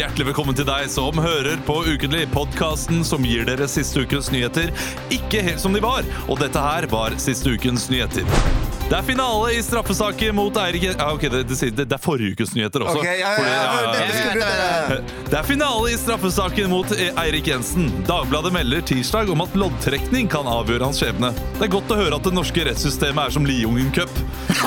Hjertelig 0.00 0.30
velkommen 0.30 0.56
til 0.56 0.64
deg 0.64 0.86
som 0.88 1.18
hører 1.20 1.60
på 1.66 1.74
Ukentlig, 1.84 2.22
podkasten 2.32 3.02
som 3.04 3.26
gir 3.26 3.44
dere 3.44 3.66
siste 3.68 4.06
ukens 4.06 4.30
nyheter 4.32 4.72
ikke 5.12 5.44
helt 5.44 5.60
som 5.60 5.76
de 5.76 5.84
var. 5.84 6.08
Og 6.24 6.40
dette 6.40 6.64
her 6.70 6.88
var 6.88 7.20
siste 7.20 7.52
ukens 7.52 7.90
nyheter. 7.92 8.24
Det 8.90 8.98
er 8.98 9.04
finale 9.06 9.52
i 9.54 9.60
straffesaken 9.62 10.34
mot 10.34 10.56
Eirik 10.58 10.82
ja, 10.88 10.94
ok, 11.14 11.22
det, 11.30 11.44
det, 11.46 11.54
det, 11.78 11.84
er 11.94 12.00
forrige 12.02 12.32
ukes 12.34 12.50
nyheter 12.56 12.82
også. 12.82 12.98
Ok, 12.98 13.04
ja, 13.06 13.12
ja, 13.20 13.28
ja, 13.38 13.44
ja, 13.46 13.54
ja, 13.94 14.02
du- 14.90 14.98
det 15.30 15.36
er 15.38 15.44
finale 15.46 15.92
i 15.92 15.94
straffesaken 16.00 16.66
mot 16.72 16.90
E- 16.96 17.12
Eirik 17.22 17.46
Jensen. 17.52 17.86
Dagbladet 18.08 18.50
melder 18.56 18.82
tirsdag 18.90 19.30
om 19.30 19.40
at 19.44 19.54
loddtrekning 19.54 20.26
kan 20.32 20.42
avgjøre 20.50 20.88
hans 20.90 20.98
skjebne. 20.98 21.30
Det 21.60 21.64
er 21.68 21.72
godt 21.76 21.86
å 21.94 22.00
høre 22.00 22.18
at 22.18 22.26
det 22.26 22.34
norske 22.34 22.64
rettssystemet 22.66 23.22
er 23.28 23.30
som 23.38 23.46
Liungen 23.46 23.92
Cup. 23.94 24.10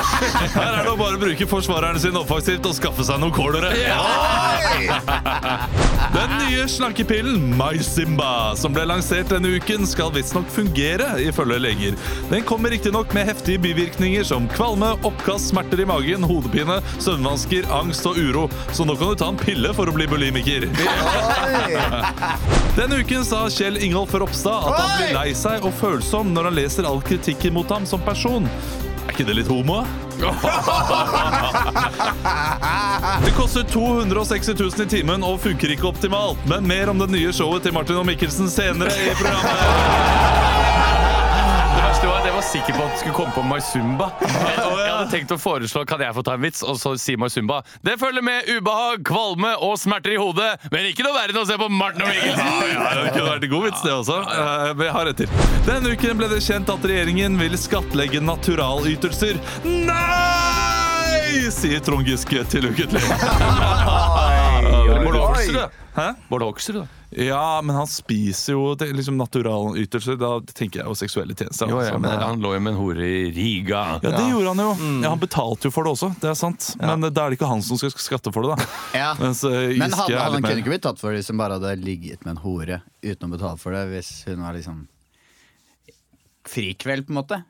Her 0.56 0.70
er 0.70 0.80
det 0.88 0.94
å 0.94 0.96
bare 1.04 1.20
bruke 1.20 1.44
forsvareren 1.50 2.00
sin 2.00 2.16
offensivt 2.16 2.64
og 2.70 2.74
skaffe 2.80 3.04
seg 3.04 3.20
noen 3.20 3.34
kålere. 3.36 3.76
Den 6.14 6.30
nye 6.38 6.68
slankepillen 6.68 7.56
MySimba, 7.58 8.54
som 8.56 8.70
ble 8.74 8.84
lansert 8.86 9.32
denne 9.32 9.50
uken, 9.56 9.82
skal 9.86 10.12
visstnok 10.14 10.46
fungere, 10.54 11.08
ifølge 11.26 11.56
leger. 11.58 11.96
Den 12.30 12.44
kommer 12.46 12.70
riktignok 12.70 13.10
med 13.16 13.26
heftige 13.26 13.58
bivirkninger 13.64 14.22
som 14.28 14.46
kvalme, 14.52 14.92
oppkast, 15.02 15.50
smerter 15.50 15.82
i 15.82 15.88
magen, 15.90 16.22
hodepine, 16.22 16.78
søvnvansker, 17.02 17.66
angst 17.80 18.06
og 18.06 18.20
uro. 18.22 18.46
Så 18.70 18.86
nå 18.86 18.94
kan 19.00 19.10
du 19.10 19.18
ta 19.24 19.32
en 19.34 19.42
pille 19.42 19.74
for 19.74 19.90
å 19.90 19.96
bli 19.96 20.06
bulimiker. 20.06 20.68
Denne 22.78 23.02
uken 23.02 23.26
sa 23.26 23.48
Kjell 23.50 23.82
Ingolf 23.82 24.14
Ropstad 24.14 24.70
at 24.70 24.78
han 24.78 24.96
blir 25.00 25.14
lei 25.18 25.28
seg 25.34 25.66
og 25.66 25.74
følsom 25.82 26.30
når 26.36 26.52
han 26.52 26.60
leser 26.62 26.86
all 26.86 27.02
kritikken 27.02 27.58
mot 27.58 27.74
ham 27.74 27.90
som 27.90 28.02
person. 28.06 28.46
Ikke 29.14 29.28
det 29.28 29.36
litt 29.38 29.46
homo? 29.46 29.84
Det 33.24 33.30
koster 33.36 33.62
260 33.62 34.56
000 34.58 34.82
i 34.82 34.86
timen 34.90 35.22
og 35.22 35.38
funker 35.44 35.70
ikke 35.70 35.86
optimalt. 35.92 36.40
Men 36.50 36.66
mer 36.66 36.90
om 36.90 36.98
det 36.98 37.06
nye 37.14 37.30
showet 37.30 37.62
til 37.62 37.70
Martin 37.76 38.02
og 38.02 38.08
Mikkelsen 38.10 38.50
senere 38.50 38.90
i 38.90 39.14
programmet. 39.14 40.63
Var 42.44 42.50
sikker 42.50 42.72
på 42.72 42.84
at 42.84 42.92
du 42.92 42.98
skulle 42.98 43.14
komme 43.14 43.32
på 43.32 43.42
Maizumba. 43.42 44.10
Jeg, 44.20 44.90
hadde 44.92 45.06
tenkt 45.10 45.32
å 45.32 45.38
foreslå 45.40 45.84
Kan 45.88 46.02
jeg 46.04 46.14
få 46.16 46.22
ta 46.26 46.34
en 46.36 46.42
vits, 46.42 46.60
og 46.66 46.76
så 46.80 46.92
si 47.00 47.16
Maizumba. 47.16 47.62
Det 47.84 47.96
følger 48.00 48.24
med 48.24 48.50
ubehag, 48.50 49.00
kvalme 49.06 49.54
og 49.64 49.78
smerter 49.80 50.14
i 50.14 50.18
hodet, 50.20 50.50
men 50.72 50.90
ikke 50.90 51.06
noe 51.06 51.16
verre 51.16 51.32
enn 51.32 51.40
å 51.40 51.46
se 51.48 51.56
på 51.60 51.70
Martin 51.72 52.04
og 52.04 52.12
Mikkelsen. 52.12 52.52
Ja, 52.74 52.90
det 53.00 53.14
kunne 53.16 53.30
vært 53.30 53.48
en 53.48 53.54
god 53.54 53.66
vits, 53.68 53.84
det 53.86 53.94
også. 53.94 54.20
Vi 54.28 54.74
Men 54.76 54.86
jeg 54.86 54.96
har 54.98 55.12
et 55.12 55.22
til. 55.22 55.40
Denne 55.70 55.94
uken 55.94 56.20
ble 56.20 56.30
det 56.34 56.42
kjent 56.44 56.74
at 56.74 56.88
regjeringen 56.92 57.40
vil 57.40 57.58
skattlegge 57.60 58.22
naturalytelser. 58.24 59.40
Nei! 59.64 60.64
sier 61.54 61.80
Trond 61.84 62.06
Giske 62.08 62.44
til 62.50 62.68
Bård 64.88 65.16
Hoksrud, 65.16 65.56
da. 65.56 66.06
Bård 66.28 66.42
Hoksrud, 66.42 66.78
da. 66.82 66.86
Ja, 67.16 67.60
men 67.62 67.76
han 67.76 67.86
spiser 67.86 68.56
jo 68.56 68.62
liksom 68.74 69.16
naturalytelser. 69.20 70.16
Da 70.18 70.32
tenker 70.50 70.80
jeg 70.80 70.88
jo 70.88 70.96
seksuelle 70.98 71.36
tjenester. 71.38 71.70
Jo, 71.70 71.78
ja, 71.78 71.92
altså. 71.92 72.00
men 72.02 72.22
Han 72.24 72.42
lå 72.42 72.54
jo 72.56 72.62
med 72.64 72.72
en 72.74 72.78
hore 72.80 73.06
i 73.06 73.28
Riga. 73.34 73.84
Ja, 74.02 74.10
det 74.16 74.24
gjorde 74.32 74.54
han 74.54 74.62
jo. 74.64 74.72
Ja, 75.04 75.12
han 75.12 75.22
betalte 75.22 75.70
jo 75.70 75.74
for 75.74 75.86
det 75.86 75.94
også, 75.94 76.10
det 76.22 76.32
er 76.32 76.38
sant. 76.38 76.72
Men 76.82 77.06
da 77.06 77.12
er 77.12 77.30
det 77.30 77.38
ikke 77.38 77.50
han 77.50 77.62
som 77.62 77.78
skal 77.78 77.94
skatte 77.94 78.34
for 78.34 78.46
det, 78.48 78.56
da. 78.56 78.72
Ja. 79.04 79.12
Mens, 79.20 79.44
uh, 79.46 79.52
Men 79.78 79.94
han, 79.94 80.10
han 80.18 80.42
kunne 80.42 80.58
ikke 80.62 80.74
blitt 80.74 80.84
tatt 80.86 80.98
for 81.00 81.12
det 81.12 81.22
hvis 81.22 81.30
hun 81.30 81.38
bare 81.38 81.58
hadde 81.60 81.76
ligget 81.82 82.26
med 82.26 82.36
en 82.36 82.42
hore 82.42 82.80
uten 83.04 83.28
å 83.28 83.32
betale 83.36 83.60
for 83.62 83.76
det, 83.76 83.86
hvis 83.92 84.10
hun 84.26 84.42
var 84.42 84.58
liksom 84.58 84.84
frikveld, 86.50 87.06
på 87.06 87.14
en 87.14 87.22
måte. 87.22 87.40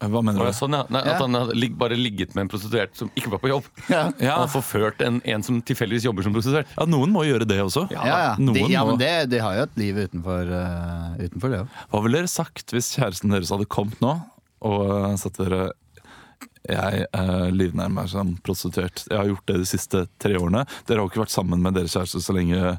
Hva 0.00 0.22
mener 0.24 0.46
du? 0.48 0.52
sånn, 0.56 0.72
ja. 0.72 0.84
Nei, 0.88 1.02
Ja. 1.04 1.12
At 1.14 1.20
han 1.26 1.34
hadde 1.36 1.54
lig- 1.60 1.76
bare 1.76 1.96
ligget 1.98 2.34
med 2.34 2.46
en 2.46 2.48
prostituert 2.48 2.94
som 2.96 3.10
ikke 3.14 3.30
var 3.34 3.38
på 3.42 3.50
jobb. 3.52 3.64
Ja, 3.90 4.06
Ja. 4.20 4.36
Han 4.38 4.46
har 4.48 4.52
forført 4.54 5.02
en, 5.04 5.20
en 5.28 5.42
som 5.44 5.60
tilfeldigvis 5.60 6.06
jobber 6.08 6.24
som 6.24 6.32
prostituert. 6.32 6.66
ja, 6.78 6.86
noen 6.88 7.12
må 7.12 7.26
gjøre 7.28 7.44
det 7.46 7.58
også. 7.60 7.86
ja, 7.92 8.04
ja. 8.08 8.34
De, 8.38 8.64
ja 8.72 8.84
men 8.88 8.96
det, 9.00 9.12
de 9.30 9.38
har 9.44 9.56
jo 9.58 9.62
et 9.68 9.76
liv 9.76 10.00
utenfor, 10.06 10.48
uh, 10.48 11.20
utenfor 11.20 11.52
det 11.52 11.60
òg. 11.66 11.68
Hva 11.92 12.02
ville 12.06 12.22
dere 12.22 12.32
sagt 12.32 12.72
hvis 12.72 12.94
kjæresten 12.96 13.30
deres 13.36 13.52
hadde 13.52 13.68
kommet 13.68 14.00
nå 14.00 14.16
og 14.62 15.18
satt 15.20 15.36
dere 15.40 15.70
jeg 16.68 17.06
eh, 17.06 17.46
livnærer 17.54 17.92
meg 17.94 18.10
som 18.12 18.34
prostituert. 18.44 19.04
Jeg 19.08 19.16
har 19.16 19.30
gjort 19.30 19.46
det 19.48 19.56
de 19.62 19.68
siste 19.68 20.02
tre 20.20 20.36
årene. 20.36 20.66
Dere 20.84 21.00
har 21.00 21.06
jo 21.06 21.12
ikke 21.12 21.22
vært 21.22 21.34
sammen 21.34 21.62
med 21.64 21.78
deres 21.78 21.94
kjæreste 21.96 22.20
så 22.24 22.36
lenge, 22.36 22.74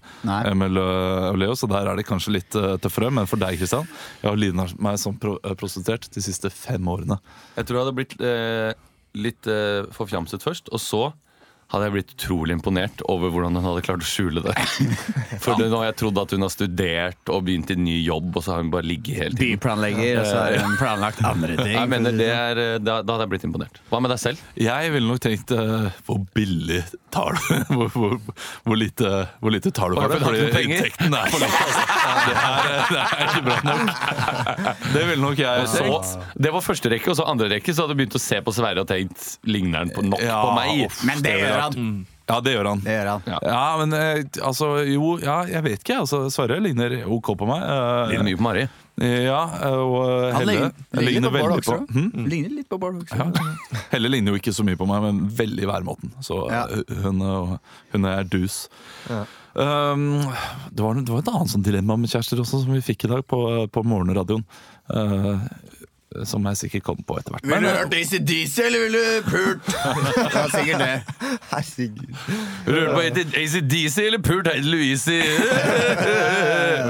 Emil 0.45 0.77
og 0.81 1.39
Leo, 1.41 1.55
så 1.57 1.69
der 1.71 1.89
er 1.89 1.97
det 1.97 2.05
kanskje 2.09 2.35
litt 2.37 2.57
uh, 2.59 2.75
tøffere. 2.81 3.09
Men 3.13 3.29
for 3.29 3.41
deg, 3.41 3.57
Kristian, 3.59 3.89
jeg 4.21 4.29
har 4.29 4.39
livnært 4.39 4.77
meg 4.81 4.99
som 5.01 5.17
pro 5.17 5.37
uh, 5.41 5.55
prostituert 5.57 6.07
de 6.13 6.23
siste 6.23 6.53
fem 6.53 6.87
årene. 6.93 7.17
Jeg 7.57 7.67
tror 7.67 7.79
jeg 7.79 7.85
hadde 7.87 7.97
blitt 7.97 8.15
eh, 8.21 8.71
litt 9.17 9.49
eh, 9.49 9.83
forfjamset 9.95 10.43
først, 10.43 10.71
og 10.71 10.81
så 10.81 11.03
hadde 11.71 11.87
jeg 11.87 11.93
blitt 11.95 12.13
utrolig 12.17 12.55
imponert 12.57 13.03
over 13.11 13.31
hvordan 13.31 13.55
hun 13.55 13.67
hadde 13.69 13.83
klart 13.85 14.03
å 14.03 14.07
skjule 14.07 14.43
det. 14.43 14.55
For 15.43 15.55
nå 15.55 15.69
har 15.71 15.87
jeg 15.91 15.97
trodd 16.01 16.19
at 16.19 16.33
hun 16.35 16.43
har 16.43 16.51
studert 16.51 17.31
og 17.31 17.45
begynt 17.47 17.71
i 17.71 17.77
ny 17.79 17.97
jobb, 18.03 18.33
og 18.35 18.43
så 18.43 18.55
har 18.55 18.65
hun 18.65 18.71
bare 18.73 18.87
ligget 18.89 19.21
hele 19.21 19.37
tiden. 19.37 19.55
Byplanlegger, 19.55 20.19
og 20.19 20.27
så 20.27 20.41
har 20.41 20.57
hun 20.65 20.75
planlagt 20.81 21.23
andre 21.27 21.55
ting. 21.61 21.75
Jeg 21.77 21.91
mener, 21.93 22.17
det 22.17 22.27
er, 22.33 22.61
eh, 22.65 22.73
da, 22.83 22.99
da 23.05 23.15
hadde 23.15 23.27
jeg 23.27 23.33
blitt 23.35 23.47
imponert. 23.47 23.79
Hva 23.91 24.01
med 24.03 24.11
deg 24.11 24.19
selv? 24.23 24.43
Jeg 24.59 24.91
ville 24.95 25.07
nok 25.07 25.23
tenkt 25.23 25.55
uh, 25.55 25.87
hvor 26.07 26.19
billig 26.35 26.81
tar 27.11 27.35
du 27.35 27.41
hvor, 27.75 27.87
hvor, 27.95 28.17
hvor, 28.65 28.77
lite, 28.79 29.11
hvor 29.39 29.55
lite 29.55 29.71
tar 29.75 29.91
du 29.91 29.99
for 29.99 30.11
det? 30.11 30.19
Fordi 30.23 30.67
inntekten 30.67 31.15
er 31.15 31.31
for 31.31 31.45
lite. 31.45 31.63
Altså. 31.71 31.87
Det, 32.21 32.33
er, 32.37 32.81
det 32.91 32.99
er 33.01 33.21
ikke 33.25 33.41
bra 33.45 33.55
nok. 33.65 34.81
Det 34.93 35.01
ville 35.07 35.21
nok 35.23 35.39
jeg 35.41 35.69
Så, 35.71 36.19
det 36.45 36.51
var 36.53 36.63
første 36.63 36.91
rekke, 36.91 37.09
og 37.11 37.17
så 37.17 37.25
andre 37.31 37.47
rekke 37.55 37.73
så 37.73 37.85
hadde 37.85 37.95
du 37.95 38.01
begynt 38.03 38.17
å 38.17 38.21
se 38.21 38.37
på 38.45 38.53
Sverre 38.53 38.83
og 38.83 38.89
tenkt 38.89 39.23
ligner 39.47 39.87
han 39.87 40.11
nok 40.11 40.21
Ja, 40.21 40.37
på 40.43 40.51
meg? 40.57 40.99
Men 41.07 41.23
det 41.25 41.33
gjør 41.39 41.60
han. 41.67 42.05
Ja, 42.31 42.37
det 42.45 42.53
gjør 42.55 42.67
han. 42.69 42.79
Det 42.85 42.93
gjør 42.95 43.07
han. 43.11 43.23
Ja. 43.27 43.39
Ja, 43.43 43.63
men 43.81 43.93
eh, 43.97 44.21
altså, 44.47 44.69
jo, 44.87 45.17
ja, 45.19 45.41
jeg 45.51 45.63
vet 45.65 45.81
ikke. 45.83 45.97
Altså, 46.05 46.21
Sverre 46.31 46.61
ligner 46.63 47.01
OK 47.11 47.33
på 47.37 47.47
meg. 47.49 47.65
Uh, 47.65 48.07
Ligner 48.13 48.27
mye 48.29 48.39
på 48.39 48.45
Mari. 48.45 48.63
Ja, 49.01 49.39
og 49.73 49.95
Han 50.29 50.35
Helle 50.35 50.53
ligner, 50.53 51.01
ligner 51.07 51.31
på 51.31 51.39
veldig 51.39 51.63
på 51.65 51.75
hm? 51.95 52.25
Ligner 52.29 52.51
litt 52.59 52.67
på 52.69 52.77
Bård 52.77 52.99
Hoksrud. 52.99 53.39
ja. 53.39 53.79
Helle 53.95 54.11
ligner 54.13 54.35
jo 54.35 54.39
ikke 54.41 54.53
så 54.53 54.65
mye 54.67 54.77
på 54.77 54.85
meg, 54.89 55.01
men 55.07 55.21
veldig 55.39 55.63
i 55.65 55.69
væremåten. 55.71 56.11
Så 56.21 56.37
Ja. 56.51 56.65
eh, 56.69 57.01
hun, 57.01 57.23
hun 57.95 58.05
er 58.11 58.23
dus. 58.29 58.67
Um, 59.53 60.21
det, 60.71 60.79
var, 60.83 60.95
det 61.01 61.11
var 61.11 61.19
et 61.23 61.31
annet 61.33 61.51
sånn 61.51 61.65
dilemma 61.65 61.97
med 61.99 62.11
kjærester 62.13 62.39
også, 62.39 62.61
som 62.63 62.71
vi 62.77 62.83
fikk 62.85 63.07
i 63.07 63.11
dag 63.15 63.25
på, 63.27 63.41
på 63.73 63.83
morgenradioen. 63.83 64.45
Eh, 64.93 65.41
som 66.27 66.45
jeg 66.49 66.59
sikkert 66.59 66.83
kom 66.89 66.99
på 67.07 67.15
etter 67.19 67.35
hvert. 67.35 67.45
Vil 67.47 67.63
du 67.63 67.67
eh, 67.69 67.77
hørt 67.79 67.93
ACDC, 67.95 68.55
eller 68.67 68.83
vil 68.85 68.97
du 68.97 69.29
pult? 69.29 69.69
Det 69.71 70.33
var 70.35 70.51
sikkert 70.53 70.81
det. 70.83 71.37
Herregud. 71.51 72.15
Hører 72.65 72.87
du 72.87 72.91
på 72.95 73.35
ACDC 73.41 73.97
eller 74.07 74.23
pult 74.25 74.49
Heidi 74.51 74.71
Louise? 74.73 75.17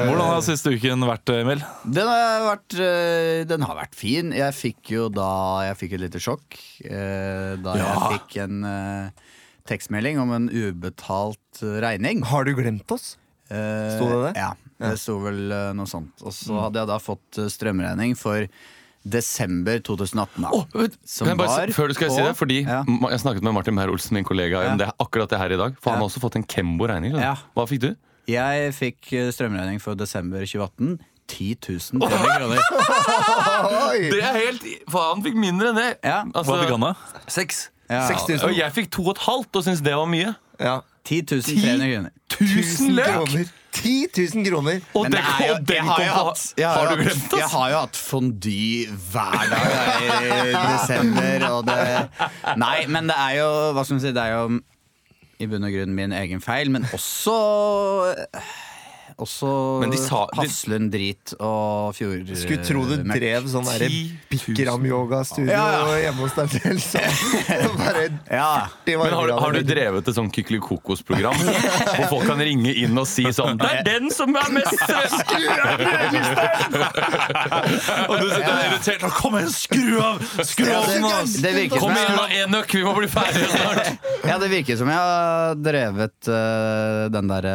hvordan 0.02 0.26
har 0.28 0.42
siste 0.46 0.74
uken 0.76 1.06
vært, 1.08 1.32
Emil? 1.36 1.62
Den 1.86 2.10
har, 2.10 2.46
vært, 2.48 2.78
eh, 2.82 3.42
den 3.50 3.66
har 3.68 3.78
vært 3.78 3.98
fin. 3.98 4.34
Jeg 4.36 4.58
fikk 4.58 4.94
jo 4.96 5.08
da 5.14 5.30
Jeg 5.70 5.78
fikk 5.84 5.98
et 5.98 6.04
lite 6.08 6.22
sjokk 6.22 6.58
da 6.82 7.58
da 7.62 7.76
Ja. 7.78 7.88
jeg 7.94 8.20
fikk 8.20 8.38
en 8.44 8.64
eh, 8.68 9.30
tekstmelding 9.70 10.20
om 10.22 10.32
en 10.36 10.50
ubetalt 10.52 11.62
eh, 11.64 11.78
regning. 11.84 12.24
Har 12.28 12.46
du 12.48 12.54
glemt 12.58 12.90
oss? 12.92 13.16
Eh, 13.52 13.96
Sto 13.98 14.10
det 14.10 14.20
det? 14.26 14.34
Ja, 14.40 14.52
det 14.82 14.98
sto 15.02 15.18
vel 15.24 15.42
eh, 15.52 15.72
noe 15.78 15.90
sånt. 15.90 16.16
Og 16.26 16.34
så 16.36 16.58
hadde 16.66 16.82
jeg 16.82 16.90
da 16.92 16.98
fått 17.04 17.40
eh, 17.42 17.50
strømregning 17.52 18.16
for 18.20 18.48
desember 19.04 19.80
2018. 19.80 20.42
Da, 20.44 20.50
Oh, 20.54 20.64
Som 21.06 21.26
kan 21.28 21.34
jeg 21.34 21.38
bare, 21.38 21.48
var 21.68 21.74
før 21.74 21.88
du 21.88 21.94
skal 21.94 22.08
på- 22.10 22.16
si 22.16 22.22
det, 22.22 22.36
fordi 22.38 22.60
Ja. 22.68 22.84
Jeg 23.10 23.20
snakket 23.20 23.42
med 23.44 23.54
Martin 23.54 23.76
Meyer-Olsen, 23.76 24.12
min 24.14 24.24
kollega, 24.24 24.62
Ja. 24.62 24.72
om 24.72 24.78
det 24.78 24.88
er 24.88 24.94
akkurat 25.00 25.30
det 25.30 25.40
her 25.40 25.52
i 25.52 25.58
dag. 25.58 25.76
For 25.82 25.92
han 25.92 26.00
har 26.00 26.08
også 26.08 26.20
fått 26.22 26.36
en 26.36 26.44
Kembo-regning. 26.44 27.16
Ja. 27.20 27.36
Hva 27.56 27.66
fikk 27.68 27.80
du? 27.82 27.96
Jeg 28.28 28.74
fikk 28.74 29.14
eh, 29.14 29.32
strømregning 29.32 29.82
for 29.82 29.96
desember 29.96 30.40
2018. 30.46 31.00
10 31.28 31.56
000 31.94 32.02
kroner. 32.02 32.60
Det 34.12 34.20
er 34.20 34.36
helt 34.36 34.64
Faen, 34.92 35.16
han 35.16 35.24
fikk 35.24 35.36
mindre 35.36 35.70
enn 35.72 35.76
det. 35.80 35.98
Ja. 36.04 36.24
Hva 36.26 36.44
fikk 36.44 36.72
han 36.74 36.82
da? 36.82 36.94
Seks. 37.28 37.70
Ja. 37.90 38.08
6000. 38.08 38.44
Og 38.50 38.56
jeg 38.58 38.72
fikk 38.76 38.90
to 38.92 39.04
og 39.04 39.16
et 39.16 39.24
halvt 39.28 39.56
og 39.56 39.64
syntes 39.64 39.82
det 39.84 39.96
var 39.96 40.06
mye. 40.12 40.36
Ja. 40.60 40.80
10 41.08 41.22
300 41.22 41.88
kroner. 41.94 42.12
1000 42.30 42.92
løk! 42.96 43.06
kroner. 43.16 43.46
10 43.72 44.08
000 44.36 44.46
kroner! 44.46 44.82
Og 44.94 45.04
Men 45.06 45.12
det, 45.16 45.22
det 45.22 45.46
er 45.46 45.48
jo- 45.52 45.60
den 45.64 45.76
jeg 45.76 45.84
har 45.86 46.04
jo 46.04 46.14
hatt- 46.30 46.54
jeg 46.58 46.68
har 46.68 46.78
Har 46.78 46.96
du 46.96 47.04
glemt 47.04 47.32
Jeg 47.38 47.46
oss? 47.46 47.52
har 47.52 47.70
jo 47.72 47.78
hatt 47.78 47.96
fondy 47.96 48.88
hver 49.12 49.46
dag 49.52 50.02
i 50.12 50.56
desember, 50.74 51.46
og 51.52 51.66
det 51.66 52.58
Nei, 52.58 52.86
men 52.88 53.08
det 53.08 53.16
er 53.18 53.38
jo 53.40 53.50
Hva 53.74 53.84
skal 53.86 53.96
man 53.96 54.02
si, 54.04 54.12
det 54.12 54.26
er 54.26 54.36
jo 54.36 54.60
i 55.42 55.48
bunn 55.50 55.64
og 55.66 55.72
grunn 55.74 55.96
min 55.98 56.12
egen 56.14 56.42
feil, 56.44 56.70
men 56.70 56.84
også 56.94 57.34
også 59.24 59.50
Men 59.84 59.90
de 59.94 59.98
sa- 60.02 60.28
de- 60.34 60.40
Hafslund 60.42 60.88
drit 60.94 61.28
og 61.40 61.94
fjord... 61.98 62.28
Skulle 62.42 62.64
tro 62.66 62.82
du 62.90 62.96
drev 63.06 63.42
sånn 63.52 63.66
derre 63.70 63.88
10 63.88 63.92
000. 64.32 64.56
Bikram-yoga-studio 64.56 65.52
Ja, 65.52 65.66
ja. 65.72 65.82
hjemme 66.08 66.22
hos 66.26 66.34
deg 66.38 66.48
selv. 66.56 66.80
Så 66.82 66.98
bare 67.80 68.04
Ja. 68.32 68.52
Men 68.88 69.14
har, 69.14 69.26
du- 69.32 69.40
har 69.46 69.52
du 69.56 69.62
drevet 69.68 70.08
et 70.12 70.16
sånn 70.18 70.32
Kykelikokos-program 70.34 71.38
hvor 71.96 72.08
folk 72.16 72.26
kan 72.32 72.40
ringe 72.42 72.72
inn 72.84 72.98
og 72.98 73.08
si 73.10 73.24
sånn 73.36 73.58
Det 73.62 73.70
er 73.72 73.84
den 73.88 74.06
som 74.14 74.30
er 74.36 74.50
mest 74.58 74.82
Og 78.10 78.16
du 78.20 78.26
sitter 78.30 78.48
der 78.48 78.66
irritert. 78.70 79.02
Nå, 79.06 79.10
Kom 79.22 79.36
igjen, 79.38 79.52
skru 79.54 80.00
av! 80.02 80.22
Skru 80.48 80.66
av! 80.74 80.86
Kom 81.76 81.92
igjen, 81.96 82.16
da, 82.18 82.26
Enøk! 82.42 82.74
Vi 82.78 82.84
må 82.86 82.94
bli 82.98 83.08
ferdige 83.12 83.48
snart! 83.52 83.88
Ja, 84.28 84.38
det 84.42 84.50
virker 84.52 84.78
som 84.80 84.90
jeg 84.92 84.98
har 85.00 85.56
drevet 85.58 86.30
eh, 86.30 87.06
den 87.14 87.32
derre 87.32 87.54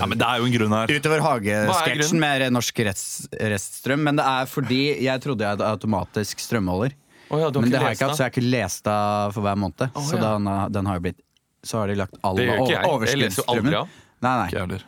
Ja, 0.00 0.08
men 0.10 0.20
det 0.20 0.26
er 0.28 0.42
jo 0.42 0.48
en 0.48 0.56
grunn 0.56 0.74
her. 0.76 0.92
Utover 0.92 1.16
er 1.20 1.24
hagesketsjen 1.28 2.20
med 2.22 2.44
norsk 2.54 2.82
rest, 2.88 3.28
reststrøm. 3.40 4.04
Men 4.08 4.20
det 4.20 4.26
er 4.28 4.50
fordi 4.50 4.82
jeg 5.06 5.24
trodde 5.24 5.46
jeg 5.46 5.56
hadde 5.56 5.70
automatisk 5.70 6.42
strømmåler. 6.44 6.96
Oh, 7.32 7.40
ja, 7.40 7.48
men 7.56 7.70
det 7.72 7.80
har 7.80 7.90
jeg 7.90 7.98
ikke 7.98 8.10
hatt, 8.10 8.18
så 8.18 8.26
jeg 8.26 8.30
har 8.30 8.34
ikke 8.34 8.50
lest 8.52 8.90
av 8.90 9.32
for 9.34 9.46
hver 9.46 9.56
måned. 9.58 9.86
Oh, 9.94 10.04
så 10.04 10.18
ja. 10.18 10.24
den, 10.26 10.50
har- 10.50 10.74
den 10.74 10.90
har 10.90 11.00
jo 11.00 11.04
blitt 11.08 11.20
Så 11.64 11.80
har 11.80 11.88
de 11.88 11.96
lagt 11.96 12.18
all 12.22 12.36
Det 12.36 12.44
gjør 12.50 12.60
ikke 12.60 12.74
jeg. 12.74 12.84
Jeg 12.84 13.20
leser 13.22 13.40
jo 13.40 13.46
aldri 13.48 13.62
overskuddsstrømmen. 13.64 13.78
av. 13.80 13.88
Nei, 14.24 14.34
nei. 14.44 14.80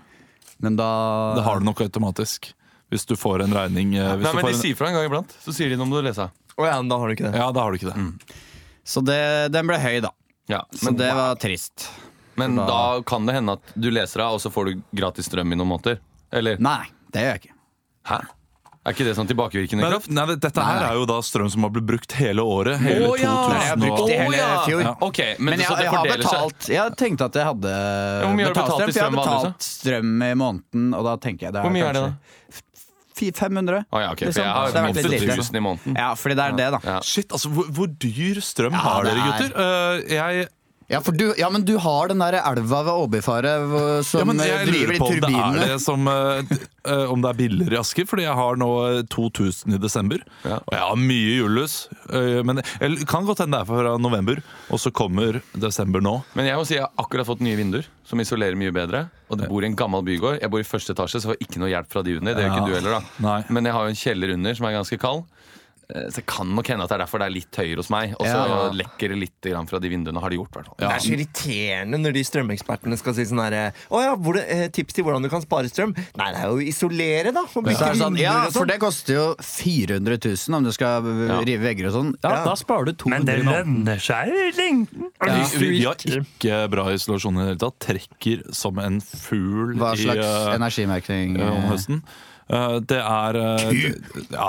Men 0.66 0.76
da 0.78 0.90
Det 1.36 1.44
har 1.44 1.60
du 1.60 1.64
nok 1.68 1.80
automatisk. 1.84 2.52
Hvis 2.92 3.06
du 3.08 3.16
får 3.18 3.42
en 3.42 3.54
regning 3.56 3.96
eh, 3.98 4.12
hvis 4.14 4.28
Nei, 4.28 4.32
du 4.32 4.36
men 4.36 4.46
De 4.46 4.52
en, 4.54 4.60
sier 4.60 4.76
fra 4.78 4.90
en 4.92 4.94
gang 4.94 5.08
iblant. 5.08 5.32
Så 5.42 5.54
sier 5.56 5.72
de 5.72 5.78
noe 5.80 5.88
om 5.88 5.94
du 5.96 5.98
leser. 6.06 6.30
Å 6.56 6.68
ja, 6.68 6.76
men 6.80 6.92
da 6.92 6.98
har 7.00 7.08
du 7.10 7.16
ikke 7.16 7.26
det. 7.26 7.34
Ja, 7.40 7.48
da 7.52 7.64
har 7.64 7.72
du 7.74 7.80
ikke 7.80 7.90
det. 7.90 7.96
Mm. 7.98 8.12
Så 8.86 9.02
det, 9.04 9.18
den 9.52 9.66
ble 9.66 9.78
høy, 9.82 9.98
da. 10.04 10.12
Ja, 10.48 10.62
Så 10.70 10.84
men 10.90 10.96
det 10.96 11.12
var 11.14 11.34
trist. 11.42 11.88
men 12.34 12.56
da- 12.56 12.66
da 12.66 13.02
kan 13.02 13.26
det 13.26 13.34
hende 13.34 13.52
at 13.58 13.74
du 13.74 13.90
leser 13.90 14.20
av, 14.20 14.34
og 14.34 14.40
så 14.40 14.50
får 14.52 14.64
du 14.72 14.82
gratis 14.94 15.26
strøm 15.28 15.52
i 15.52 15.56
noen 15.56 15.68
måneder. 15.74 15.98
Eller? 16.32 16.58
Nei, 16.58 16.84
det 17.12 17.22
gjør 17.24 17.32
jeg 17.34 17.40
ikke. 17.42 17.54
Hæ? 18.06 18.20
Er 18.86 18.94
ikke 18.94 19.02
det 19.08 19.16
sånn 19.18 19.26
tilbakevirkende 19.26 19.82
Men, 19.82 19.96
kraft? 19.96 20.10
nei, 20.14 20.24
dette 20.38 20.62
her 20.62 20.76
Nei, 20.78 20.90
er 20.92 20.98
jo 21.00 21.06
da 21.10 21.16
strøm 21.26 21.48
som 21.50 21.64
har 21.66 21.72
blitt 21.74 21.86
brukt 21.88 22.12
hele 22.20 22.44
året. 22.46 22.78
Hele 22.78 23.08
oh, 23.08 23.16
ja. 23.18 23.32
2000 23.34 23.56
Jeg 23.56 23.70
har 23.72 23.80
brukt 23.82 24.06
det 24.06 24.18
hele 24.20 24.28
oh, 24.28 24.36
ja. 24.36 24.60
fjor. 24.62 24.82
Ja. 24.84 24.92
Ok, 25.00 25.18
men, 25.18 25.50
Men 25.50 25.58
jeg, 25.58 25.66
så 25.66 25.74
det 25.74 25.86
jeg 25.88 25.94
har 25.96 26.10
betalt 26.12 26.68
Jeg 26.70 26.96
tenkte 27.00 27.26
at 27.26 27.34
jeg 27.40 27.48
hadde 27.48 27.72
betalt 27.74 28.70
strøm, 28.70 28.92
for 28.92 29.00
jeg 29.00 29.02
har 29.02 29.16
betalt 29.16 29.66
strøm 29.66 30.22
i 30.22 30.30
måneden, 30.38 30.86
og 30.94 31.02
da 31.08 31.16
tenker 31.26 31.48
jeg 31.48 31.56
det 31.56 31.64
Hvor 31.66 31.74
mye 31.74 31.88
er 31.88 31.98
det, 31.98 32.04
da? 32.06 32.62
Fi- 33.16 33.32
500. 33.32 33.84
Å 33.92 34.00
ja, 34.02 34.10
ok, 34.12 34.18
for 34.18 34.28
Liksom. 34.28 34.44
jeg 34.44 34.52
har 34.52 34.72
vært 34.76 34.96
litt 35.00 35.10
lite. 35.14 35.36
8000 35.40 35.56
i 35.56 35.64
måneden. 35.64 35.96
Ja, 35.96 36.10
fordi 36.20 36.34
det 36.36 36.44
er 36.44 36.56
det, 36.58 36.66
da. 36.76 36.80
Ja. 36.84 36.98
Shit, 37.00 37.32
altså, 37.32 37.48
hvor, 37.56 37.70
hvor 37.72 37.86
dyr 37.88 38.42
strøm 38.44 38.76
Ja, 38.76 38.82
har 38.84 39.04
dere, 39.08 39.16
er- 39.16 39.30
gutter? 39.30 39.56
Uh, 39.56 40.12
jeg, 40.12 40.48
Ja, 40.88 41.00
for 41.02 41.16
du, 41.18 41.32
ja, 41.34 41.48
men 41.50 41.64
du 41.66 41.72
har 41.82 42.06
den 42.12 42.20
der 42.22 42.36
elva 42.38 42.82
ved 42.86 42.92
Åbyfaret 43.06 44.04
som 44.06 44.20
ja, 44.22 44.26
men 44.28 44.38
eh, 44.38 44.46
jeg 44.52 44.68
driver 44.68 44.98
på 45.00 45.08
om 45.08 45.16
det 45.16 45.16
er 45.16 45.24
turbinene. 45.26 45.64
det 45.72 45.78
som 45.82 46.06
eh, 46.12 47.10
Om 47.10 47.24
det 47.24 47.32
er 47.32 47.38
billigere 47.40 47.74
i 47.74 47.80
Asker, 47.80 48.06
fordi 48.06 48.22
jeg 48.22 48.36
har 48.38 48.60
nå 48.60 48.68
eh, 48.84 49.00
2000 49.10 49.74
i 49.74 49.80
desember. 49.82 50.22
Ja. 50.46 50.60
Og 50.62 50.76
jeg 50.76 50.84
har 50.84 51.00
mye 51.00 51.32
julelys. 51.40 51.74
Uh, 52.06 52.38
men 52.46 52.60
det 52.62 53.08
kan 53.10 53.26
godt 53.26 53.42
hende 53.42 53.58
det 53.58 53.64
er 53.66 53.70
fra 53.72 53.96
november, 53.98 54.38
og 54.70 54.78
så 54.82 54.92
kommer 54.94 55.40
desember 55.58 56.04
nå. 56.04 56.20
Men 56.38 56.46
jeg 56.52 56.60
må 56.60 56.66
si 56.68 56.78
jeg 56.78 56.86
har 56.86 56.94
akkurat 57.02 57.26
fått 57.26 57.42
nye 57.42 57.58
vinduer 57.58 57.88
som 58.06 58.22
isolerer 58.22 58.54
mye 58.58 58.70
bedre. 58.74 59.08
Og 59.26 59.40
det 59.40 59.50
bor 59.50 59.66
i 59.66 59.70
en 59.72 59.74
gammel 59.78 60.06
bygård. 60.06 60.38
Jeg 60.38 60.52
bor 60.54 60.62
i 60.62 60.68
første 60.68 60.94
etasje, 60.94 61.18
så 61.18 61.26
jeg 61.26 61.34
får 61.34 61.48
ikke 61.48 61.64
noe 61.64 61.72
hjelp 61.72 61.90
fra 61.90 62.04
de 62.06 62.14
under. 62.20 62.36
Det 62.38 62.46
gjør 62.46 62.52
Ja. 62.52 62.60
ikke 62.60 62.70
du 62.70 62.76
heller, 62.78 63.00
da. 63.00 63.24
Nei. 63.26 63.38
Men 63.50 63.66
jeg 63.66 63.74
har 63.74 63.88
jo 63.88 63.94
en 63.96 64.02
kjeller 64.04 64.34
under 64.38 64.54
som 64.60 64.70
er 64.70 64.76
ganske 64.78 65.00
kald. 65.02 65.24
Eh, 65.94 66.08
Så 66.10 66.16
det 66.16 66.26
kan 66.26 66.48
nok 66.54 66.66
hende 66.66 66.82
at 66.82 66.90
det 66.90 66.96
er 66.96 67.02
derfor 67.04 67.18
det 67.22 67.26
er 67.28 67.34
litt 67.36 67.54
høyere 67.60 67.76
hos 67.78 67.90
meg. 67.90 68.14
Og 68.18 68.26
så 68.26 68.34
Ja. 68.34 68.70
lekker 68.74 69.08
det 69.12 69.18
litt 69.20 69.40
grann 69.46 69.66
fra 69.68 69.78
de 69.78 69.88
vinduene. 69.88 70.20
Har 70.20 70.30
de 70.30 70.36
gjort, 70.36 70.50
i 70.50 70.58
hvert 70.58 70.66
fall. 70.66 70.76
Ja. 70.80 70.88
Det 70.88 70.96
er 70.96 71.04
så 71.06 71.12
irriterende 71.14 71.98
når 72.02 72.12
de 72.16 72.22
strømekspertene 72.24 72.98
skal 72.98 73.14
si 73.14 73.22
sånn 73.24 73.42
herre 73.44 73.72
Å 73.90 74.02
ja, 74.02 74.16
hvor 74.16 74.34
det, 74.34 74.44
eh, 74.50 74.68
tips 74.68 74.94
til 74.94 75.04
hvordan 75.04 75.22
du 75.22 75.28
kan 75.28 75.40
spare 75.42 75.70
strøm? 75.70 75.94
Nei, 76.16 76.32
det 76.32 76.40
er 76.42 76.48
jo 76.50 76.56
å 76.58 76.66
isolere, 76.66 77.32
da. 77.32 77.40
Og 77.54 77.64
bygge 77.64 77.80
ja. 77.80 77.92
det 77.92 78.00
sånn, 78.02 78.14
vinduer 78.16 78.22
ja, 78.26 78.44
for 78.50 78.60
sånn. 78.64 78.68
det 78.68 78.78
koster 78.80 79.14
jo 79.14 79.26
400 79.38 80.18
000 80.48 80.54
om 80.58 80.64
du 80.64 80.72
skal 80.72 81.02
rive 81.46 81.62
vegger 81.62 81.86
og 81.86 81.92
sånn. 81.94 82.14
Ja, 82.24 82.30
Ja. 82.30 82.44
da 82.44 82.54
sparer 82.54 82.84
du 82.86 82.92
200 82.92 83.10
Men 83.10 83.24
det 83.26 83.38
lønner 83.44 83.98
seg 84.02 84.28
i 84.28 84.50
lengden. 84.58 85.10
Vi, 85.22 85.58
vi, 85.58 85.70
vi 85.78 85.84
har 85.84 85.94
ikke 85.94 86.70
bra 86.70 86.84
isolasjon 86.92 87.34
i 87.36 87.44
det 87.44 87.46
hele 87.46 87.62
tatt. 87.62 87.78
Trekker 87.86 88.42
som 88.52 88.78
en 88.78 89.00
fugl 89.00 89.76
Hva 89.78 89.92
i, 89.94 90.02
slags 90.02 90.18
eh, 90.26 90.54
energimerking? 90.56 91.38
eh, 91.40 91.46
om 91.50 91.62
eh, 91.62 91.70
høsten. 91.70 92.02
Eh, 92.48 92.78
det 92.80 92.98
er 93.02 93.36
eh, 93.36 93.70
det, 94.30 94.40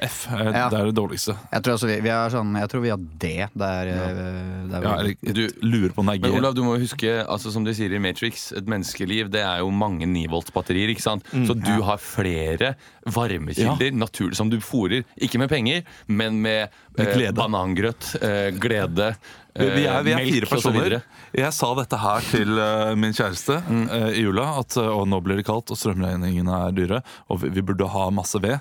Ja, 0.00 0.06
F. 0.08 0.28
eh, 0.32 0.44
Ja. 0.54 0.68
Det 0.70 0.78
er 0.80 0.84
det 0.90 0.94
dårligste. 0.96 1.34
Jeg 1.52 1.62
tror, 1.62 1.74
også 1.78 1.86
vi, 1.90 2.00
vi 2.04 2.08
har 2.12 2.30
sånn, 2.30 2.54
jeg 2.58 2.68
tror 2.72 2.80
vi 2.84 2.90
har 2.94 2.98
D. 2.98 3.30
Der, 3.54 3.90
eh, 3.92 4.68
der 4.70 4.82
Ja, 4.86 4.94
eller, 5.00 5.14
du 5.34 5.42
lurer 5.62 5.90
på 5.94 5.98
om 6.04 6.06
det 6.06 6.16
er 6.18 6.20
Men 6.26 6.32
G. 6.32 6.38
Olav, 6.38 6.54
du 6.54 6.62
må 6.62 6.76
jo 6.78 6.84
huske, 6.86 7.12
altså 7.26 7.52
som 7.52 7.64
de 7.64 7.74
sier 7.74 7.92
i 7.92 7.98
Matrix, 8.02 8.52
et 8.52 8.66
menneskeliv 8.70 9.30
det 9.34 9.42
er 9.42 9.58
jo 9.64 9.70
mange 9.70 10.06
9-volts-batterier. 10.06 10.88
ikke 10.94 11.02
sant? 11.04 11.24
Mm, 11.32 11.46
Så 11.46 11.54
du 11.58 11.82
har 11.82 11.98
flere 11.98 12.74
varmekilder 13.08 13.92
natur, 13.96 14.32
som 14.34 14.50
du 14.50 14.58
fôrer. 14.60 15.04
Ikke 15.20 15.38
med 15.38 15.48
penger, 15.50 15.82
men 16.06 16.40
med, 16.42 16.68
Med 16.96 17.06
eh, 17.08 17.14
glede. 17.16 17.34
banangrøt, 17.38 18.14
eh, 18.22 18.50
glede, 18.58 19.14
Vi, 19.58 19.64
vi 19.74 19.86
er, 19.90 20.02
vi 20.06 20.12
er 20.12 20.18
eh, 20.18 20.22
melk 20.22 20.32
fire 20.34 20.46
og 20.46 20.48
så 20.48 20.54
personer. 20.54 20.84
videre. 20.84 21.02
Jeg 21.34 21.52
sa 21.52 21.74
dette 21.74 21.98
her 21.98 22.20
til 22.30 22.58
eh, 22.62 22.94
min 22.94 23.12
kjæreste 23.16 23.56
eh, 23.90 24.10
i 24.20 24.22
jula. 24.22 24.44
At 24.60 24.76
eh, 24.78 24.86
å, 24.86 25.02
nå 25.08 25.18
blir 25.24 25.40
det 25.40 25.46
kaldt, 25.48 25.72
og 25.74 25.78
strømregningene 25.80 26.60
er 26.68 26.76
dyre. 26.76 27.00
Og 27.28 27.40
vi, 27.42 27.50
vi 27.56 27.64
burde 27.66 27.88
ha 27.90 28.08
masse 28.14 28.38
ved. 28.44 28.60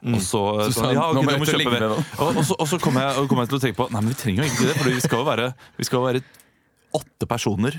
Og 0.00 0.20
så, 0.24 0.40
Så 0.70 0.78
sånn, 0.78 0.94
ja, 0.96 1.06
okay, 1.12 1.38
må 1.38 1.46
kjøpe 1.48 1.72
ved. 1.74 1.86
Og, 1.92 2.28
og, 2.30 2.42
så, 2.48 2.56
og 2.56 2.68
så 2.70 2.78
kom 2.80 2.96
jeg, 2.96 3.24
kom 3.28 3.42
jeg 3.42 3.50
til 3.50 3.58
å 3.58 3.62
tenke 3.66 3.78
på 3.82 3.88
Nei, 3.92 4.00
men 4.00 4.14
vi 4.14 4.18
trenger 4.22 4.46
jo 4.46 4.52
ikke 4.52 4.68
det. 4.70 4.76
For 4.78 4.88
vi 4.88 5.02
skal 5.04 5.20
jo 5.20 5.26
være, 5.28 5.48
vi 5.76 5.88
skal 5.88 6.04
være 6.06 6.22
åtte 7.00 7.28
personer 7.28 7.76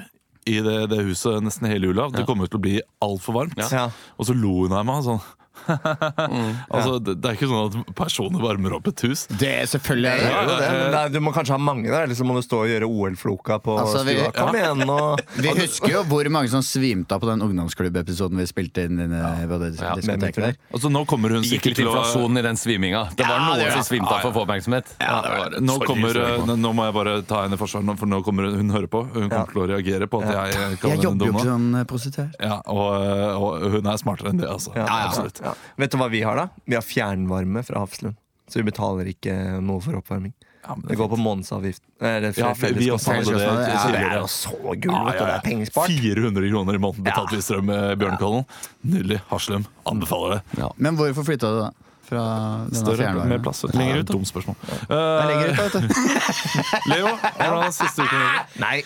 i 0.49 0.57
det, 0.65 0.77
det 0.91 1.01
huset 1.05 1.41
nesten 1.45 1.69
hele 1.69 1.89
jula. 1.89 2.07
Det 2.13 2.25
kommer 2.29 2.49
til 2.49 2.61
å 2.61 2.63
bli 2.63 2.75
altfor 3.03 3.37
varmt. 3.39 3.61
Ja. 3.73 3.87
Og 4.17 4.29
så 4.29 4.35
lo 4.37 4.53
hun 4.63 4.77
av 4.77 4.85
meg 4.87 5.03
sånn. 5.05 5.21
Altså, 5.67 6.99
det, 7.03 7.15
det 7.21 7.29
er 7.31 7.37
ikke 7.37 7.49
sånn 7.51 7.67
at 7.83 7.91
personer 7.97 8.43
varmer 8.43 8.75
opp 8.77 8.89
et 8.91 9.03
hus. 9.07 9.25
Det 9.31 9.51
er 9.61 9.69
selvfølgelig 9.71 10.11
det. 10.21 10.31
er 10.31 10.49
det, 10.49 10.57
det, 10.61 10.69
men 10.71 10.95
det 10.95 11.01
er, 11.01 11.13
du 11.15 11.19
må 11.23 11.33
kanskje 11.35 11.55
ha 11.57 11.61
mange 11.61 11.87
der, 11.89 12.05
eller 12.07 12.17
så 12.17 12.27
må 12.27 12.35
du 12.37 12.43
stå 12.45 12.63
og 12.65 12.71
gjøre 12.71 12.89
OL-floka 12.89 13.59
på 13.63 13.77
Altså, 13.81 14.03
vi- 14.07 14.17
stua. 14.19 14.31
Kom 14.37 14.57
igjen, 14.57 14.83
og... 14.89 15.21
Vi 15.41 15.53
husker 15.57 15.95
jo 15.95 16.03
hvor 16.09 16.27
mange 16.33 16.51
som 16.51 16.63
svimte 16.65 17.15
av 17.15 17.23
på 17.23 17.29
den 17.29 17.41
ungdomsklubb-episoden 17.45 18.39
vi 18.41 18.45
spilte 18.49 18.85
inn 18.87 18.99
i 19.01 19.07
det- 19.11 19.47
på 19.51 19.59
det 19.61 19.71
Ja, 19.81 19.95
der. 19.95 20.57
Altså, 20.73 20.91
nå 20.93 21.03
kommer 21.09 21.33
hun 21.37 21.45
sikkert 21.47 21.77
til 21.79 21.89
å 21.89 22.01
i 22.31 22.43
den 22.45 22.57
sviminga. 22.59 23.03
Det 23.15 23.25
var 23.27 23.37
Ja, 23.39 23.45
noen 23.49 23.63
ja, 23.65 23.71
som 23.77 23.85
svimte 23.87 24.11
av 24.11 24.21
for 24.23 24.31
å 24.31 24.35
få 24.35 24.43
oppmerksomhet. 24.45 24.93
Ja, 25.01 25.21
det 25.25 25.31
var 25.37 25.49
det. 25.55 25.61
nå, 25.65 25.77
kommer, 25.85 26.17
eh, 26.21 26.53
nå 26.57 26.73
må 26.77 26.85
jeg 26.87 26.95
bare 26.97 27.15
ta 27.27 27.43
henne 27.45 27.57
i 27.57 27.61
forsvar, 27.61 27.85
for 27.99 28.09
nå 28.09 28.21
kommer 28.25 28.49
hun, 28.49 28.57
hun 28.61 28.69
hører 28.75 28.87
på. 28.91 29.03
Hun 29.13 29.29
kommer 29.29 29.51
til 29.51 29.61
å 29.63 29.67
reagere 29.73 30.07
på 30.11 30.21
at 30.21 30.31
jeg 30.31 30.61
Jeg 30.61 30.79
kaller 30.81 30.95
henne 30.95 31.03
jobber 31.07 31.25
jo 31.25 31.31
ikke 31.33 31.45
sånn 31.45 31.51
som 31.51 31.75
eh, 31.75 31.83
prostituert. 31.89 32.35
Og, 32.71 32.89
eh, 33.01 33.71
hun 33.77 33.91
er 33.91 34.01
smartere 34.01 34.33
enn 34.33 34.41
det, 34.41 34.49
altså. 34.49 34.73
Ja, 34.75 34.85
ja, 34.85 35.07
Absolutt. 35.11 35.41
Ja. 35.51 35.73
Vet 35.83 35.91
du 35.93 35.97
hva 36.01 36.07
vi 36.11 36.21
har, 36.25 36.35
da? 36.39 36.47
Vi 36.65 36.75
har 36.79 36.85
fjernvarme 36.85 37.63
fra 37.67 37.83
Hafslund. 37.83 38.15
Så 38.51 38.59
vi 38.59 38.65
betaler 38.67 39.07
ikke 39.13 39.35
noe 39.63 39.79
for 39.83 39.95
oppvarming. 39.99 40.33
Ja, 40.61 40.75
det, 40.77 40.89
Det 40.91 40.97
går 40.99 41.07
på 41.09 41.17
månedsavgift. 41.17 41.81
Ja, 42.01 42.19
vi- 42.53 42.73
vi 42.77 42.89
også 42.93 43.13
hadde 43.15 43.31
det 43.33 43.41
Ja, 43.41 43.85
er 43.97 44.19
jo 44.19 44.27
så 44.29 44.51
gull, 44.77 45.05
vet 45.07 45.17
du. 45.17 45.25
Det 45.25 45.33
er 45.33 45.41
pengespart. 45.45 45.87
400 45.89 46.49
kroner 46.51 46.75
i 46.75 46.81
måneden 46.83 47.03
betalte 47.07 47.33
vi 47.35 47.41
strøm 47.41 47.65
med 47.65 47.97
Bjørnkollen. 47.97 48.45
Nydelig. 48.85 49.21
Haslum. 49.31 49.65
Anbefaler 49.87 50.41
det. 50.55 50.69
Men 50.77 50.97
hvorfor 50.97 51.23
flytta 51.25 51.49
du 51.49 51.59
da? 51.63 51.71
Fra 52.11 52.21
Større, 52.75 53.25
mer 53.25 53.39
plass. 53.39 53.63
Lenger 53.73 54.01
ut, 54.03 54.05
da? 54.05 54.13
Dumt 54.13 54.27
spørsmål. 54.27 54.55
Det 54.67 54.99
er 54.99 55.27
lenger 55.31 55.47
ut, 55.49 55.55
da, 55.57 55.63
vet 55.63 55.73
du. 55.81 56.89
Leo, 56.91 57.07
hvordan 57.39 57.63
er 57.63 57.71
siste 57.71 58.03
uken? 58.03 58.19
Nei. 58.59 58.83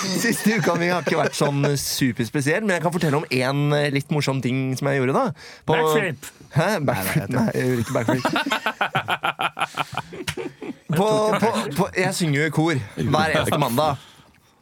Siste 0.00 0.56
uka 0.58 0.74
mi 0.80 0.88
har 0.90 1.02
ikke 1.04 1.18
vært 1.20 1.36
sånn 1.36 1.60
superspesiell, 1.78 2.62
men 2.64 2.76
jeg 2.78 2.82
kan 2.86 2.92
fortelle 2.94 3.18
om 3.20 3.26
én 3.30 3.72
eh, 3.76 3.88
litt 3.92 4.10
morsom 4.14 4.40
ting 4.44 4.72
som 4.78 4.88
jeg 4.90 5.00
gjorde. 5.00 5.12
da 5.16 5.24
På- 5.68 5.74
Backflip. 5.76 6.30
Hæ? 6.56 6.68
Backflip? 6.88 7.28
Nei, 7.36 7.46
jeg 7.54 7.64
gjorde 7.68 7.82
ikke 7.84 7.96
backflip. 7.98 8.26
På, 10.90 11.06
på, 11.38 11.48
på, 11.76 11.84
jeg 11.96 12.10
synger 12.18 12.40
jo 12.40 12.46
i 12.48 12.50
kor 12.54 12.74
hver 12.98 13.30
eneste 13.30 13.58
mandag. 13.62 14.00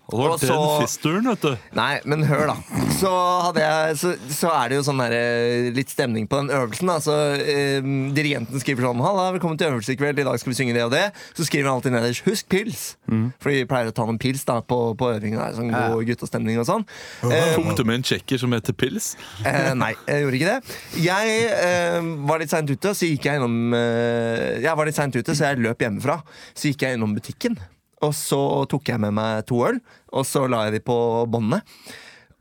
Og 0.09 0.17
det 0.17 0.25
var 0.25 0.31
Og 0.33 0.41
den 0.41 0.49
så- 0.49 0.81
fisturen, 0.81 1.25
vet 1.29 1.41
du. 1.43 1.57
Nei, 1.77 2.01
men 2.09 2.23
hør, 2.25 2.47
da. 2.49 2.55
Så, 2.97 3.11
hadde 3.45 3.61
jeg, 3.61 3.97
så, 4.01 4.13
så 4.33 4.49
er 4.57 4.69
det 4.71 4.77
jo 4.79 4.85
sånn 4.87 4.99
der, 5.03 5.13
eh, 5.13 5.71
litt 5.77 5.91
stemning 5.93 6.27
på 6.27 6.39
den 6.41 6.49
øvelsen. 6.49 6.89
Da. 6.89 6.97
Så, 7.05 7.13
eh, 7.37 7.83
dirigenten 8.17 8.57
skriver 8.59 8.89
sånn 8.89 9.03
'Halla, 9.05 9.27
velkommen 9.37 9.59
til 9.61 9.69
øvelse 9.69 9.93
i 9.93 9.97
kveld. 10.01 10.19
I 10.19 10.25
dag 10.25 10.39
skal 10.41 10.53
vi 10.53 10.57
synge 10.57 10.73
det 10.73 10.83
og 10.83 10.91
det.' 10.93 11.13
Så 11.37 11.45
skriver 11.45 11.69
han 11.69 11.77
alltid 11.77 11.93
nederst 11.93 12.25
'Husk 12.25 12.49
pils'. 12.49 12.97
For 13.39 13.51
vi 13.51 13.65
pleier 13.67 13.89
å 13.89 13.95
ta 13.95 14.07
noen 14.07 14.19
pils 14.19 14.45
da, 14.47 14.61
på, 14.63 14.97
på 14.97 15.13
øvingen. 15.21 15.37
Der, 15.39 15.53
sånn 15.53 15.71
god 15.71 16.07
guttastemning 16.09 16.59
og 16.59 16.65
sånn. 16.67 16.87
Eh, 17.31 17.55
Tok 17.55 17.77
du 17.77 17.85
med 17.85 17.97
en 17.97 18.03
tsjekker 18.03 18.39
som 18.41 18.51
heter 18.53 18.73
Pils? 18.73 19.15
Eh, 19.45 19.75
nei, 19.75 19.93
jeg 20.09 20.25
gjorde 20.25 20.41
ikke 20.41 20.53
det. 20.57 20.61
Jeg 21.05 21.53
eh, 21.53 22.01
var 22.27 22.39
litt 22.41 22.49
seint 22.51 22.71
ute, 22.71 22.95
så 22.97 23.05
gikk 23.07 23.25
jeg 23.29 23.37
innom 23.43 23.75
eh, 23.75 24.61
Jeg 24.65 24.75
var 24.75 24.87
litt 24.87 24.95
sent 24.97 25.15
ute, 25.15 25.37
så 25.37 25.53
jeg 25.53 25.59
løp 25.61 25.79
hjemmefra. 25.79 26.23
Så 26.55 26.73
gikk 26.73 26.81
jeg 26.89 26.97
innom 26.97 27.15
butikken, 27.15 27.59
og 28.05 28.13
så 28.15 28.41
tok 28.71 28.93
jeg 28.93 29.03
med 29.03 29.15
meg 29.17 29.43
to 29.49 29.63
øl, 29.67 29.81
og 30.15 30.27
så 30.27 30.45
la 30.51 30.67
jeg 30.67 30.79
de 30.79 30.83
på 30.87 30.99
båndet. 31.31 31.67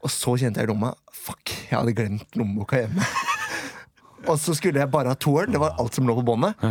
Og 0.05 0.13
så 0.13 0.35
kjente 0.37 0.61
jeg 0.61 0.69
i 0.69 0.71
lomma 0.71 0.93
Fuck, 1.17 1.51
jeg 1.67 1.73
hadde 1.73 1.95
glemt 1.97 2.37
lommeboka 2.39 2.83
hjemme. 2.83 3.03
og 4.29 4.37
så 4.39 4.53
skulle 4.55 4.79
jeg 4.79 4.91
bare 4.93 5.11
ha 5.11 5.19
to 5.19 5.33
øl. 5.41 5.49
Det 5.51 5.59
var 5.59 5.75
alt 5.81 5.97
som 5.97 6.07
lå 6.07 6.15
på 6.19 6.27
båndet. 6.29 6.61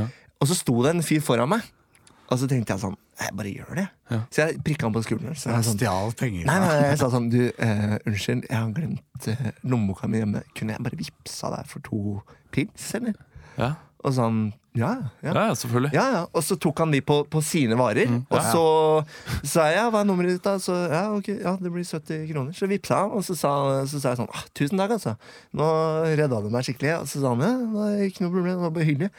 Og 0.40 0.48
så 0.48 0.56
sto 0.56 0.76
det 0.84 0.94
en 0.94 1.04
fyr 1.04 1.24
foran 1.24 1.50
meg, 1.50 1.66
og 2.26 2.40
så 2.40 2.48
tenkte 2.50 2.74
jeg 2.74 2.82
sånn 2.82 2.96
Jeg 3.20 3.32
bare 3.38 3.50
gjør 3.52 3.78
det. 3.78 3.86
Så 4.34 4.42
jeg 4.42 4.60
prikka 4.66 4.88
han 4.88 4.94
på 4.94 5.02
skulderen. 5.06 5.36
Så 5.38 5.50
jeg 5.52 5.66
sånn, 5.68 5.78
Stjal 5.78 6.14
penger. 6.18 6.46
Nei, 6.48 6.56
nei, 6.62 6.72
jeg 6.90 6.98
sa 7.00 7.10
sånn 7.12 7.28
Du, 7.32 7.40
uh, 7.48 7.94
unnskyld, 8.02 8.48
jeg 8.50 8.56
har 8.56 8.72
glemt 8.76 9.28
uh, 9.30 9.46
lommeboka 9.64 10.10
mi 10.10 10.20
hjemme. 10.20 10.42
Kunne 10.58 10.76
jeg 10.76 10.86
bare 10.88 11.00
vippsa 11.00 11.52
deg 11.54 11.70
for 11.70 11.84
to 11.86 12.00
pils, 12.54 12.88
eller? 12.98 13.16
Ja, 13.56 13.72
Og 14.06 14.14
sånn 14.14 14.38
Ja, 14.76 14.90
ja. 15.24 15.32
ja 15.32 15.54
selvfølgelig. 15.56 15.90
Ja, 15.96 16.04
ja. 16.12 16.22
Og 16.36 16.42
så 16.44 16.58
tok 16.60 16.82
han 16.82 16.92
de 16.92 17.00
på, 17.00 17.22
på 17.32 17.40
sine 17.42 17.78
varer. 17.80 18.10
Og 18.28 18.42
så 18.44 18.64
sa 19.40 19.70
jeg 19.72 19.88
hva 19.88 20.02
er 20.02 20.08
nummeret 20.08 20.36
ditt, 20.36 20.44
da? 20.44 20.58
Så 20.60 20.76
ja, 20.92 21.06
ok, 21.16 21.30
ja, 21.32 21.54
det 21.58 21.72
blir 21.72 21.86
70 21.86 22.26
kroner. 22.28 22.52
Så 22.56 22.68
vippsa 22.70 23.00
han, 23.00 23.14
og 23.16 23.24
så 23.24 23.34
sa, 23.38 23.52
så 23.88 24.02
sa 24.02 24.12
jeg 24.12 24.20
sånn 24.20 24.28
ah, 24.28 24.44
tusen 24.56 24.82
takk, 24.82 24.98
altså. 24.98 25.16
Nå 25.56 25.70
redda 26.12 26.42
du 26.44 26.50
meg 26.52 26.68
skikkelig. 26.68 26.92
Og 27.00 27.08
så 27.08 27.22
sa 27.24 27.32
han 27.32 27.46
ja, 27.46 27.54
det 27.72 27.88
er 27.94 28.04
ikke 28.10 28.26
noe 28.26 28.34
problem, 28.36 28.52
det 28.52 28.66
var 28.66 28.76
bare 28.76 28.88
hyggelig. 28.90 29.10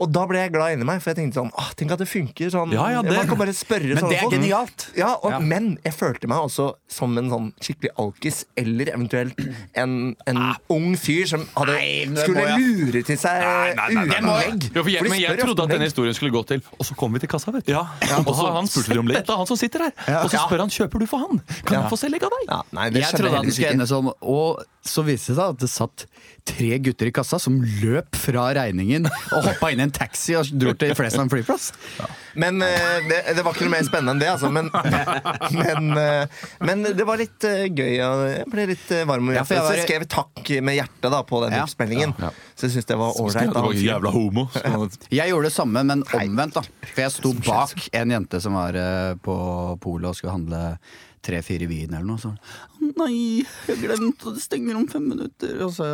Og 0.00 0.12
da 0.14 0.22
ble 0.30 0.38
jeg 0.38 0.52
glad 0.54 0.76
inni 0.76 0.86
meg, 0.86 1.00
for 1.02 1.10
jeg 1.12 1.18
tenkte 1.18 1.40
sånn 1.40 1.50
Åh, 1.58 1.70
Tenk 1.78 1.92
at 1.94 1.98
det 1.98 2.06
funker. 2.08 2.50
Sånn, 2.54 2.72
Ja, 2.72 2.86
ja, 2.90 3.02
det- 3.02 3.16
Man 3.16 3.26
kan 3.26 3.38
bare 3.38 3.54
spørre 3.56 3.88
Men 3.94 4.04
sånne 4.04 4.10
det 4.10 4.20
er 4.22 4.30
genialt. 4.30 4.86
Ja, 4.96 5.14
og, 5.22 5.30
Ja. 5.32 5.38
Men 5.40 5.78
jeg 5.84 5.92
følte 5.94 6.28
meg 6.28 6.38
også 6.38 6.74
som 6.88 7.16
en 7.18 7.28
sånn 7.30 7.52
skikkelig 7.60 7.90
alkis, 7.98 8.44
eller 8.56 8.86
eventuelt 8.94 9.34
en, 9.74 10.14
en 10.26 10.54
ung 10.70 10.94
fyr 10.96 11.26
som 11.26 11.44
hadde, 11.56 11.74
Nei, 11.74 12.06
skulle 12.22 12.58
lure 12.58 13.02
til 13.02 13.16
seg 13.16 13.74
utlegg. 13.76 14.68
Jo, 14.74 14.82
for 14.82 14.90
jeg, 14.90 15.02
men 15.02 15.18
jeg 15.20 15.38
trodde 15.38 15.62
at 15.66 15.72
denne 15.74 15.88
historien 15.88 16.14
skulle 16.16 16.32
gå 16.34 16.42
til 16.46 16.62
Og 16.78 16.86
så 16.86 16.96
kom 16.98 17.12
vi 17.12 17.18
til 17.22 17.28
kassa, 17.28 17.52
vet 17.54 17.66
du. 17.66 17.72
Ja, 17.72 17.86
Og 18.24 18.34
så 18.34 18.52
han 18.54 18.66
spurte 18.70 18.92
de 18.94 18.98
om 19.02 19.06
legg. 19.10 19.20
Dette 19.22 19.32
er 19.34 19.36
han 19.42 19.46
som 19.50 19.56
sitter 19.60 19.88
her. 19.88 19.92
Og 20.22 20.30
så 20.30 20.38
spør 20.46 20.64
han 20.64 20.72
kjøper 20.72 20.98
du 21.02 21.06
for 21.10 21.18
han. 21.26 21.42
Kan 21.64 21.82
han 21.82 21.90
få 21.90 21.98
se 22.00 22.08
legg 22.12 22.22
av 22.22 22.30
deg? 22.38 22.48
Ja, 22.48 22.62
nei, 22.72 22.90
det 22.90 23.02
Jeg 23.02 23.18
trodde 23.18 23.38
at 23.40 23.44
det 23.48 23.54
skulle 23.54 23.74
ende 23.76 23.88
sånn. 23.90 24.12
Og 24.22 24.62
så 24.88 25.02
viste 25.04 25.34
det 25.34 25.36
seg 25.36 25.52
at 25.52 25.58
det 25.60 25.68
satt 25.68 26.06
tre 26.48 26.78
gutter 26.80 27.10
i 27.10 27.12
kassa 27.12 27.36
som 27.42 27.58
løp 27.60 28.16
fra 28.16 28.46
regningen 28.56 29.04
og 29.36 29.42
hoppa 29.44 29.68
inn 29.74 29.82
i 29.82 29.84
en 29.84 29.87
taxi 29.94 30.34
og 30.38 30.48
dro 30.58 30.72
til 30.78 30.94
Flesland 30.98 31.30
flyplass. 31.32 31.70
Men 32.38 32.62
eh, 32.62 32.98
det, 33.08 33.18
det 33.36 33.42
var 33.46 33.54
ikke 33.56 33.66
noe 33.66 33.74
mer 33.74 33.86
spennende 33.86 34.14
enn 34.14 34.20
det, 34.22 34.28
altså. 34.34 34.50
Men, 34.54 34.68
men, 35.60 35.88
eh, 35.98 36.44
men 36.64 36.84
det 36.98 37.06
var 37.08 37.18
litt 37.20 37.44
eh, 37.48 37.64
gøy. 37.68 37.94
Og 38.04 38.22
jeg 38.30 38.46
ble 38.52 38.66
litt 38.72 38.92
varm 39.08 39.28
om 39.30 39.34
Ja, 39.34 39.42
for 39.48 39.58
jeg 39.58 39.64
Så 39.64 39.68
var- 39.70 39.78
jeg 39.80 39.88
skrev 39.88 40.06
takk 40.14 40.52
med 40.68 40.78
hjertet 40.78 41.10
da 41.14 41.22
på 41.26 41.42
den 41.46 41.56
Ja. 41.58 41.64
oppspillingen. 41.66 42.14
Ja. 42.20 42.30
Så 42.54 42.68
jeg 42.68 42.76
syns 42.76 42.88
det 42.92 42.98
var 43.00 43.18
ålreit. 43.20 43.82
jævla 43.82 44.10
homo. 44.14 44.48
Jeg 45.10 45.30
gjorde 45.32 45.48
det 45.48 45.54
samme, 45.54 45.82
men 45.86 46.02
omvendt. 46.14 46.54
da 46.58 46.62
For 46.92 47.02
jeg 47.04 47.12
sto 47.14 47.32
bak 47.46 47.88
en 47.96 48.10
jente 48.10 48.40
som 48.42 48.54
var 48.58 48.76
på 49.22 49.34
polet 49.82 50.10
og 50.10 50.16
skulle 50.18 50.34
handle 50.34 50.62
tre-fire 51.24 51.66
vin 51.70 51.92
eller 51.94 52.06
noe. 52.06 52.18
Så 52.22 52.32
Nei, 52.98 53.44
jeg 53.68 53.78
glemte, 53.82 54.32
det 54.34 54.42
stenger 54.42 54.76
om 54.78 54.86
fem 54.90 55.06
minutter. 55.10 55.58
Og 55.66 55.72
så 55.74 55.86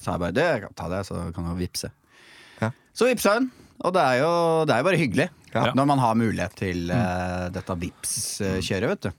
sa 0.00 0.14
jeg 0.16 0.20
bare 0.22 0.36
det, 0.36 0.44
jeg 0.44 0.62
kan 0.66 0.74
ta 0.76 0.88
det, 0.92 1.02
så 1.08 1.20
kan 1.34 1.46
du 1.48 1.54
vippse. 1.58 1.90
Så 2.94 3.08
vippsa 3.10 3.38
hun. 3.40 3.50
Og 3.84 3.92
det 3.92 4.00
er 4.06 4.20
jo, 4.22 4.30
det 4.68 4.74
er 4.76 4.80
jo 4.84 4.86
bare 4.90 5.00
hyggelig 5.00 5.28
Ja. 5.54 5.68
når 5.74 5.86
man 5.86 6.00
har 6.02 6.14
mulighet 6.18 6.54
til 6.58 6.88
uh, 6.90 7.46
dette 7.54 7.74
vips-kjøret, 7.78 8.88
vet 8.94 9.04
du. 9.06 9.12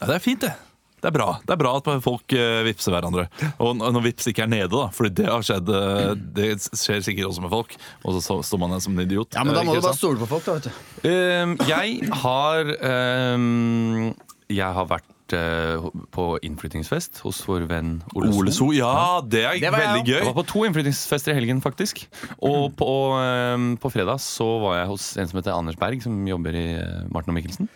Ja, 0.00 0.06
det 0.08 0.14
er 0.16 0.22
fint, 0.24 0.40
det. 0.42 0.54
Det 0.98 1.06
er 1.06 1.14
bra 1.14 1.26
Det 1.46 1.52
er 1.54 1.58
bra 1.60 1.72
at 1.78 1.86
folk 2.02 2.32
uh, 2.34 2.64
vippser 2.66 2.90
hverandre. 2.90 3.28
Og 3.62 3.76
når 3.78 4.02
vips 4.08 4.26
ikke 4.32 4.42
er 4.46 4.50
nede, 4.50 4.70
da. 4.72 4.88
Fordi 4.94 5.12
det 5.20 5.28
har 5.30 5.44
skjedd 5.46 5.70
uh, 5.70 6.14
Det 6.18 6.48
skjer 6.66 7.04
sikkert 7.06 7.28
også 7.30 7.44
med 7.44 7.52
folk. 7.54 7.76
Og 8.02 8.18
så 8.18 8.40
står 8.42 8.62
man 8.64 8.74
der 8.74 8.82
som 8.82 8.96
en 8.98 9.04
idiot. 9.06 9.34
Ja, 9.38 9.44
men 9.46 9.54
da 9.54 9.62
må 9.66 9.76
du 9.76 9.82
bare 9.84 9.98
stole 9.98 10.18
på 10.18 10.26
folk, 10.32 10.48
da, 10.48 10.56
vet 10.58 10.66
du. 10.66 11.06
uh, 11.06 11.68
jeg 11.70 12.10
har 12.24 12.72
ehm, 12.90 14.10
Jeg 14.50 14.74
har 14.80 14.90
vært 14.90 15.06
eh, 15.36 15.88
på 16.14 16.24
innflyttingsfest 16.46 17.22
hos 17.24 17.40
vår 17.48 17.66
venn 17.70 17.96
Ole 18.16 18.30
Ole 18.32 18.54
So. 18.54 18.70
Ja, 18.76 19.20
det 19.22 19.44
er 19.44 19.58
Det 19.60 19.72
veldig 19.74 20.04
jeg 20.06 20.20
Jeg 20.20 20.28
var 20.28 20.36
på 20.36 20.46
to 20.48 20.64
innflyttingsfester 20.66 21.32
i 21.34 21.38
helgen, 21.38 21.62
faktisk. 21.64 22.06
Og 22.38 22.74
på, 22.78 22.90
ehm, 23.20 23.76
på 23.80 23.90
fredag 23.92 24.20
så 24.24 24.46
var 24.62 24.78
jeg 24.80 24.90
hos 24.92 25.16
en 25.16 25.30
som 25.30 25.40
heter 25.40 25.56
Anders 25.56 25.76
Berg, 25.76 26.02
som 26.02 26.16
jobber 26.26 26.56
i 26.56 26.66
eh, 26.78 27.06
Martin 27.12 27.34
og 27.34 27.38
Mikkelsen. 27.40 27.68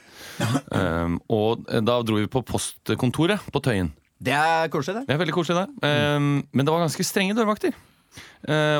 um, 0.72 1.18
og 1.28 1.66
eh, 1.68 1.82
da 1.84 2.00
dro 2.02 2.16
vi 2.18 2.30
på 2.30 2.42
postkontoret 2.46 3.44
på 3.52 3.62
Tøyen. 3.62 3.92
Det 4.22 4.32
er 4.32 4.68
koselig, 4.70 5.00
det. 5.00 5.08
Det 5.08 5.16
er 5.16 5.22
veldig 5.22 5.34
koselig 5.34 5.64
det. 5.64 5.88
Ehm, 5.88 6.44
men 6.52 6.66
det 6.66 6.72
var 6.72 6.84
ganske 6.84 7.04
strenge 7.06 7.34
dørvakter. 7.34 7.74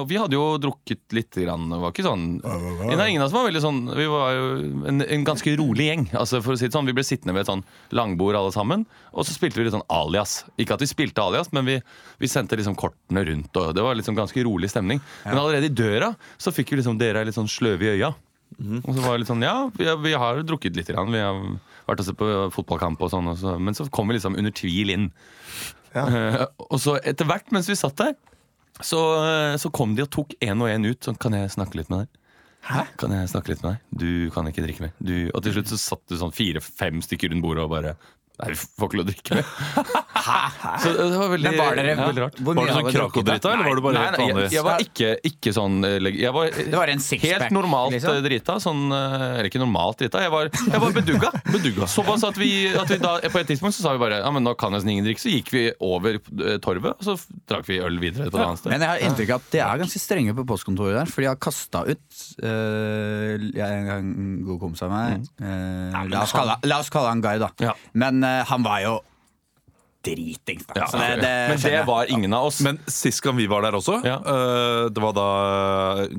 Og 0.03 0.07
vi 0.11 0.17
hadde 0.19 0.35
jo 0.35 0.57
drukket 0.59 1.15
litt. 1.17 1.31
Grann. 1.39 1.69
Det 1.71 1.79
var 1.81 1.93
ikke 1.95 2.05
sånn 2.05 2.25
Nei, 2.43 3.07
ingen 3.13 3.23
av 3.23 3.29
oss 3.29 3.35
var 3.37 3.47
veldig 3.47 3.61
sånn 3.63 3.79
Vi 3.97 4.07
var 4.11 4.33
jo 4.35 4.47
en, 4.91 5.01
en 5.07 5.25
ganske 5.25 5.53
rolig 5.57 5.87
gjeng. 5.87 6.03
Altså 6.19 6.41
for 6.43 6.53
å 6.55 6.59
si 6.59 6.67
det 6.67 6.75
sånn 6.75 6.89
Vi 6.91 6.95
ble 6.97 7.05
sittende 7.07 7.33
ved 7.37 7.45
et 7.47 7.51
sånn 7.53 7.63
langbord 7.95 8.37
alle 8.41 8.51
sammen, 8.55 8.83
og 9.15 9.25
så 9.29 9.33
spilte 9.37 9.61
vi 9.61 9.65
litt 9.69 9.77
sånn 9.77 9.87
alias. 9.93 10.43
Ikke 10.61 10.75
at 10.77 10.83
vi 10.85 10.91
spilte 10.91 11.23
alias, 11.23 11.53
men 11.55 11.65
vi, 11.69 11.79
vi 12.21 12.29
sendte 12.31 12.59
liksom 12.59 12.75
kortene 12.79 13.23
rundt, 13.29 13.55
og 13.57 13.73
det 13.79 13.85
var 13.87 13.97
liksom 13.99 14.19
ganske 14.19 14.45
rolig 14.45 14.69
stemning. 14.73 15.01
Men 15.25 15.39
allerede 15.39 15.71
i 15.71 15.75
døra 15.75 16.13
så 16.43 16.53
fikk 16.53 16.75
vi 16.75 16.81
liksom 16.83 16.99
Dere 17.01 17.23
er 17.23 17.29
litt 17.31 17.39
sånn 17.39 17.49
sløve 17.51 17.87
i 17.87 17.95
øya. 18.01 18.13
Og 18.83 18.91
så 18.93 19.01
var 19.01 19.15
det 19.15 19.23
litt 19.23 19.31
sånn 19.31 19.43
Ja, 19.47 19.71
vi, 19.79 19.87
har- 19.89 19.97
vi 20.03 20.13
har 20.13 20.43
drukket 20.45 20.77
litt. 20.77 20.91
Grann. 20.93 21.09
Vi 21.15 21.23
har 21.23 21.39
vært 21.89 22.03
og 22.03 22.07
sett 22.11 22.19
på 22.21 22.29
fotballkamp 22.53 23.01
og 23.01 23.11
sånn, 23.15 23.31
og 23.33 23.39
så, 23.41 23.55
men 23.59 23.75
så 23.79 23.87
kom 23.91 24.11
vi 24.13 24.19
liksom 24.19 24.37
under 24.39 24.53
tvil 24.55 24.93
inn. 24.93 25.07
Eh, 25.97 26.45
og 26.71 26.79
så 26.81 26.95
etter 27.05 27.27
hvert 27.29 27.51
mens 27.53 27.69
vi 27.69 27.77
satt 27.77 27.97
der, 28.01 28.15
så, 28.81 29.01
eh, 29.21 29.57
så 29.61 29.71
kom 29.75 29.95
de 29.97 30.07
og 30.07 30.11
tok 30.15 30.35
en 30.41 30.65
og 30.65 30.71
en 30.71 30.89
ut. 30.89 31.01
Sånn, 31.05 31.19
kan 31.21 31.37
jeg 31.37 31.53
snakke 31.55 31.79
litt 31.79 31.93
med 31.93 32.05
deg? 32.05 32.19
Hæ? 32.63 32.83
Kan 33.01 33.15
jeg 33.15 33.31
snakke 33.33 33.53
litt 33.53 33.63
med 33.65 33.75
deg? 33.75 34.01
Du 34.01 34.31
kan 34.35 34.49
ikke 34.49 34.65
drikke 34.65 34.87
mer. 34.87 34.95
Du, 35.03 35.15
og 35.35 35.43
til 35.45 35.57
slutt 35.57 35.73
så 35.73 35.81
satt 35.83 36.05
det 36.13 36.21
sånn 36.21 36.35
fire-fem 36.35 37.03
stykker 37.05 37.33
rundt 37.33 37.45
bordet 37.45 37.67
og 37.67 37.75
bare 37.75 37.97
Nei, 38.41 38.49
vi 38.49 38.57
får 38.59 38.89
ikke 38.89 38.97
lov 38.99 39.05
å 39.05 39.11
drikke 39.13 39.37
mer. 39.37 39.51
Så 40.83 40.91
det 40.97 41.19
var 41.19 41.29
veldig, 41.33 41.51
Men 41.51 41.59
var 41.61 41.77
dere 41.79 41.93
ja, 41.93 42.07
veldig 42.09 42.23
rart. 42.23 42.37
Hvor 42.43 42.57
Var 42.57 42.67
du 42.69 42.73
sånn 42.73 42.87
dere 42.87 42.93
drukket, 42.95 43.27
da? 43.27 43.35
krakodrita, 43.37 43.51
eller 43.53 43.67
var 43.69 43.77
du 43.79 43.83
bare 43.85 43.95
Nei, 43.99 44.03
helt 44.07 44.19
nei, 44.19 44.27
vanlig? 44.29 44.43
jeg, 44.45 44.53
jeg 44.57 44.65
var 44.67 44.83
ikke, 44.85 45.09
ikke 45.29 45.53
sånn 45.57 45.77
eh, 45.89 45.97
leg- 46.03 46.19
Jeg 46.23 46.33
var, 46.37 46.51
Det 46.57 46.79
var 46.79 46.93
en 46.93 47.03
sixpack, 47.03 47.33
helt 47.43 47.55
normalt 47.57 47.95
liksom? 47.97 48.17
eh, 48.17 48.23
drita. 48.27 48.57
Sånn, 48.63 48.83
eh, 48.97 49.25
eller 49.37 49.49
ikke 49.51 49.63
normalt 49.63 49.99
drita, 50.03 50.23
jeg 50.25 50.33
var, 50.35 50.51
jeg 50.55 50.83
var 50.85 50.97
bedugga. 50.97 51.33
bedugga. 51.57 51.89
Såpass 51.93 52.25
at 52.31 52.39
vi, 52.41 52.51
at 52.71 52.93
vi 52.95 52.99
da 53.03 53.13
På 53.35 53.43
et 53.43 53.51
tidspunkt 53.53 53.77
så 53.77 53.85
sa 53.85 53.93
vi 53.97 54.03
bare 54.03 54.23
Ja, 54.23 54.31
men 54.35 54.47
nå 54.47 54.55
kan 54.59 54.73
nesten 54.75 54.95
ingen 54.95 55.07
drikke. 55.11 55.23
Så 55.27 55.35
gikk 55.35 55.53
vi 55.55 55.65
over 55.85 56.19
eh, 56.23 56.57
torvet, 56.65 56.95
og 56.97 57.07
så 57.11 57.17
f- 57.19 57.29
drakk 57.51 57.69
vi 57.69 57.81
øl 57.85 57.99
videre 58.03 58.31
på 58.31 58.39
et 58.41 58.47
annet 58.47 58.63
sted. 58.63 58.73
Men 58.75 58.87
jeg 58.87 58.93
har 58.95 59.05
inntrykk 59.11 59.35
av 59.37 59.43
at 59.45 59.53
de 59.57 59.63
er 59.67 59.83
ganske 59.85 60.03
strenge 60.03 60.37
på 60.39 60.47
postkontoret 60.55 60.99
der, 61.03 61.13
for 61.13 61.27
de 61.27 61.31
har 61.33 61.41
kasta 61.43 61.85
ut 61.91 62.23
øh, 62.47 63.49
jeg, 63.59 63.83
En 63.99 64.15
god 64.47 64.61
kompis 64.63 64.83
av 64.87 64.93
meg 64.95 65.27
øh, 65.43 66.09
la, 66.13 66.23
oss 66.25 66.33
kalle, 66.37 66.57
la 66.69 66.79
oss 66.83 66.91
kalle 66.93 67.13
han 67.13 67.23
Guy, 67.25 67.37
da. 67.43 67.51
Ja. 67.63 67.75
Men 67.99 68.22
han 68.25 68.65
var 68.65 68.79
jo 68.79 69.01
dritings. 70.03 70.65
Ja, 70.75 70.87
Så 70.91 70.99
det, 70.99 71.21
det, 71.23 71.33
men 71.49 71.59
det 71.63 71.83
var 71.87 72.11
ingen 72.11 72.33
av 72.35 72.47
oss. 72.51 72.61
Men 72.61 72.79
sist 72.91 73.23
gang 73.23 73.37
vi 73.37 73.47
var 73.51 73.63
der 73.63 73.73
også, 73.79 74.01
Ja. 74.05 74.17
uh, 74.19 74.89
det 74.91 75.03
var 75.03 75.13
da 75.17 75.27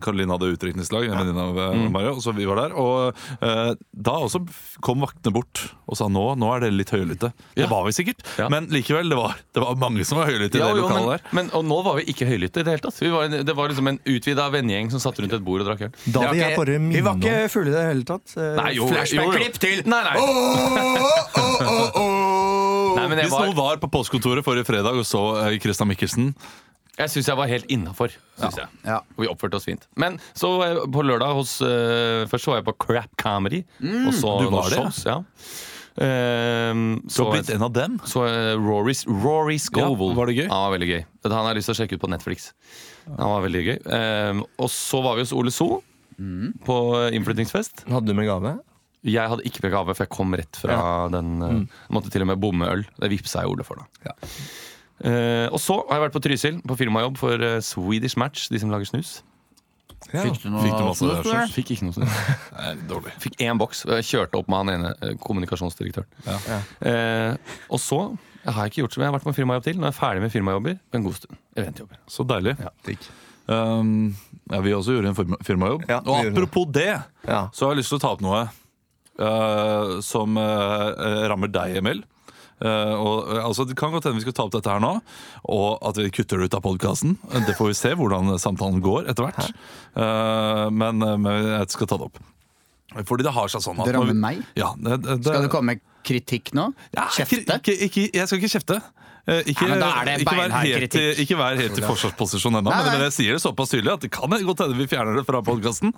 Karoline 0.02 0.32
hadde 0.36 0.52
utdrikningslag, 0.56 1.10
en 1.10 1.18
venninne 1.20 1.40
av 1.44 1.54
Mm. 1.54 1.86
eh, 1.86 1.90
Mario, 1.94 2.16
og 2.16 2.22
så 2.24 2.34
vi 2.36 2.46
var 2.46 2.56
der. 2.64 2.74
Og 2.76 3.16
uh, 3.44 3.74
da 3.94 4.12
også 4.24 4.42
kom 4.82 5.02
vaktene 5.04 5.34
bort 5.34 5.66
og 5.88 5.98
sa 6.00 6.08
nå, 6.08 6.24
nå 6.40 6.50
er 6.56 6.60
dere 6.66 6.72
litt 6.78 6.90
høylytte. 6.94 7.34
Det 7.56 7.64
Ja. 7.66 7.68
var 7.68 7.84
vi 7.86 7.92
sikkert, 7.92 8.24
Ja. 8.40 8.50
men 8.50 8.68
likevel, 8.68 9.10
det 9.10 9.18
var, 9.18 9.36
det 9.54 9.62
var 9.62 9.76
mange 9.76 10.06
som 10.06 10.18
var 10.18 10.28
høylytte 10.28 10.56
i 10.56 10.60
det 10.60 10.70
jo, 10.70 10.82
lokalet 10.82 11.06
men, 11.06 11.10
der. 11.10 11.22
men, 11.32 11.50
og 11.54 11.66
nå 11.66 11.84
var 11.84 11.96
vi 12.00 12.04
ikke 12.14 12.26
høylytte 12.28 12.60
i 12.60 12.64
det 12.64 12.72
hele 12.78 12.84
tatt. 12.88 13.00
Vi 13.00 13.10
var, 13.14 13.24
en- 13.26 13.46
det 13.46 13.56
var 13.56 13.68
liksom 13.70 13.88
en 13.88 14.00
utvida 14.06 14.50
vennegjeng 14.52 14.90
som 14.92 15.00
satt 15.00 15.20
rundt 15.20 15.34
et 15.34 15.44
bord 15.44 15.62
og 15.62 15.68
drakk 15.68 15.82
øl. 15.88 15.92
Da 16.12 16.32
vil 16.32 16.40
jeg 16.40 16.56
bare 16.58 16.80
minne 16.80 16.88
om 16.88 17.20
Vi 17.20 17.30
var 17.30 17.44
ikke 17.44 17.50
fulle 17.52 17.68
i 17.70 17.76
det 17.78 17.86
hele 17.92 18.04
tatt. 18.04 18.38
Eh, 18.38 18.56
Nei, 18.64 18.72
jo, 18.78 18.88
Flashback-klipp 18.88 19.60
til 19.60 19.84
Nei, 19.86 20.04
nei. 20.04 20.16
Nei 22.98 23.08
men 23.10 23.18
jeg, 23.22 23.30
Hvis 23.30 23.40
noen 23.40 23.56
var, 23.58 23.74
var 23.76 23.82
på 23.84 23.90
postkontoret 23.94 24.46
forrige 24.46 24.68
fredag 24.68 25.00
og 25.00 25.06
så 25.08 25.24
eh, 25.48 25.58
Christian 25.64 25.90
Mikkelsen 25.92 26.34
jeg 26.94 27.10
syns 27.10 27.26
jeg 27.26 27.38
var 27.40 27.48
helt 27.50 27.66
innafor. 27.74 28.12
Ja. 28.38 28.68
Ja. 28.86 29.00
Vi 29.18 29.26
oppførte 29.26 29.58
oss 29.58 29.64
fint. 29.66 29.88
Men 29.98 30.20
så 30.38 30.52
var 30.60 30.68
jeg 30.70 30.84
på 30.94 31.02
lørdag 31.02 31.32
hos 31.34 31.56
eh, 31.66 32.28
Først 32.30 32.46
så 32.46 32.52
var 32.54 32.60
jeg 32.60 32.68
på 32.68 32.76
Crap 32.86 33.16
Comedy. 33.18 33.64
og 33.82 34.12
så 34.14 34.36
Du 34.44 34.52
var 34.54 34.68
noen 34.68 34.70
det, 34.70 34.78
ja. 34.78 34.84
shows. 34.84 35.00
Ja. 35.10 35.16
Ehm, 36.06 36.84
Du 37.02 37.10
så 37.16 37.26
har 37.26 37.32
blitt 37.40 37.50
en 37.56 37.66
av 37.66 37.74
dem. 37.74 37.98
så 38.06 38.28
eh, 38.28 38.54
Rory, 38.62 38.94
Rory 39.10 39.58
Scovel. 39.62 40.12
Ja, 40.14 40.18
var 40.18 40.30
det 40.30 40.36
gøy? 40.38 40.48
Han 40.50 40.62
var 40.68 40.76
veldig 40.76 40.90
gøy. 40.92 41.02
Dette 41.24 41.34
han 41.34 41.46
har 41.48 41.54
jeg 41.56 41.62
lyst 41.64 41.70
til 41.72 41.76
å 41.76 41.80
sjekke 41.82 41.98
ut 41.98 42.04
på 42.06 42.12
Netflix. 42.14 42.48
Han 43.10 43.34
var 43.34 43.42
veldig 43.48 43.64
gøy. 43.68 43.76
Ehm, 43.98 44.44
og 44.62 44.70
så 44.74 45.02
var 45.06 45.18
vi 45.18 45.26
hos 45.26 45.34
Ole 45.34 45.54
So 45.54 45.82
på 46.70 46.78
eh, 47.02 47.10
innflyttingsfest. 47.18 47.88
Hadde 47.90 48.06
du 48.10 48.14
med 48.18 48.30
gave? 48.30 48.54
Jeg 49.04 49.32
hadde 49.32 49.44
ikke 49.48 49.66
med 49.66 49.74
gave, 49.74 49.96
for 49.98 50.06
jeg 50.06 50.14
kom 50.16 50.36
rett 50.40 50.60
fra 50.60 50.78
den. 51.12 51.34
Mm. 51.42 51.64
Måtte 51.92 52.12
til 52.14 52.24
og 52.24 52.30
med 52.32 52.40
bomme 52.40 52.70
øl. 52.72 52.86
Det 53.02 53.12
vippsa 53.12 53.44
jeg 53.44 53.52
Ole 53.52 53.66
for, 53.68 53.84
da. 53.84 54.14
Eh, 55.04 55.48
og 55.52 55.60
så 55.60 55.82
har 55.82 55.98
jeg 55.98 56.06
vært 56.06 56.16
på 56.16 56.24
Trysil 56.24 56.60
på 56.64 56.78
firmajobb 56.80 57.18
for 57.20 57.44
uh, 57.44 57.58
Swedish 57.66 58.16
Match, 58.20 58.48
de 58.54 58.62
som 58.62 58.72
lager 58.72 58.88
snus. 58.88 59.18
Fikk 60.04 60.42
du 60.44 60.50
noe 60.52 60.64
Fikk 60.64 60.76
du 60.76 60.84
masse 60.86 61.00
snus, 61.00 61.28
Der? 61.28 61.52
Fikk 61.52 61.72
ikke 61.76 61.88
noe 61.88 61.96
snus. 61.96 62.20
Nei, 62.58 62.74
dårlig. 62.90 63.16
Fikk 63.24 63.40
én 63.44 63.60
boks. 63.60 63.86
Jeg 63.90 64.08
kjørte 64.08 64.40
opp 64.40 64.52
med 64.52 64.62
han 64.62 64.72
ene 64.76 64.94
eh, 65.00 65.16
kommunikasjonsdirektøren. 65.24 66.08
Ja. 66.28 66.60
Eh, 66.92 67.58
og 67.72 67.82
så 67.82 68.06
jeg 68.44 68.56
har 68.56 68.66
jeg 68.66 68.74
ikke 68.74 68.82
gjort 68.84 68.96
som. 68.96 69.04
Jeg 69.04 69.10
har 69.10 69.16
vært 69.16 69.28
på 69.28 69.36
firmajobb 69.38 69.68
til. 69.68 69.78
Nå 69.80 69.88
er 69.88 69.94
jeg 69.94 70.00
ferdig 70.00 70.24
med 70.26 70.34
firmajobber 70.34 70.80
på 70.92 71.00
en 71.00 71.06
god 71.06 71.20
stund. 71.20 71.38
Eventjobber. 71.56 72.02
Så 72.12 72.26
deilig. 72.28 72.58
Ja. 72.60 72.74
Um, 73.48 73.94
ja, 74.52 74.60
vi 74.64 74.74
også 74.76 74.98
gjorde 74.98 75.14
en 75.14 75.40
firmajobb. 75.48 75.86
Ja, 75.88 76.02
og 76.04 76.28
apropos 76.28 76.68
det, 76.76 76.92
Ja. 77.28 77.48
så 77.56 77.66
har 77.66 77.74
jeg 77.74 77.84
lyst 77.84 77.94
til 77.94 78.00
å 78.00 78.04
ta 78.04 78.12
opp 78.16 78.24
noe 78.24 78.44
eh, 79.20 79.94
som 80.06 80.38
uh, 80.40 80.90
rammer 81.30 81.52
deg, 81.54 81.78
Emil. 81.82 82.04
Uh, 82.64 82.94
og, 82.96 83.32
altså, 83.42 83.66
det 83.68 83.76
kan 83.76 83.92
godt 83.92 84.08
hende 84.08 84.22
vi 84.22 84.24
skal 84.24 84.36
ta 84.38 84.46
opp 84.46 84.54
dette 84.54 84.72
her 84.72 84.80
nå, 84.84 84.94
og 85.52 85.82
at 85.90 86.00
vi 86.00 86.12
kutter 86.16 86.40
det 86.40 86.48
ut 86.48 86.58
av 86.60 86.64
podkasten. 86.64 87.18
Det 87.48 87.58
får 87.58 87.72
vi 87.72 87.80
se 87.80 87.94
hvordan 88.00 88.36
samtalen 88.40 88.84
går 88.84 89.10
etter 89.12 89.28
hvert. 89.28 89.56
Uh, 89.98 90.70
men, 90.72 91.04
men 91.04 91.50
jeg 91.58 91.74
skal 91.76 91.92
ta 91.92 92.00
det 92.00 92.12
opp. 92.12 92.22
Fordi 92.94 93.26
det 93.26 93.34
har 93.34 93.50
seg 93.50 93.64
sånn 93.66 93.80
at 93.82 93.90
Det 93.90 93.96
rammer 93.96 94.18
meg? 94.18 94.44
Ja, 94.60 94.74
det, 94.78 95.00
det, 95.02 95.18
Skal 95.26 95.48
det 95.48 95.52
komme 95.54 95.80
kritikk 96.06 96.52
nå? 96.58 96.68
ja, 96.94 97.08
Kjefte? 97.16 97.42
Ikke, 97.58 97.74
ikke, 97.88 98.06
jeg 98.14 98.30
skal 98.30 98.42
ikke 98.42 98.54
kjefte. 98.58 98.80
Eh, 99.26 99.40
Ikke, 99.54 99.64
Ja, 99.64 99.70
men 99.72 99.80
da 99.80 99.90
er 100.02 100.08
det 100.10 100.16
ikke, 100.26 100.36
vær 100.36 100.52
helt, 100.52 100.96
ikke 101.24 101.38
vær 101.40 101.56
helt 101.56 101.78
i 101.80 101.84
forsvarsposisjon 101.86 102.58
ennå, 102.60 102.74
men, 102.74 102.90
men 102.92 103.04
jeg 103.08 103.14
sier 103.16 103.38
det 103.38 103.44
såpass 103.44 103.72
tydelig 103.72 103.94
at 103.94 104.04
det 104.04 104.12
kan 104.12 104.28
godt 104.34 104.64
hende 104.66 104.76
vi 104.76 104.88
fjerner 104.92 105.16
det 105.16 105.24
fra 105.30 105.40
podkasten. 105.48 105.94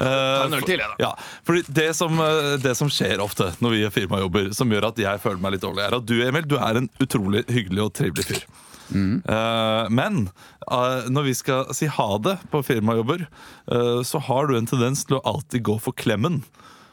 Uh, 0.00 0.48
da. 0.80 0.88
ja, 1.02 1.10
fordi 1.44 1.64
det 1.68 1.90
som, 1.98 2.16
eh, 2.24 2.54
det 2.64 2.72
som 2.78 2.88
skjer 2.88 3.20
ofte 3.20 3.50
når 3.60 3.74
vi 3.76 3.82
gjør 3.84 3.94
firmajobber, 3.98 4.48
som 4.56 4.72
gjør 4.72 4.88
at 4.94 5.02
jeg 5.04 5.20
føler 5.20 5.44
meg 5.44 5.58
litt 5.58 5.66
dårlig, 5.66 5.84
er 5.84 5.98
at 6.00 6.08
du 6.08 6.16
Emil, 6.24 6.48
du 6.48 6.56
er 6.56 6.80
en 6.80 6.88
utrolig 7.04 7.44
hyggelig 7.52 7.84
og 7.84 7.92
trivelig 8.00 8.24
fyr. 8.30 8.48
Eh, 8.90 9.84
men 9.94 10.22
eh, 10.70 11.08
når 11.12 11.28
vi 11.28 11.34
skal 11.38 11.68
si 11.76 11.86
ha 11.86 12.08
det 12.24 12.38
på 12.50 12.62
firmajobber, 12.66 13.26
eh, 13.70 14.00
så 14.08 14.18
har 14.26 14.48
du 14.50 14.56
en 14.58 14.66
tendens 14.70 15.04
til 15.06 15.18
å 15.20 15.24
alltid 15.34 15.62
gå 15.68 15.76
for 15.84 15.92
klemmen 15.92 16.40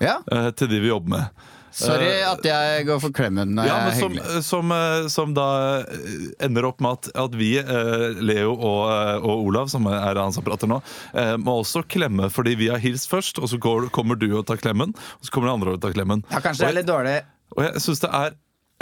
Ja. 0.04 0.20
eh, 0.32 0.52
til 0.52 0.70
de 0.70 0.84
vi 0.84 0.92
jobber 0.92 1.16
med. 1.16 1.48
Sorry 1.76 2.22
at 2.26 2.46
jeg 2.48 2.86
går 2.88 3.00
for 3.04 3.14
klemmen 3.14 3.52
når 3.58 3.68
Ja, 3.68 3.76
jeg 3.84 3.92
er 3.92 4.00
som, 4.00 4.14
hyggelig. 4.16 4.44
som, 4.48 4.72
eh, 4.72 5.08
som 5.14 5.34
da 5.38 5.48
eh, 5.84 6.46
ender 6.48 6.66
opp 6.70 6.80
med 6.82 6.96
at, 6.98 7.10
at 7.28 7.36
vi, 7.38 7.52
eh, 7.60 8.06
Leo 8.24 8.56
og, 8.56 8.82
eh, 8.90 9.18
og 9.22 9.44
Olav, 9.52 9.70
som 9.70 9.86
er 9.92 10.18
han 10.18 10.34
som 10.34 10.46
prater 10.48 10.72
nå, 10.72 10.80
eh, 11.14 11.36
må 11.38 11.60
også 11.62 11.84
klemme 11.86 12.32
fordi 12.34 12.56
vi 12.64 12.72
har 12.72 12.82
hilst 12.82 13.12
først, 13.12 13.38
og 13.44 13.52
så 13.52 13.60
går, 13.62 13.90
kommer 13.94 14.18
du 14.18 14.30
og 14.40 14.46
tar 14.50 14.58
klemmen, 14.64 14.96
og 15.20 15.28
så 15.28 15.36
kommer 15.36 15.52
de 15.52 15.56
andre 15.60 15.76
og 15.78 15.82
tar 15.84 15.94
klemmen. 15.94 16.24
Ja, 16.32 16.42
kanskje 16.42 16.66
det 16.66 16.72
er 16.72 16.80
litt 16.80 16.90
dårlig. 16.90 17.18
Og 17.58 17.64
jeg 17.68 17.84
syns 17.86 18.02
det 18.04 18.12
er 18.24 18.36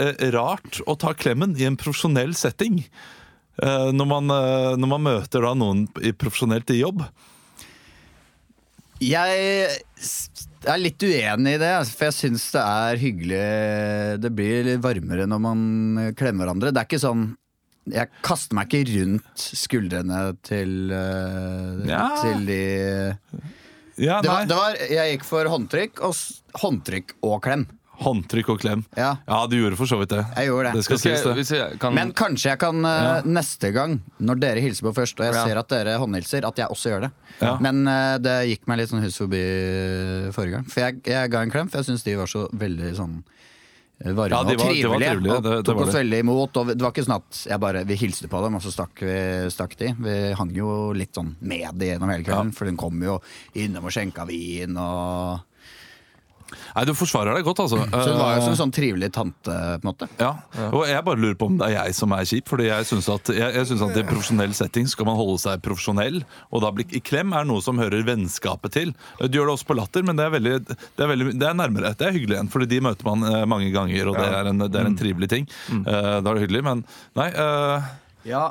eh, 0.06 0.25
rart 0.38 0.80
å 0.88 0.96
ta 1.00 1.12
klemmen 1.18 1.58
i 1.60 1.68
en 1.68 1.75
profesjonell 1.82 2.34
setting. 2.38 2.84
Eh, 3.62 3.92
når, 3.96 4.08
man, 4.08 4.32
eh, 4.36 4.74
når 4.80 4.89
man 4.96 5.04
møter 5.10 5.44
da 5.46 5.54
noen 5.56 5.86
i 6.04 6.12
profesjonelt 6.15 6.70
i 6.75 6.82
jobb. 6.82 7.04
Jeg 9.04 9.68
s- 10.65 10.74
er 10.74 10.81
litt 10.81 10.98
uenig 11.05 11.53
i 11.55 11.62
det, 11.62 11.72
for 11.93 12.05
jeg 12.10 12.15
syns 12.17 12.45
det 12.51 12.62
er 12.65 12.98
hyggelig 13.01 14.22
Det 14.25 14.31
blir 14.36 14.63
litt 14.65 14.81
varmere 14.84 15.27
når 15.29 15.39
man 15.45 16.13
klemmer 16.17 16.45
hverandre. 16.50 16.74
Det 16.74 16.81
er 16.81 16.89
ikke 16.89 17.01
sånn 17.05 17.25
Jeg 17.88 18.10
kaster 18.25 18.55
meg 18.57 18.67
ikke 18.74 18.95
rundt 18.98 19.38
skuldrene 19.38 20.22
til, 20.41 20.89
eh, 20.91 21.86
Ja. 21.88 22.07
til 22.24 22.45
de 22.50 22.62
Ja, 23.98 24.22
det 24.22 24.27
var, 24.29 24.45
det 24.50 24.55
var, 24.57 24.75
Jeg 24.89 25.19
gikk 25.19 25.24
for 25.24 25.45
håndtrykk 25.45 26.01
og, 26.03 26.15
håndtrykk 26.60 27.13
og 27.24 27.41
klem. 27.45 27.67
Håndtrykk 28.00 28.50
og 28.50 28.60
klem. 28.60 28.84
Ja. 28.98 29.18
Ja, 29.28 29.46
du 29.48 29.56
gjorde 29.58 29.78
for 29.78 29.86
så 29.88 29.98
vidt 30.00 30.10
det. 30.10 30.25
Jeg 30.36 30.48
gjorde 30.50 30.72
det. 30.72 30.74
Det 30.75 30.84
skal 30.86 30.98
Skal 31.00 31.36
det. 31.36 31.46
jeg 31.50 31.80
kan, 31.80 31.94
Men 31.96 32.12
kanskje 32.14 32.50
jeg 32.52 32.60
kan 32.60 32.86
eh, 32.86 33.22
neste 33.25 33.72
gang, 33.74 34.00
når 34.20 34.40
dere 34.40 34.60
hilser 34.62 34.84
på 34.90 34.94
først, 34.96 35.20
og 35.20 35.25
jeg 35.25 35.34
Ja. 35.36 35.46
ser 35.46 35.58
at 35.58 35.68
dere 35.70 35.98
håndhilser, 36.00 36.46
at 36.48 36.56
jeg 36.58 36.68
også 36.70 36.90
gjør 36.92 37.02
det. 37.08 37.12
Ja. 37.42 37.58
Men 37.60 37.88
uh, 37.88 38.18
det 38.18 38.36
gikk 38.50 38.68
meg 38.68 38.78
litt 38.80 38.90
sånn 38.90 39.02
hus 39.04 39.18
forbi 39.18 39.44
forrige 40.36 40.52
gang. 40.60 40.66
For 40.72 40.82
jeg, 40.86 41.02
jeg 41.06 41.32
ga 41.32 41.42
en 41.46 41.52
klem, 41.52 41.70
for 41.72 41.82
jeg 41.82 41.90
syns 41.92 42.04
de 42.06 42.16
var 42.20 42.28
så 42.32 42.46
veldig 42.56 42.92
sånn 42.96 43.16
eh, 44.04 44.12
varme 44.12 44.30
Ja, 44.32 44.44
var, 44.44 44.54
og 44.54 44.60
trivelige. 44.60 44.90
var 44.92 45.00
trivelige. 45.00 45.36
og 45.38 45.44
det- 45.44 45.56
det 45.56 45.66
tok 45.66 45.75
var 45.80 45.88
oss 45.88 45.96
veldig 45.96 46.20
imot. 46.20 46.58
Og 46.58 46.68
det 46.68 46.82
var 46.82 46.92
ikke 46.92 47.06
sånn 47.08 47.16
at 47.16 47.44
jeg 47.48 47.60
bare, 47.60 47.84
vi 47.86 47.96
hilste 47.96 48.28
på 48.28 48.44
dem, 48.44 48.56
og 48.56 48.62
så 48.62 48.72
stakk, 48.75 49.00
vi, 49.00 49.50
stakk 49.50 49.75
de. 49.78 49.94
Vi 50.00 50.34
hang 50.36 50.52
jo 50.56 50.92
litt 50.94 51.14
sånn 51.14 51.36
med 51.42 51.78
de 51.80 51.86
gjennom 51.94 52.12
hele 52.12 52.24
kvelden, 52.28 52.54
for 52.54 52.66
hun 52.66 52.78
kom 52.78 53.02
jo 53.04 53.22
innom 53.56 53.86
og 53.86 53.92
skjenka 53.92 54.25
vin 54.28 54.75
og 54.78 55.40
Nei, 56.75 56.84
du 56.86 56.92
forsvarer 56.96 57.36
deg 57.38 57.46
godt, 57.48 57.60
altså. 57.64 57.80
Så 57.90 58.04
hun 58.12 58.20
var 58.20 58.36
jo 58.36 58.42
Eh, 58.42 58.44
som 58.46 58.54
en 58.54 58.60
sånn 58.60 58.74
trivelig 58.75 59.10
tante, 59.16 59.50
på 59.50 59.82
en 59.82 59.88
måte. 59.88 60.08
Ja, 60.20 60.30
og 60.70 60.84
jeg 60.88 61.04
bare 61.08 61.20
lurer 61.20 61.38
på 61.40 61.48
om 61.50 61.58
det 61.58 61.68
er 61.72 61.74
jeg 61.88 61.96
som 61.98 62.14
er 62.16 62.28
kjip. 62.30 62.48
Fordi 62.52 62.68
jeg 62.68 62.86
syns 62.90 63.10
at, 63.10 63.32
jeg, 63.34 63.56
jeg 63.58 63.70
synes 63.72 63.82
at 63.88 63.98
i 63.98 64.04
profesjonell 64.08 64.54
setting 64.58 64.88
skal 64.92 65.10
man 65.10 65.18
holde 65.20 65.40
seg 65.42 65.64
profesjonell. 65.66 66.22
Og 66.52 66.62
da 66.64 66.72
blir 66.75 66.86
i 66.96 67.02
klem 67.02 67.34
er 67.34 67.48
noe 67.50 67.64
som 67.66 67.82
hører 67.82 68.06
vennskapet 68.08 68.75
til. 68.78 68.94
Du 69.20 69.40
gjør 69.40 69.50
det 69.50 69.56
også 69.58 69.70
på 69.72 69.80
latter, 69.80 70.06
men 70.06 70.20
det 70.20 70.28
er, 70.28 70.34
veldig, 70.38 70.56
det 70.70 71.02
er, 71.08 71.12
veldig, 71.16 71.30
det 71.42 71.50
er 71.50 71.60
nærmere. 71.64 71.94
Det 71.98 72.08
er 72.10 72.16
hyggelig 72.20 72.38
igjen, 72.38 72.54
fordi 72.54 72.70
de 72.75 72.82
møter 72.86 73.10
man 73.10 73.25
eh, 73.32 73.42
mange 73.50 73.72
ganger, 73.74 74.14
og 74.14 74.20
det 74.22 74.30
er 74.40 74.52
en, 74.54 74.66
det 74.70 74.82
er 74.82 74.90
en 74.94 74.98
trivelig 75.02 75.32
ting. 75.34 75.50
Eh, 75.74 75.84
da 76.22 76.22
er 76.22 76.32
det 76.38 76.46
hyggelig, 76.46 76.64
men 76.70 76.86
nei. 77.18 77.30
Uh, 77.36 77.94
Ja. 78.25 78.48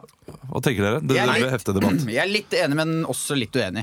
hva 0.50 0.60
tenker 0.62 0.84
dere? 0.86 1.00
Det, 1.02 1.16
Jeg 1.16 1.26
er 1.26 1.32
det 1.32 1.40
blir 1.42 1.50
heftig 1.54 1.74
debatt. 1.74 2.04
Jeg 2.14 2.22
er 2.22 2.30
litt 2.30 2.54
enig, 2.54 2.76
men 2.78 2.92
også 3.10 3.34
litt 3.38 3.56
uenig. 3.58 3.82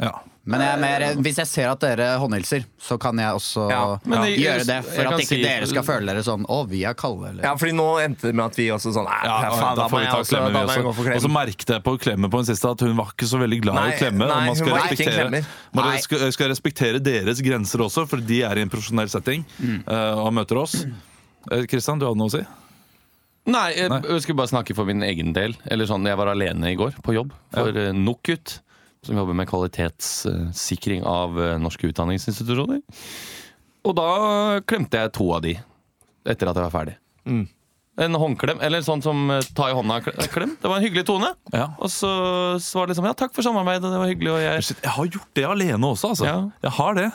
Ja. 0.00 0.14
Men 0.46 0.60
jeg 0.62 0.70
er 0.76 0.78
mer, 0.78 1.02
hvis 1.26 1.38
jeg 1.40 1.48
ser 1.50 1.68
at 1.72 1.80
dere 1.82 2.04
håndhilser, 2.22 2.62
så 2.78 2.94
kan 3.02 3.18
jeg 3.18 3.34
også 3.34 3.64
Ja, 3.68 3.80
men 4.06 4.22
jeg- 4.28 4.38
gjøre 4.44 4.66
det. 4.68 4.76
For 4.86 5.02
at 5.10 5.18
ikke 5.18 5.26
si- 5.26 5.42
dere 5.42 5.66
skal 5.66 5.82
føle 5.82 6.06
dere 6.06 6.22
sånn 6.22 6.44
Å, 6.46 6.58
vi 6.70 6.84
er 6.86 6.94
kalde, 6.94 7.30
eller 7.32 7.42
Ja, 7.42 7.54
fordi 7.58 7.72
nå 7.74 7.86
endte 8.04 8.28
det 8.30 8.34
med 8.38 8.44
at 8.46 8.54
vi 8.54 8.68
også 8.70 8.92
sånn 8.94 9.08
Ja, 9.10 9.24
ja, 9.26 9.50
faen, 9.50 9.74
da 9.74 9.82
da 9.82 9.88
får 9.88 9.98
vi 9.98 10.04
jeg 10.04 10.12
ta 10.12 10.20
også, 10.20 10.30
klemmen, 10.36 10.52
da 10.52 10.60
vi 10.60 10.66
må 10.66 10.74
jeg 10.76 10.84
gå 10.86 10.94
for. 10.94 11.10
Og 11.16 11.22
så 11.26 11.30
merket 11.34 11.66
jeg 11.74 11.82
på 11.82 11.96
klemmen 11.98 12.30
på 12.30 12.38
den 12.44 12.48
siste 12.54 12.70
at 12.70 12.80
hun 12.86 12.94
var 12.96 13.06
ikke 13.10 13.26
så 13.26 13.38
veldig 13.42 13.60
glad 13.62 13.74
i 13.74 13.80
Nei, 13.80 13.88
i 13.90 13.98
klemme. 13.98 14.18
nei, 14.30 14.36
og 14.38 14.46
man 14.46 14.56
skal 14.56 14.72
respektere, 14.78 15.44
man 15.74 15.98
skal, 15.98 16.32
skal 16.32 16.48
respektere 16.54 17.00
deres 17.02 17.42
grenser 17.42 17.78
også, 17.82 18.06
for 18.08 18.16
de 18.22 18.42
er 18.42 18.56
i 18.56 18.62
en 18.62 18.70
profesjonell 18.70 19.10
setting 19.10 19.44
eh, 19.66 20.14
og 20.14 20.30
møter 20.32 20.62
oss. 20.62 20.84
Eh, 21.50 21.66
Kristian, 21.66 21.98
du 21.98 22.06
hadde 22.06 22.18
noe 22.22 22.30
å 22.30 22.36
si? 22.38 22.46
Nei, 23.46 23.74
jeg, 23.74 23.90
Nei. 23.90 24.00
jeg 24.02 24.22
skulle 24.22 24.38
bare 24.38 24.50
snakke 24.50 24.74
for 24.74 24.84
min 24.88 25.02
egen 25.06 25.32
del. 25.32 25.54
Eller 25.70 25.86
sånn, 25.86 26.04
Jeg 26.06 26.16
var 26.18 26.26
alene 26.32 26.70
i 26.72 26.74
går 26.78 26.94
på 27.02 27.14
jobb 27.14 27.30
for 27.54 27.70
ja. 27.70 27.92
NOKUT, 27.94 28.60
som 29.06 29.18
jobber 29.18 29.36
med 29.38 29.48
kvalitetssikring 29.50 31.04
av 31.06 31.38
eh, 31.42 31.56
norske 31.62 31.88
utdanningsinstitusjoner. 31.90 32.82
Og 33.86 33.94
da 33.98 34.08
klemte 34.66 34.98
jeg 35.04 35.14
to 35.14 35.28
av 35.36 35.44
de 35.46 35.54
etter 36.26 36.50
at 36.50 36.58
jeg 36.58 36.66
var 36.66 36.74
ferdig. 36.74 36.96
En 37.96 38.12
håndklem, 38.20 38.58
eller 38.60 38.82
sånn 38.84 39.00
som 39.04 39.30
eh, 39.32 39.46
ta 39.56 39.70
i 39.70 39.76
hånda-klem. 39.78 40.56
Det 40.60 40.68
var 40.68 40.76
en 40.80 40.84
hyggelig 40.84 41.06
tone. 41.08 41.30
Ja. 41.54 41.70
Og 41.78 41.88
så, 41.92 42.10
så 42.60 42.80
var 42.80 42.86
det 42.88 42.96
liksom 42.96 43.08
ja, 43.08 43.14
takk 43.16 43.32
for 43.36 43.46
samarbeidet, 43.46 43.88
det 43.88 44.02
var 44.02 44.10
hyggelig. 44.10 44.34
Og 44.34 44.42
jeg, 44.42 44.68
jeg 44.82 44.94
har 44.98 45.10
gjort 45.16 45.30
det 45.38 45.46
alene 45.48 45.92
også, 45.94 46.12
altså. 46.12 46.28
Ja. 46.28 46.38
Jeg 46.66 46.74
har 46.82 46.98
det. 46.98 47.08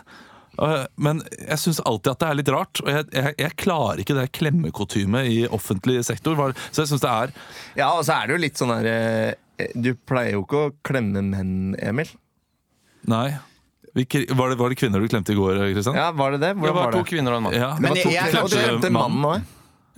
Eh, 0.62 0.86
Men 0.95 1.21
jeg 1.38 1.60
syns 1.62 1.84
alltid 1.86 2.12
at 2.15 2.23
det 2.23 2.30
er 2.32 2.39
litt 2.39 2.51
rart. 2.56 2.82
Og 2.86 2.89
jeg, 2.91 3.08
jeg, 3.15 3.36
jeg 3.43 3.58
klarer 3.62 4.01
ikke 4.04 4.17
det 4.17 4.27
klemmekotymet 4.39 5.30
i 5.32 5.39
offentlig 5.54 5.99
sektor. 6.08 6.39
Så 6.71 6.84
jeg 6.86 6.91
syns 6.95 7.06
det 7.06 7.13
er 7.13 7.36
Ja, 7.84 7.91
og 7.97 8.04
så 8.08 8.17
er 8.17 8.27
det 8.32 8.38
jo 8.39 8.43
litt 8.47 8.60
sånn 8.63 8.73
der 8.80 8.89
eh, 8.91 9.32
Du 9.76 9.94
pleier 10.08 10.36
jo 10.38 10.44
ikke 10.46 10.60
å 10.68 10.74
klemme 10.86 11.22
menn, 11.22 11.76
Emil. 11.80 12.10
Nei. 13.10 13.30
Var, 13.94 14.06
det, 14.54 14.56
var 14.56 14.72
det 14.72 14.78
kvinner 14.80 15.02
du 15.04 15.08
klemte 15.12 15.34
i 15.34 15.38
går, 15.38 15.58
Kristian? 15.74 15.98
Ja, 16.00 16.12
var 16.16 16.32
det 16.32 16.40
det? 16.40 16.54
det 16.54 16.62
Hvordan 16.62 16.78
var 16.78 16.86
var 16.88 16.96
to 16.96 17.02
det? 17.04 17.10
kvinner 17.12 17.34
og 17.36 17.42
en 17.42 17.44
mann. 17.50 17.58
Ja, 17.58 17.72
Men 17.76 17.82
det 17.84 17.90
var 17.90 18.04
to 18.06 18.14
jeg- 18.16 18.44
Og 18.44 18.50
du 18.50 18.56
klemte 18.58 18.92
mannen 18.96 19.26
òg? 19.28 19.50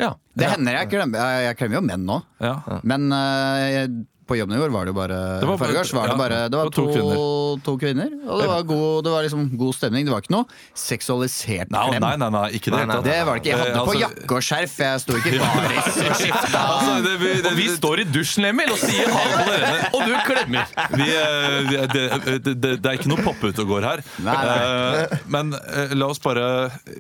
Ja. 0.02 0.10
Det 0.34 0.48
hender 0.50 0.74
jeg 0.80 0.90
klemmer. 0.90 1.28
Jeg, 1.46 1.58
klemmer 1.60 1.78
jo 1.78 1.82
menn 1.86 2.06
nå. 2.10 2.16
Ja. 2.42 2.56
Men 2.82 3.12
uh, 3.14 3.62
jeg, 3.70 3.92
på 4.28 4.38
jobben 4.40 4.56
i 4.56 4.60
går 4.62 4.72
var 4.74 4.86
det 4.88 4.94
jo 4.94 4.98
bare 4.98 5.18
Det 5.42 5.48
var 5.50 5.58
bare- 5.58 5.74
var 5.74 6.08
det 6.08 6.14
ja, 6.14 6.18
bare 6.18 6.38
Det 6.50 6.58
var 6.60 6.70
to 6.70 6.72
to, 6.72 6.86
kvinner. 6.94 7.64
to 7.64 7.74
kvinner. 7.78 8.10
Og 8.28 8.42
det 8.42 8.48
var, 8.48 8.64
god, 8.64 9.04
det 9.04 9.12
var 9.14 9.24
liksom 9.28 9.44
god 9.58 9.74
stemning. 9.76 10.06
Det 10.06 10.14
var 10.14 10.22
ikke 10.24 10.34
noe 10.36 10.46
seksualisert 10.76 11.72
Nei, 11.74 11.84
klem. 11.90 12.02
nei, 12.04 12.16
nei, 12.22 12.30
nei, 12.36 12.44
ikke 12.58 12.72
det 12.74 12.80
Nei, 12.80 12.86
nei. 12.90 12.98
Det 13.06 13.18
var 13.28 13.34
det 13.38 13.42
ikke. 13.44 13.52
Jeg 13.52 13.60
hadde 13.60 13.74
Eh, 13.74 13.78
på 13.84 13.94
altså- 13.94 14.04
jakke 14.04 14.36
og 14.38 14.44
skjerf. 14.48 14.76
Jeg 14.84 15.00
sto 15.04 15.14
ikke 15.20 15.34
i 15.34 15.40
baris 15.44 15.98
og 15.98 16.16
skifta. 16.22 16.62
Altså, 16.74 16.94
det, 17.06 17.14
vi, 17.20 17.30
det, 17.42 17.52
Og 17.52 17.58
vi 17.58 17.68
står 17.76 18.00
i 18.00 18.06
dusjen, 18.14 18.46
Emil, 18.50 18.72
og 18.74 18.80
sier 18.82 19.10
ha 19.14 19.24
det 19.30 19.38
på 19.38 19.46
dere. 19.52 19.72
Og 19.94 20.02
du 20.08 20.14
klemmer. 20.28 20.66
vi, 20.98 21.08
eh, 21.14 21.60
det, 21.70 21.82
det, 21.94 22.56
det, 22.62 22.74
det 22.84 22.86
er 22.92 22.98
ikke 23.00 23.12
noe 23.14 23.24
poppe 23.26 23.52
ut 23.54 23.60
og 23.64 23.68
går 23.68 23.88
her. 23.90 24.04
Nei, 24.26 24.36
nei. 24.36 24.58
Eh, 25.04 25.18
Men 25.34 25.54
eh, 25.54 25.94
la 25.98 26.08
oss 26.12 26.20
bare 26.24 26.46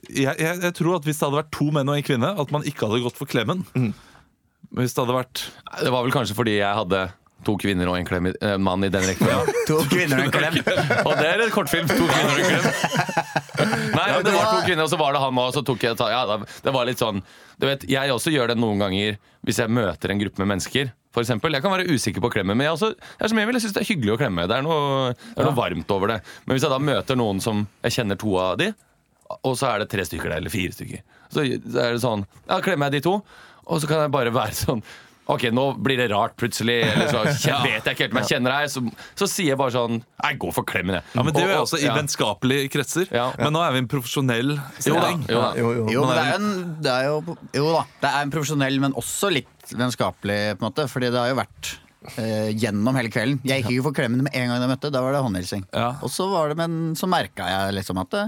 jeg, 0.09 0.35
jeg, 0.39 0.59
jeg 0.61 0.73
tror 0.77 0.97
at 0.99 1.03
hvis 1.07 1.19
det 1.19 1.27
hadde 1.27 1.39
vært 1.41 1.51
to 1.55 1.69
menn 1.71 1.89
og 1.89 1.97
en 1.99 2.03
kvinne, 2.05 2.33
at 2.39 2.51
man 2.51 2.63
ikke 2.67 2.87
hadde 2.89 3.03
gått 3.05 3.17
for 3.19 3.25
klemmen. 3.29 3.65
Men 3.73 3.93
Hvis 4.73 4.95
det 4.95 5.03
hadde 5.03 5.17
vært 5.17 5.43
Det 5.83 5.91
var 5.93 6.05
vel 6.05 6.15
kanskje 6.15 6.37
fordi 6.37 6.57
jeg 6.59 6.79
hadde 6.79 7.03
to 7.43 7.57
kvinner 7.59 7.89
og 7.91 7.97
en 7.97 8.07
klem, 8.07 8.29
eh, 8.31 8.53
mann 8.55 8.85
i 8.87 8.89
den 8.89 9.03
rekkefølgen. 9.03 9.57
To 9.67 9.81
kvinner 9.91 10.21
og 10.21 10.29
en 10.29 10.31
klem. 10.31 10.53
Og 11.03 11.11
det 11.19 11.25
er 11.27 11.41
en 11.43 11.51
kortfilm. 11.51 11.89
To 11.89 12.05
kvinner 12.07 12.29
og 12.31 12.39
en 12.39 12.47
klem. 12.47 12.67
Nei, 13.97 14.05
det 14.23 14.31
var 14.31 14.45
to 14.47 14.61
kvinner, 14.63 14.85
og 14.85 14.91
så 14.93 14.99
var 15.01 15.11
det 15.11 15.21
han 15.25 15.41
òg. 15.43 15.49
Så 15.55 15.63
tok 15.67 15.83
jeg 15.83 15.97
ta, 15.99 16.07
ja, 16.13 16.37
Det 16.63 16.73
var 16.73 16.87
litt 16.87 17.03
sånn 17.03 17.19
Du 17.59 17.67
vet, 17.67 17.83
Jeg 17.91 18.15
også 18.15 18.31
gjør 18.33 18.53
det 18.53 18.57
noen 18.61 18.79
ganger 18.81 19.19
hvis 19.43 19.59
jeg 19.59 19.75
møter 19.75 20.13
en 20.13 20.21
gruppe 20.23 20.39
med 20.39 20.53
mennesker. 20.53 20.93
For 21.13 21.21
eksempel. 21.21 21.51
jeg 21.53 21.61
kan 21.61 21.73
være 21.75 21.91
usikker 21.91 22.23
på 22.23 22.31
klemmen, 22.33 22.55
men 22.57 22.65
jeg, 22.65 22.77
også, 22.77 22.93
jeg, 22.95 23.29
som 23.29 23.39
jeg 23.41 23.49
vil, 23.49 23.57
jeg 23.59 23.65
synes 23.65 23.75
det 23.75 23.81
er 23.83 23.89
hyggelig 23.91 24.13
å 24.15 24.19
klemme. 24.23 24.45
Det 24.47 24.55
er, 24.55 24.63
noe, 24.63 25.11
det 25.13 25.43
er 25.43 25.49
noe 25.49 25.57
varmt 25.57 25.91
over 25.93 26.13
det. 26.13 26.19
Men 26.45 26.55
hvis 26.55 26.63
jeg 26.63 26.71
da 26.73 26.79
møter 26.81 27.19
noen 27.19 27.43
som 27.43 27.65
jeg 27.83 27.97
kjenner 27.99 28.17
to 28.23 28.31
av 28.39 28.55
de, 28.63 28.71
og 29.35 29.57
så 29.59 29.73
er 29.73 29.83
det 29.83 29.89
tre 29.91 30.05
stykker 30.07 30.31
der, 30.31 30.39
eller 30.39 30.53
fire 30.53 30.73
stykker, 30.73 31.03
så 31.33 31.43
er 31.43 31.59
det 31.59 32.01
sånn 32.01 32.23
Ja, 32.47 32.61
klemmer 32.63 32.87
jeg 32.89 33.01
de 33.01 33.03
to, 33.09 33.17
og 33.65 33.81
så 33.81 33.89
kan 33.89 34.05
jeg 34.05 34.13
bare 34.13 34.33
være 34.35 34.55
sånn 34.65 34.83
Ok, 35.31 35.45
nå 35.55 35.61
blir 35.79 35.95
det 36.01 36.09
rart 36.11 36.33
plutselig, 36.35 36.81
eller 36.83 37.07
så 37.07 37.21
kjen- 37.45 37.61
vet 37.63 37.85
jeg 37.87 37.95
ikke 37.95 38.03
helt 38.03 38.15
om 38.15 38.17
jeg 38.19 38.27
kjenner 38.33 38.51
deg. 38.57 38.71
Så, 38.73 38.81
så 39.21 39.27
sier 39.31 39.53
jeg 39.53 39.59
bare 39.61 39.71
sånn 39.71 40.01
Nei, 40.19 40.31
gå 40.35 40.49
for 40.51 40.67
klemmen, 40.67 40.97
jeg. 40.97 41.05
Ja, 41.15 41.23
men 41.23 41.31
Det 41.37 41.45
gjør 41.45 41.53
jeg 41.53 41.61
også 41.63 41.79
i 41.79 41.85
ja. 41.85 41.93
vennskapelige 41.95 42.65
kretser. 42.73 43.05
Ja. 43.07 43.29
Men 43.39 43.55
nå 43.55 43.61
er 43.63 43.71
vi 43.71 43.79
en 43.85 43.87
profesjonell 43.93 44.51
Jo 44.83 44.97
da. 44.99 45.13
Jo. 45.31 45.45
Jo, 45.61 45.69
jo. 45.77 45.85
Jo, 45.95 46.01
men 46.09 46.19
det 46.19 46.25
er, 46.25 46.35
en, 46.41 46.73
det 46.83 46.91
er 46.97 47.07
jo 47.07 47.37
Jo 47.55 47.69
da. 47.71 47.85
Det 48.03 48.11
er 48.11 48.27
en 48.27 48.33
profesjonell, 48.35 48.81
men 48.83 48.97
også 48.99 49.31
litt 49.31 49.71
vennskapelig, 49.71 50.41
på 50.57 50.65
en 50.65 50.67
måte. 50.67 50.89
Fordi 50.91 51.13
det 51.15 51.21
har 51.23 51.31
jo 51.31 51.37
vært 51.39 51.71
eh, 52.17 52.49
gjennom 52.59 52.99
hele 52.99 53.13
kvelden. 53.15 53.39
Jeg 53.47 53.63
gikk 53.63 53.77
ikke 53.77 53.85
for 53.87 53.95
klemmen 54.01 54.25
med 54.27 54.35
en 54.35 54.51
gang 54.51 54.59
jeg 54.67 54.73
møtte. 54.75 54.91
Da 54.91 55.05
var 55.07 55.15
det 55.15 55.23
håndhilsing. 55.23 55.63
Ja. 55.71 55.93
Og 56.03 56.11
så 56.11 56.27
var 56.35 56.51
det, 56.51 56.59
men 56.59 56.97
så 56.99 57.07
merka 57.07 57.47
jeg 57.47 57.79
liksom 57.79 58.03
at 58.03 58.11
det, 58.11 58.25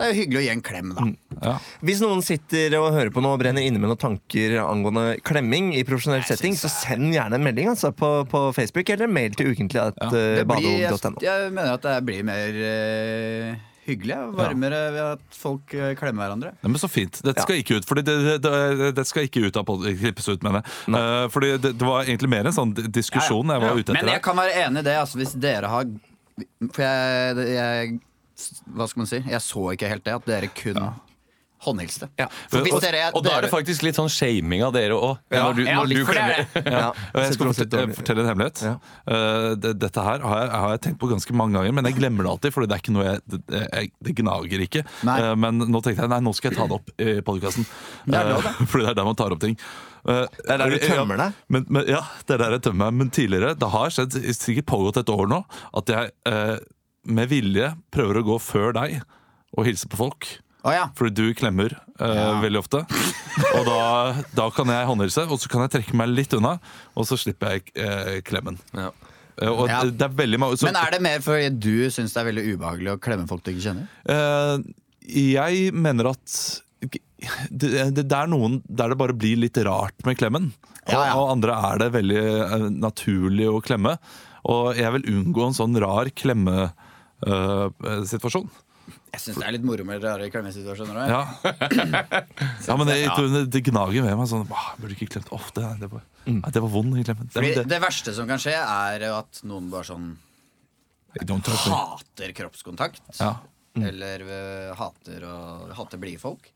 det 0.00 0.08
er 0.08 0.12
jo 0.12 0.18
hyggelig 0.18 0.40
å 0.40 0.44
gi 0.46 0.52
en 0.54 0.64
klem, 0.64 0.92
da. 0.96 1.06
Ja. 1.40 1.54
Hvis 1.86 2.02
noen 2.04 2.24
sitter 2.24 2.76
og 2.80 2.90
hører 2.96 3.12
på 3.14 3.22
nå 3.24 3.34
og 3.36 3.40
brenner 3.42 3.64
inne 3.64 3.80
med 3.80 3.92
noen 3.92 4.00
tanker 4.00 4.58
angående 4.64 5.06
klemming 5.24 5.72
i 5.76 5.84
profesjonell 5.88 6.26
setting, 6.28 6.58
så 6.58 6.72
send 6.72 7.14
gjerne 7.14 7.38
en 7.38 7.46
melding 7.46 7.72
altså, 7.72 7.92
på, 7.96 8.12
på 8.30 8.44
Facebook 8.56 8.92
eller 8.92 9.10
mail 9.10 9.36
til 9.38 9.52
ukentlig 9.54 9.82
at 9.86 9.98
Ja. 10.00 10.10
uh, 10.10 10.20
Det 10.40 10.46
blir, 10.48 10.70
jeg, 10.80 11.16
jeg 11.22 11.50
mener 11.52 11.74
at 11.76 11.84
det 11.84 11.98
blir 12.08 12.24
mer 12.26 12.62
uh 12.64 13.66
hyggelig. 13.90 14.16
og 14.16 14.36
Varmere 14.38 14.80
ved 14.94 15.00
at 15.04 15.36
folk 15.36 15.74
eh, 15.76 15.92
klemmer 15.98 16.24
hverandre. 16.26 16.52
Ja, 16.60 16.68
men 16.70 16.80
Så 16.80 16.90
fint. 16.90 17.20
Dette 17.24 17.44
skal 17.44 17.60
ikke 17.62 17.80
ut 17.80 17.88
Fordi 17.88 18.04
det, 18.06 18.16
det, 18.26 18.52
det, 18.80 18.90
det 18.98 19.06
skal 19.08 19.28
ikke 19.28 19.46
ut 19.46 19.56
av 19.60 19.70
klippes 19.70 20.28
ut, 20.28 20.44
mener 20.46 20.60
jeg. 20.60 20.94
Uh, 20.94 21.26
fordi 21.32 21.54
det, 21.56 21.74
det 21.80 21.88
var 21.88 22.04
egentlig 22.06 22.30
mer 22.32 22.50
en 22.50 22.56
sånn 22.56 22.74
diskusjon 22.76 23.54
jeg 23.54 23.64
var 23.64 23.80
ute 23.80 23.96
Men 23.96 24.12
jeg 24.14 24.24
kan 24.24 24.38
være 24.38 24.66
enig 24.66 24.84
i 24.84 24.88
det. 24.90 24.96
Altså, 25.00 25.20
hvis 25.20 25.34
dere 25.40 25.70
har 25.70 25.90
For 26.70 26.84
jeg, 26.84 27.48
jeg 27.56 27.98
Hva 28.74 28.88
skal 28.90 29.04
man 29.04 29.10
si? 29.10 29.22
Jeg 29.26 29.44
så 29.44 29.70
ikke 29.74 29.90
helt 29.90 30.04
det. 30.06 30.16
At 30.20 30.28
dere 30.28 30.52
kun 30.54 30.80
håndhilste. 31.60 32.08
Ja. 32.16 32.26
For 32.48 32.64
hvis 32.64 32.74
og, 32.74 32.80
dere, 32.82 33.02
og 33.16 33.24
da 33.24 33.34
er 33.36 33.44
det 33.44 33.50
faktisk 33.52 33.84
litt 33.84 33.98
sånn 33.98 34.08
shaming 34.12 34.62
av 34.64 34.72
dere 34.74 34.96
òg. 34.96 35.18
Ja. 35.32 35.42
når 35.44 35.58
du, 35.58 35.62
Ja, 35.66 35.74
når 35.76 35.92
du 35.92 36.04
for 36.08 36.16
det 36.16 36.22
er 36.22 36.46
klemmer. 36.48 36.70
Ja. 36.72 36.86
Jeg 37.20 37.36
skal 37.36 37.50
fortelle, 37.50 37.96
fortelle 37.98 38.24
en 38.24 38.30
hemmelighet. 38.30 38.62
Ja. 38.64 38.72
Eh, 39.16 39.48
det, 39.60 39.74
dette 39.82 40.06
her 40.06 40.24
har 40.24 40.40
jeg, 40.40 40.50
har 40.54 40.74
jeg 40.76 40.82
tenkt 40.86 41.00
på 41.02 41.10
ganske 41.10 41.36
mange 41.36 41.58
ganger, 41.58 41.76
men 41.76 41.90
jeg 41.90 41.98
glemmer 41.98 42.26
det 42.26 42.32
alltid. 42.32 42.56
For 42.56 42.64
det 42.64 42.76
er 42.76 42.84
ikke 42.84 42.96
noe 42.96 43.06
jeg, 43.10 43.22
det, 43.34 43.42
jeg, 43.60 43.92
det 44.08 44.16
gnager 44.22 44.64
ikke. 44.66 44.84
Eh, 45.04 45.28
men 45.44 45.60
nå 45.66 45.84
tenkte 45.84 46.06
jeg 46.06 46.14
nei, 46.14 46.22
nå 46.24 46.34
skal 46.38 46.52
jeg 46.52 46.62
ta 46.62 46.68
det 46.70 46.80
opp 46.80 46.90
i 46.96 47.14
podkasten. 47.28 47.68
Uh, 48.08 48.16
er 48.16 48.32
det. 48.32 48.56
fordi 48.72 48.86
det 48.86 48.92
er 48.94 49.00
der 49.02 49.08
man 49.12 49.20
tar 49.20 49.36
opp 49.36 49.44
ting. 49.44 49.60
Er 50.08 50.28
Det 50.32 50.52
er 50.54 50.62
der 50.64 50.72
du 50.72 50.80
tømmer 50.80 51.18
ja, 51.18 51.28
deg. 51.28 51.40
Men, 51.52 51.64
men, 51.68 51.88
ja, 51.92 52.04
det 52.24 52.38
er 52.38 52.44
der 52.46 52.56
jeg 52.56 52.68
tømmer 52.70 52.88
meg. 52.88 53.00
Men 53.02 53.12
tidligere, 53.12 53.54
det 53.60 53.72
har 53.76 53.92
skjedd, 53.92 54.16
sikkert 54.32 54.70
pågått 54.72 55.04
et 55.04 55.12
år 55.12 55.28
nå, 55.28 55.44
at 55.76 55.92
jeg 55.92 56.14
eh, 56.30 56.56
med 57.08 57.30
vilje 57.30 57.72
prøver 57.94 58.20
å 58.20 58.26
gå 58.26 58.38
før 58.42 58.74
deg 58.76 59.00
og 59.56 59.66
hilse 59.66 59.88
på 59.90 59.98
folk. 60.00 60.28
Oh, 60.60 60.72
ja. 60.74 60.90
Fordi 60.96 61.14
du 61.16 61.34
klemmer 61.38 61.72
eh, 61.72 62.40
veldig 62.42 62.60
ofte. 62.60 62.82
Og 63.56 63.62
da, 63.64 63.78
da 64.36 64.48
kan 64.52 64.68
jeg 64.68 64.88
håndhilse, 64.90 65.22
og 65.32 65.38
så 65.40 65.48
kan 65.48 65.62
jeg 65.64 65.72
trekke 65.78 65.96
meg 65.96 66.10
litt 66.12 66.34
unna, 66.36 66.58
og 66.98 67.06
så 67.08 67.16
slipper 67.16 67.54
jeg 67.54 67.70
eh, 67.80 68.18
klemmen. 68.26 68.58
Ja. 68.76 68.90
Eh, 69.40 69.48
og 69.48 69.70
Ja. 69.70 69.80
det 69.88 70.04
er 70.04 70.12
veldig 70.18 70.40
mange 70.42 70.58
Men 70.66 70.76
er 70.76 70.92
det 70.92 71.00
mer 71.00 71.22
fordi 71.24 71.48
du 71.56 71.88
syns 71.94 72.12
det 72.12 72.20
er 72.20 72.28
veldig 72.28 72.44
ubehagelig 72.52 72.92
å 72.92 73.00
klemme 73.00 73.24
folk 73.30 73.46
du 73.46 73.54
ikke 73.54 73.64
kjenner? 73.70 73.88
Uh, 74.04 74.60
Jeg 75.08 75.70
mener 75.72 76.10
at 76.12 76.36
det, 76.84 77.00
det, 77.94 78.04
det 78.04 78.16
er 78.18 78.28
noen 78.30 78.60
der 78.68 78.92
det 78.92 78.98
bare 79.00 79.16
blir 79.16 79.40
litt 79.40 79.56
rart 79.64 79.96
med 80.04 80.18
klemmen. 80.20 80.50
Og, 80.84 80.92
Ja, 80.92 81.06
ja. 81.08 81.14
og 81.16 81.32
andre 81.38 81.56
er 81.70 81.80
det 81.86 81.90
veldig 81.96 82.22
uh, 82.26 82.68
naturlig 82.74 83.48
å 83.48 83.62
klemme. 83.64 83.96
Og 84.50 84.76
jeg 84.76 84.92
vil 84.98 85.08
unngå 85.16 85.48
en 85.48 85.56
sånn 85.56 85.76
rar 85.80 86.08
klemmesituasjon. 87.20 88.50
Jeg 89.10 89.22
syns 89.22 89.38
det 89.38 89.46
er 89.46 89.54
litt 89.54 89.66
moro 89.66 89.84
med 89.86 90.02
rare 90.02 90.26
klemmesituasjoner 90.32 90.96
òg. 91.02 91.10
Ja. 91.12 91.20
ja, 92.68 92.76
men 92.78 92.88
det, 92.88 92.96
det, 93.06 93.42
det 93.52 93.62
gnager 93.68 94.06
med 94.06 94.18
meg 94.18 94.30
sånn 94.30 94.46
Burde 94.48 94.94
ikke 94.96 95.08
klemt 95.14 95.30
Åh, 95.34 95.46
det, 95.54 95.66
det, 95.82 95.90
var, 95.92 96.02
nei, 96.26 96.52
det 96.54 96.62
var 96.64 96.72
vond 96.72 96.96
klemmen. 97.04 97.30
Det, 97.30 97.44
det, 97.44 97.64
det 97.70 97.80
verste 97.82 98.14
som 98.16 98.28
kan 98.30 98.40
skje, 98.42 98.56
er 98.56 99.06
at 99.12 99.42
noen 99.46 99.70
bare 99.72 99.86
sånn 99.90 100.10
hater 101.10 102.34
kroppskontakt. 102.38 103.02
Ja. 103.18 103.34
Eller 103.78 104.22
øh, 104.26 104.70
hater, 104.78 105.26
å- 105.26 105.70
hater 105.74 105.98
blide 106.02 106.22
folk. 106.22 106.50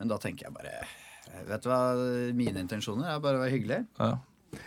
Men 0.00 0.10
da 0.10 0.18
tenker 0.22 0.48
jeg 0.48 0.56
bare 0.56 0.80
Vet 1.46 1.62
du 1.62 1.68
hva, 1.70 1.94
mine 2.34 2.58
intensjoner 2.58 3.12
er 3.12 3.20
bare 3.22 3.38
å 3.38 3.42
være 3.44 3.52
hyggelig. 3.54 3.84
Ja. 4.00 4.16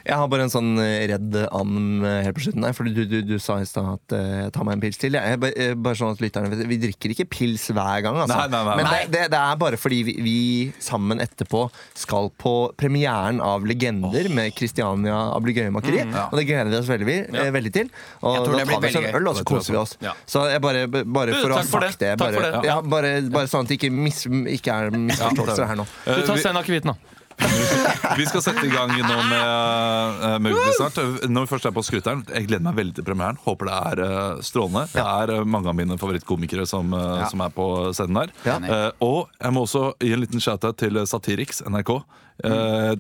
Jeg 0.04 0.16
har 0.20 0.28
bare 0.32 0.46
en 0.48 0.52
sånn 0.52 0.72
eh, 0.84 1.06
redd 1.12 1.36
and 1.46 2.04
eh, 2.04 2.20
helt 2.26 2.38
på 2.38 2.44
slutten. 2.46 2.64
Nei, 2.64 2.72
for 2.76 2.88
du, 2.88 3.04
du, 3.08 3.18
du 3.26 3.36
sa 3.42 3.58
i 3.62 3.68
stad 3.68 3.88
at 3.94 4.16
uh, 4.16 4.48
ta 4.54 4.66
meg 4.68 4.78
en 4.78 4.84
pils 4.84 5.00
til. 5.00 5.16
Jeg, 5.16 5.40
bare, 5.40 5.68
bare 5.80 6.00
sånn 6.00 6.14
at 6.16 6.24
lytterne 6.24 6.52
vet 6.52 6.64
Vi 6.70 6.80
drikker 6.82 7.14
ikke 7.16 7.28
pils 7.32 7.66
hver 7.72 8.04
gang. 8.06 8.20
Altså. 8.24 8.36
Nei, 8.36 8.48
nei, 8.52 8.62
nei, 8.68 8.76
Men 8.80 8.90
nei. 8.90 8.98
det, 9.06 9.14
det, 9.16 9.24
det 9.34 9.40
er 9.40 9.60
bare 9.62 9.80
fordi 9.80 10.02
vi, 10.08 10.16
vi 10.24 10.36
sammen 10.84 11.24
etterpå 11.24 11.66
skal 12.00 12.30
på 12.40 12.54
premieren 12.80 13.40
av 13.44 13.68
Legender 13.68 14.28
med 14.34 14.56
Christiania 14.58 15.18
Ablegøyemakeri. 15.38 16.04
Og 16.30 16.38
det 16.40 16.48
gleder 16.50 16.72
vi 16.74 16.80
oss 16.80 16.92
veldig, 16.92 17.18
ja. 17.34 17.48
veldig 17.56 17.74
til. 17.80 17.92
Og 18.22 18.38
da 18.40 18.46
tar 18.48 18.68
vi 18.68 18.92
oss 18.92 19.00
en 19.00 19.10
øl, 19.22 19.32
og 19.32 19.40
så 19.40 19.48
koser 19.48 19.78
vi 19.78 19.82
oss. 19.84 19.98
Ja. 20.04 20.16
Så 20.28 20.46
jeg 20.52 20.64
bare, 20.64 20.86
bare 20.92 21.34
Du, 21.34 21.40
for 21.40 21.56
å 21.56 21.60
ha 21.60 21.66
sagt 21.68 22.04
det. 22.04 22.14
det. 22.14 22.20
Bare, 22.22 22.80
bare, 22.88 23.16
bare 23.34 23.52
sånn 23.52 23.68
at 23.68 23.72
det 23.72 23.80
ikke, 23.80 23.92
mis, 23.96 24.24
ikke 24.58 24.76
er 24.76 24.96
misforståelser 24.96 25.70
her 25.72 25.84
nå. 25.84 25.88
Du 26.08 26.24
tar 26.28 26.40
Steinar 26.44 26.68
Kviten, 26.68 26.94
da. 26.94 27.13
Vi 28.20 28.26
skal 28.30 28.44
sette 28.46 28.64
i 28.68 28.72
gang 28.72 28.92
nå 28.94 29.18
med 29.30 30.42
med 30.44 30.52
Mugdi 30.54 30.74
snart. 30.78 30.98
Når 31.30 31.46
vi 31.46 31.52
først 31.54 31.68
er 31.70 31.74
på 31.76 31.84
Skryteren, 31.86 32.24
jeg 32.30 32.48
gleder 32.50 32.66
meg 32.68 32.78
veldig 32.78 32.96
til 33.00 33.06
premieren. 33.08 33.40
Håper 33.46 33.70
det 33.70 33.78
er 33.90 34.02
eh, 34.06 34.42
strålende. 34.46 34.86
Det 34.94 35.04
er 35.04 35.34
eh, 35.38 35.46
mange 35.56 35.72
av 35.72 35.78
mine 35.78 35.98
favorittkomikere 36.02 36.66
som, 36.70 36.94
Ja. 36.94 37.28
som 37.32 37.42
er 37.46 37.54
på 37.56 37.68
scenen 37.96 38.20
der. 38.24 38.92
Og 39.04 39.30
jeg 39.42 39.54
må 39.56 39.64
også 39.66 39.86
gi 40.02 40.14
en 40.14 40.22
liten 40.24 40.44
shout-out 40.44 40.78
til 40.82 41.00
Satiriks, 41.10 41.64
NRK. 41.66 41.96
Eh, 42.42 42.94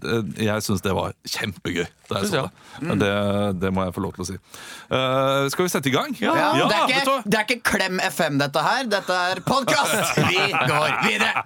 jeg 0.46 0.62
syns 0.62 0.84
det 0.86 0.94
var 0.94 1.16
kjempegøy 1.26 1.88
da 2.06 2.20
jeg 2.22 2.30
så 2.30 2.36
jeg. 2.38 2.50
det. 2.86 2.98
det. 3.02 3.14
Det 3.64 3.72
må 3.74 3.88
jeg 3.88 3.96
få 3.96 4.04
lov 4.06 4.14
til 4.14 4.24
å 4.24 4.28
si. 4.28 4.36
Uh, 4.92 5.50
skal 5.50 5.66
vi 5.66 5.72
sette 5.74 5.90
i 5.90 5.94
gang? 5.96 6.14
Ja, 6.22 6.36
det, 6.54 6.78
er 6.78 6.94
ikke, 7.02 7.16
det 7.26 7.40
er 7.40 7.48
ikke 7.48 7.72
Klem 7.72 7.98
FM, 8.04 8.38
dette 8.44 8.62
her. 8.62 8.86
Dette 8.92 9.18
er 9.32 9.42
podkast! 9.48 10.14
Vi 10.30 10.38
går 10.54 10.96
videre. 11.08 11.44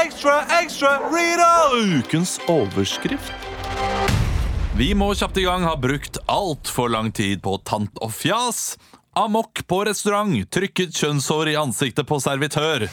Ekstra, 0.00 0.40
ekstra, 0.60 0.96
Rita! 1.12 1.50
Ukens 1.76 2.38
overskrift. 2.48 3.34
Vi 4.78 4.92
må 4.96 5.12
kjapt 5.12 5.36
i 5.42 5.44
gang. 5.44 5.66
ha 5.68 5.76
brukt 5.76 6.16
altfor 6.30 6.88
lang 6.88 7.10
tid 7.12 7.42
på 7.44 7.58
tant 7.68 8.00
og 8.00 8.14
fjas. 8.16 8.78
Amok 9.18 9.66
på 9.68 9.84
restaurant. 9.90 10.38
Trykket 10.48 10.96
kjønnshår 10.96 11.52
i 11.52 11.58
ansiktet 11.60 12.08
på 12.08 12.20
servitør. 12.22 12.88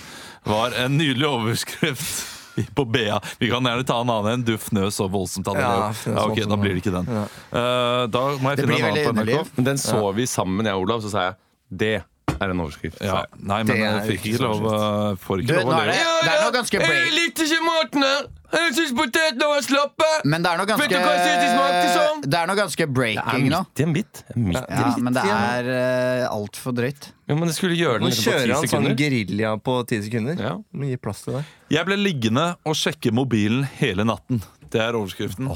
Var 0.47 0.81
en 0.83 0.97
nydelig 0.99 1.29
overskrift 1.29 2.36
på 2.77 2.85
BA. 2.85 3.19
Vi 3.41 3.49
kan 3.51 3.63
gjerne 3.69 3.85
ta 3.87 3.99
en 4.01 4.09
annen 4.13 4.31
en. 4.33 4.45
Du 4.47 4.53
fnøs 4.61 4.97
så 4.99 5.07
voldsomt. 5.11 5.47
Ja, 5.53 5.91
Ja, 6.05 6.25
ok. 6.27 6.43
Da 6.49 6.59
blir 6.59 6.75
det 6.77 6.83
ikke 6.85 6.95
den. 6.97 7.07
Eh, 7.07 8.03
da 8.13 8.23
må 8.41 8.53
jeg 8.53 8.61
Det 8.61 8.67
finne 8.67 8.77
en 8.77 8.91
annen 8.91 9.07
på 9.07 9.15
NRK. 9.21 9.55
Men 9.57 9.71
den 9.71 9.81
så 9.81 10.03
vi 10.17 10.27
sammen, 10.29 10.65
jeg 10.69 10.77
og 10.77 10.87
Olav, 10.87 11.03
så 11.05 11.13
sa 11.13 11.27
jeg 11.29 11.37
det 11.69 11.95
er 12.37 12.51
en 12.53 12.59
overskrift. 12.63 12.99
Ja, 13.03 13.23
nei, 13.39 13.63
men 13.67 13.79
jeg 13.81 14.03
fikk 14.11 14.27
ikke 14.31 14.43
lov, 14.45 14.65
eh, 14.69 15.15
får 15.23 15.41
Du, 15.41 15.43
ikke 15.43 15.63
lov 15.63 15.71
å 15.73 15.79
det, 15.87 15.95
det 15.97 16.35
noe 16.43 16.51
ganske 16.55 16.81
break. 16.83 17.07
likte 17.15 17.47
ikke 17.47 17.63
Morten 17.65 18.05
her! 18.05 18.27
Jeg 18.47 18.73
syns 18.77 18.91
potetene 18.95 19.47
var 19.51 19.63
slappe! 19.65 20.05
Men 20.23 20.43
det 20.45 20.51
er 20.53 20.59
noe 20.61 20.67
ganske 20.69 20.85
Vet 20.85 20.93
du 20.93 21.03
hva 21.03 21.13
jeg 21.17 21.23
synes 21.25 21.41
de 21.43 21.49
smakte 21.51 21.87
som? 21.97 22.21
Det 22.23 22.37
er 22.39 22.47
noe 22.47 22.57
ganske 22.59 22.87
breaking 22.95 23.47
nå. 23.51 23.59
Det 23.75 23.83
er. 23.83 23.89
Midt 23.91 24.21
i 24.23 24.45
Ja, 24.53 24.61
en 24.63 24.93
bit. 24.93 25.03
men 25.03 25.17
det 25.17 25.23
er 25.35 25.67
uh, 25.67 26.27
altfor 26.31 26.75
drøyt. 26.77 27.09
Ja, 27.27 27.35
men 27.35 27.49
det 27.51 27.55
skulle 27.57 27.75
gjøre 27.75 27.99
den 27.99 28.07
Nå 28.07 28.11
liksom 28.13 28.23
på 28.23 28.31
kjører 28.31 28.45
ti 28.45 28.51
han 28.53 28.61
sånn 28.61 28.69
sekunder. 28.71 28.95
gerilja 29.01 29.51
på 29.67 29.75
ti 29.91 29.99
sekunder. 30.05 30.39
Ja. 30.47 30.53
Gi 30.87 30.99
plass 31.03 31.25
til 31.25 31.35
det. 31.39 31.43
Jeg 31.75 31.89
ble 31.89 31.97
liggende 31.99 32.45
og 32.63 32.77
sjekke 32.79 33.11
mobilen 33.15 33.65
hele 33.81 34.07
natten. 34.07 34.39
Det 34.67 34.81
er 34.83 34.95
overskriften. 34.99 35.47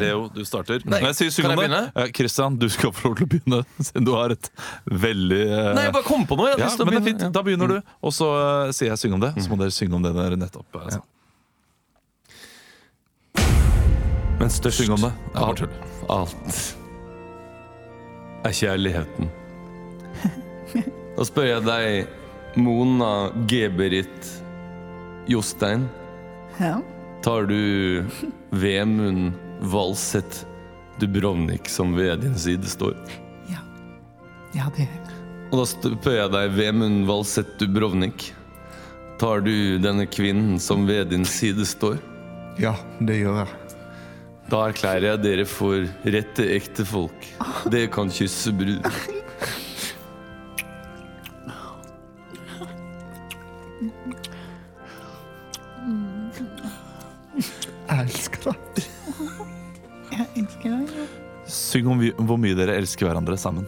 Leo, 0.00 0.22
du 0.32 0.40
starter. 0.48 0.80
Nei, 0.88 1.00
Når 1.04 1.10
jeg 1.12 1.16
sier 1.18 1.32
syng 1.36 1.48
kan 1.50 1.56
om 1.58 1.64
jeg 1.64 1.72
det 1.74 1.80
eh, 2.00 2.12
Christian, 2.16 2.54
du 2.60 2.64
skal 2.72 2.92
få 2.96 3.10
lov 3.10 3.16
til 3.18 3.26
å 3.26 3.32
begynne, 3.34 3.58
siden 3.88 4.06
du 4.08 4.12
har 4.16 4.32
et 4.32 4.48
veldig 4.88 5.40
eh, 5.48 5.72
Nei, 5.76 5.82
jeg 5.88 5.92
bare 5.96 6.08
kom 6.08 6.24
på 6.28 6.38
noe. 6.40 6.48
Jeg 6.52 6.56
hadde 6.56 6.64
ja, 6.64 6.70
lyst 6.70 6.80
til 6.80 6.86
å 6.86 6.88
men 6.88 6.96
det 6.96 7.00
er 7.00 7.04
begynne. 7.08 7.24
fint. 7.28 7.34
Da 7.36 7.42
begynner 7.44 7.74
du, 7.74 7.92
og 8.08 8.14
så 8.16 8.30
eh, 8.40 8.72
sier 8.76 8.92
jeg 8.94 9.02
syng 9.04 9.16
om 9.18 9.24
det. 9.24 9.34
Så 9.40 9.52
må 9.52 9.60
dere 9.60 9.74
synge 9.76 9.96
om 10.00 10.04
det 10.04 10.14
dere 10.16 10.40
nettopp 10.40 10.80
eh, 10.80 10.88
sa. 10.96 11.02
Men 14.40 14.50
størst 14.50 14.82
Syng 14.82 14.92
om 14.96 15.04
det. 15.06 15.12
Det 15.32 15.38
er 15.38 15.40
bare 15.40 15.56
tull. 15.56 15.76
alt 16.08 16.74
er 18.44 18.52
kjærligheten. 18.60 19.30
Da 21.14 21.22
spør 21.22 21.46
jeg 21.46 21.62
deg, 21.62 22.08
Mona 22.58 23.30
Geberit 23.50 24.26
Jostein. 25.30 25.86
Tar 27.24 27.46
du 27.46 28.02
Vemund 28.50 29.32
Valseth 29.70 30.42
Dubrovnik 30.98 31.70
som 31.70 31.94
ved 31.96 32.24
din 32.26 32.34
side 32.38 32.66
står? 32.68 32.96
Ja, 33.50 33.62
Ja, 34.54 34.66
det 34.76 34.88
Og 35.52 35.60
da 35.62 35.66
spør 35.70 36.18
jeg 36.18 36.32
deg, 36.34 36.56
Vemund 36.58 37.06
Valseth 37.06 37.54
Dubrovnik. 37.62 38.32
Tar 39.22 39.40
du 39.46 39.78
denne 39.78 40.06
kvinnen 40.10 40.58
som 40.58 40.86
ved 40.90 41.14
din 41.14 41.24
side 41.24 41.62
står? 41.66 42.00
Ja, 42.58 42.74
det 42.98 43.20
gjør 43.22 43.44
jeg. 43.44 43.63
Da 44.50 44.60
erklærer 44.68 45.06
jeg 45.08 45.22
dere 45.24 45.44
for 45.48 45.86
rette 46.04 46.44
ektefolk. 46.56 47.26
Dere 47.72 47.88
kan 47.92 48.10
kysse 48.12 48.52
brud. 48.52 48.84
Jeg 57.88 58.00
elsker 58.04 58.50
deg. 58.50 58.84
Syng 61.48 61.88
om 61.92 62.00
hvor 62.28 62.38
mye 62.40 62.56
dere 62.56 62.76
elsker 62.80 63.08
hverandre 63.08 63.36
sammen. 63.40 63.66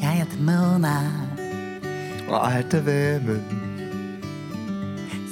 Jeg 0.00 0.22
heter 0.22 0.40
Mona. 0.44 0.96
Og 2.28 2.36
jeg 2.36 2.52
heter 2.60 2.86
Vemund. 2.86 3.69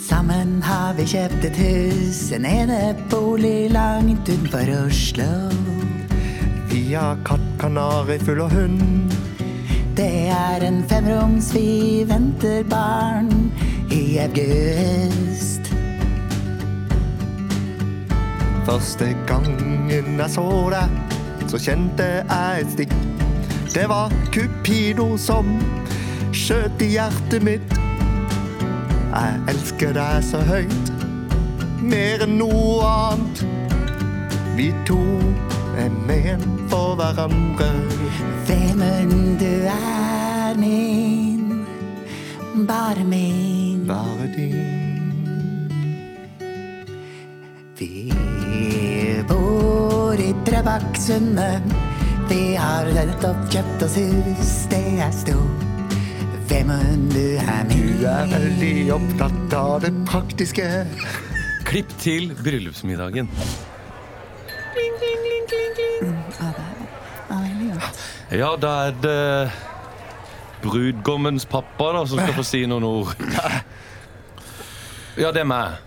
Sammen 0.08 0.62
har 0.64 0.94
vi 0.96 1.04
kjøpt 1.04 1.42
et 1.44 1.56
hus, 1.60 2.18
en 2.32 2.46
enebolig 2.48 3.68
langt 3.74 4.24
utenfor 4.24 4.70
Oslo. 4.86 5.26
Vi 6.70 6.94
har 6.94 7.18
katt, 7.28 7.44
kanari, 7.60 8.16
fugl 8.22 8.40
og 8.46 8.54
hund. 8.56 9.12
Det 9.98 10.30
er 10.32 10.64
en 10.64 10.80
femroms, 10.88 11.50
vi 11.52 12.06
venter 12.08 12.64
barn 12.70 13.50
i 13.92 14.16
august. 14.24 15.68
Første 18.64 19.10
gangen 19.28 20.16
jeg 20.22 20.30
så 20.38 20.46
deg, 20.72 21.18
så 21.52 21.60
kjente 21.66 22.06
jeg 22.22 22.64
et 22.64 22.72
stikk. 22.78 22.96
Det 23.74 23.84
var 23.92 24.16
Cupido 24.32 25.18
som 25.20 25.52
skjøt 26.32 26.80
i 26.88 26.94
hjertet 26.96 27.44
mitt. 27.44 27.77
Jeg 29.18 29.38
elsker 29.50 29.96
deg 29.96 30.18
så 30.22 30.38
høyt, 30.46 30.90
mer 31.82 32.22
enn 32.22 32.36
noe 32.38 32.86
annet. 32.86 33.40
Vi 34.54 34.68
to 34.86 34.98
er 35.74 35.90
ment 36.06 36.46
for 36.70 36.94
hverandre. 37.00 37.66
Vemund, 38.46 39.40
du 39.42 39.66
er 39.72 40.54
min. 40.62 41.66
bare 42.68 43.04
min. 43.04 43.82
Bare 43.90 44.30
din. 44.36 45.58
Vi 47.78 48.12
bor 49.26 50.14
i 50.14 50.30
Drøbaksundet. 50.46 51.74
Vi 52.30 52.42
har 52.54 52.94
nettopp 52.94 53.48
kjøpt 53.50 53.88
oss 53.88 53.98
hus, 53.98 54.58
det 54.70 54.84
er 55.02 55.10
stort. 55.24 55.57
Vemund, 56.48 57.10
du 57.12 57.36
er 57.36 57.64
Du 57.68 58.04
er 58.08 58.28
veldig 58.30 58.74
opptatt 58.94 59.54
av 59.58 59.80
det 59.84 59.90
praktiske. 60.08 60.64
Klipp 61.68 61.90
til 62.00 62.30
bryllupsmiddagen. 62.38 63.28
Ja, 68.32 68.52
da 68.60 68.72
er 68.86 68.96
det 69.02 69.50
brudgommens 70.62 71.46
pappa 71.48 71.92
da, 71.96 72.02
som 72.06 72.20
skal 72.20 72.34
få 72.36 72.44
si 72.46 72.64
noen 72.68 72.84
ord. 72.86 73.12
Ja, 75.18 75.32
det 75.34 75.42
er 75.42 75.48
meg. 75.48 75.78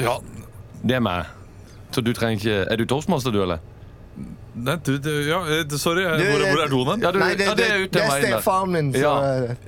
Ja, 0.00 0.18
Det 0.86 0.96
er 0.96 1.02
meg. 1.04 1.26
Så 1.90 2.02
du 2.04 2.12
trenger 2.12 2.36
ikke 2.36 2.72
Er 2.72 2.76
du 2.76 2.84
toastmaster, 2.84 3.30
du, 3.32 3.42
eller? 3.42 3.58
Nei, 4.56 4.76
du, 4.84 4.92
du, 5.02 5.10
ja 5.28 5.38
eh, 5.52 5.76
sorry. 5.76 6.04
eh, 6.06 6.22
Hvor, 6.30 6.44
hvor 6.48 6.62
er 6.64 6.70
doen? 6.72 7.02
Ja, 7.04 7.10
Nei, 7.12 7.34
det, 7.36 7.46
ja, 7.48 7.54
det, 7.58 7.66
er 7.66 7.82
det, 7.82 7.90
det 7.92 8.04
til 8.22 8.32
er 8.32 8.44
faren 8.44 8.72
min, 8.72 8.92
så 8.94 9.02
Ja. 9.02 9.12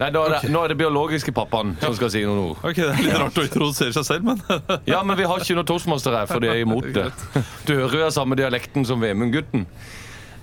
Nei, 0.01 0.11
da 0.14 0.24
er 0.24 0.35
det, 0.35 0.51
Nå 0.55 0.62
er 0.64 0.72
det 0.72 0.79
biologiske 0.81 1.35
pappaen 1.37 1.74
som 1.83 1.94
skal 1.98 2.12
si 2.14 2.24
noen 2.24 2.40
ord. 2.51 2.62
Ok, 2.62 2.81
Det 2.81 2.88
er 2.88 3.05
litt 3.05 3.18
rart 3.20 3.38
å 3.38 3.46
introdusere 3.46 3.96
seg 3.98 4.09
selv, 4.09 4.29
men 4.31 4.42
Ja, 4.92 5.03
men 5.05 5.18
vi 5.20 5.29
har 5.29 5.44
ikke 5.44 5.59
noe 5.59 5.68
toastmaster 5.68 6.16
her, 6.16 6.31
for 6.31 6.44
de 6.44 6.53
er 6.53 6.62
imot 6.64 6.88
det. 6.94 7.09
Du 7.68 7.74
hører 7.77 8.07
jo 8.07 8.11
samme 8.14 8.38
dialekten 8.38 8.87
som 8.88 9.03
Vemund-gutten. 9.03 9.66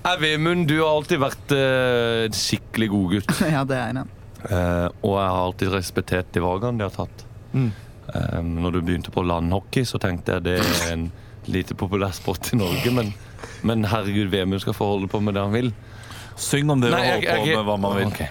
Eh, 0.06 0.18
Vemund, 0.22 0.68
du 0.70 0.78
har 0.82 0.92
alltid 0.94 1.22
vært 1.24 1.56
eh, 1.56 2.26
en 2.28 2.38
skikkelig 2.38 2.92
god 2.94 3.18
gutt. 3.18 3.34
Ja, 3.56 3.64
det 3.66 3.80
er 3.82 3.98
jeg. 4.02 4.12
Uh, 4.46 4.88
og 5.02 5.16
jeg 5.18 5.30
har 5.34 5.40
alltid 5.42 5.72
respektert 5.74 6.28
de 6.36 6.42
valgene 6.44 6.78
de 6.78 6.86
har 6.86 6.94
tatt. 6.94 7.24
Eh, 7.56 8.42
når 8.46 8.76
du 8.76 8.82
begynte 8.86 9.14
på 9.14 9.24
landhockey, 9.26 9.86
så 9.90 9.98
tenkte 10.02 10.36
jeg 10.38 10.46
det 10.46 10.60
er 10.62 10.92
en 10.94 11.08
lite 11.50 11.74
populær 11.78 12.14
sport 12.14 12.52
i 12.54 12.60
Norge, 12.60 12.92
men, 12.94 13.10
men 13.62 13.86
herregud, 13.86 14.28
Vemund 14.32 14.60
skal 14.60 14.74
få 14.74 14.86
holde 14.86 15.08
på 15.08 15.20
med 15.20 15.34
det 15.34 15.42
han 15.42 15.54
vil. 15.54 15.74
syng 16.36 16.70
om 16.70 16.82
det 16.82 16.92
Nei, 16.92 17.06
jeg, 17.06 17.24
jeg, 17.24 17.40
på 17.40 17.46
med 17.46 17.64
hva 17.64 17.78
man 17.78 17.96
vil. 17.98 18.06
Ok. 18.06 18.22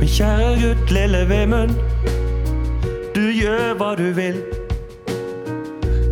Min 0.00 0.08
kjære 0.08 0.50
gutt, 0.62 0.90
lille 0.90 1.28
Vemund. 1.28 1.74
Du 3.14 3.30
gjør 3.30 3.74
hva 3.78 3.94
du 3.98 4.10
vil. 4.12 4.42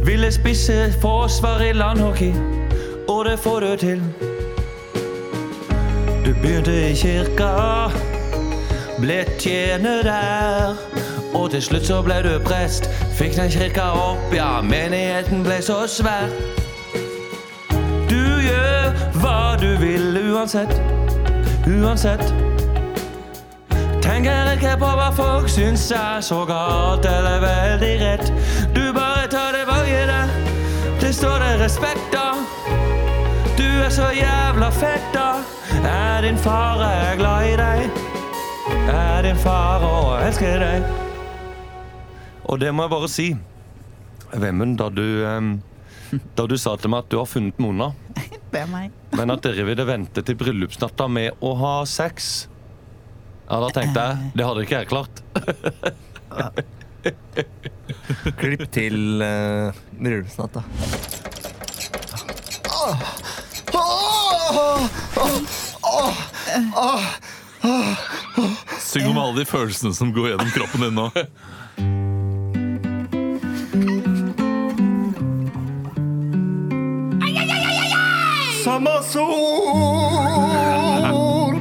Ville 0.07 0.33
spisse 0.33 0.92
forsvar 1.00 1.61
i 1.61 1.72
landhockey, 1.72 2.33
og 3.09 3.24
det 3.24 3.38
får 3.38 3.61
du 3.61 3.76
til. 3.76 4.02
Du 6.24 6.35
begynte 6.42 6.90
i 6.90 6.94
kirka, 6.94 7.90
ble 9.02 9.24
tjener 9.38 10.02
der. 10.02 10.74
Og 11.34 11.50
til 11.50 11.62
slutt 11.62 11.86
så 11.86 12.02
ble 12.06 12.20
du 12.22 12.32
prest, 12.44 12.86
fikk 13.18 13.34
den 13.36 13.50
kirka 13.50 13.88
opp, 13.98 14.34
ja, 14.34 14.60
menigheten 14.62 15.42
ble 15.42 15.58
så 15.64 15.82
svær. 15.90 16.30
Du 18.10 18.22
gjør 18.44 18.92
hva 19.18 19.56
du 19.58 19.72
vil 19.82 20.20
uansett, 20.22 20.70
uansett. 21.66 22.22
Tenker 24.02 24.52
ikke 24.54 24.76
på 24.78 24.92
hva 24.98 25.10
folk 25.16 25.50
syns 25.50 25.88
er 25.96 26.22
så 26.22 26.44
galt 26.46 27.06
eller 27.08 27.42
veldig 27.42 27.92
rett. 28.04 28.32
Du 28.76 28.84
bare 28.94 29.26
tar 29.30 29.50
det 29.56 29.66
valget 29.66 30.14
der, 30.14 30.30
det 31.02 31.14
står 31.18 31.42
det 31.42 31.52
respekt 31.64 32.18
av. 32.18 32.38
Du 33.58 33.66
er 33.66 33.90
så 33.90 34.12
jævla 34.14 34.70
fett, 34.78 35.10
da. 35.14 35.28
Er 35.82 36.22
din 36.22 36.38
far 36.38 36.86
er 36.86 37.16
glad 37.18 37.50
i 37.50 37.56
deg? 37.58 38.12
Er 38.88 39.22
din 39.26 39.36
far 39.38 39.82
og 39.86 40.14
elsker 40.22 40.58
deg? 40.62 40.86
Og 42.50 42.58
det 42.60 42.72
må 42.74 42.86
jeg 42.86 42.92
bare 42.92 43.10
si. 43.10 43.26
Vemund, 44.32 44.78
da 44.80 44.88
du 44.92 45.04
um, 45.28 45.50
Da 46.36 46.46
du 46.48 46.54
sa 46.60 46.74
til 46.80 46.90
meg 46.92 47.04
at 47.04 47.10
du 47.12 47.18
har 47.20 47.28
funnet 47.28 47.58
Mona, 47.62 47.90
Det 48.52 48.62
er 48.62 48.68
meg. 48.68 48.92
men 49.16 49.32
at 49.32 49.44
dere 49.44 49.64
ville 49.68 49.84
vente 49.88 50.22
til 50.24 50.36
bryllupsnatta 50.40 51.06
med 51.08 51.38
å 51.44 51.52
ha 51.60 51.72
sex 51.88 52.48
Ja, 53.48 53.60
da 53.62 53.68
tenkte 53.72 54.04
jeg 54.08 54.32
Det 54.36 54.44
hadde 54.48 54.64
ikke 54.66 54.80
jeg 54.82 54.90
klart. 54.92 55.22
klipp 58.42 58.66
til 58.72 59.24
uh, 59.24 59.72
bryllupsnatta. 59.98 60.62
Syng 68.81 69.07
om 69.11 69.18
alle 69.18 69.38
de 69.40 69.44
følelsene 69.46 69.94
som 69.94 70.12
går 70.12 70.29
gjennom 70.33 70.51
kroppen 70.51 70.81
din 70.83 70.94
nå. 70.98 71.11
Samme 78.64 78.90
sol 79.11 79.31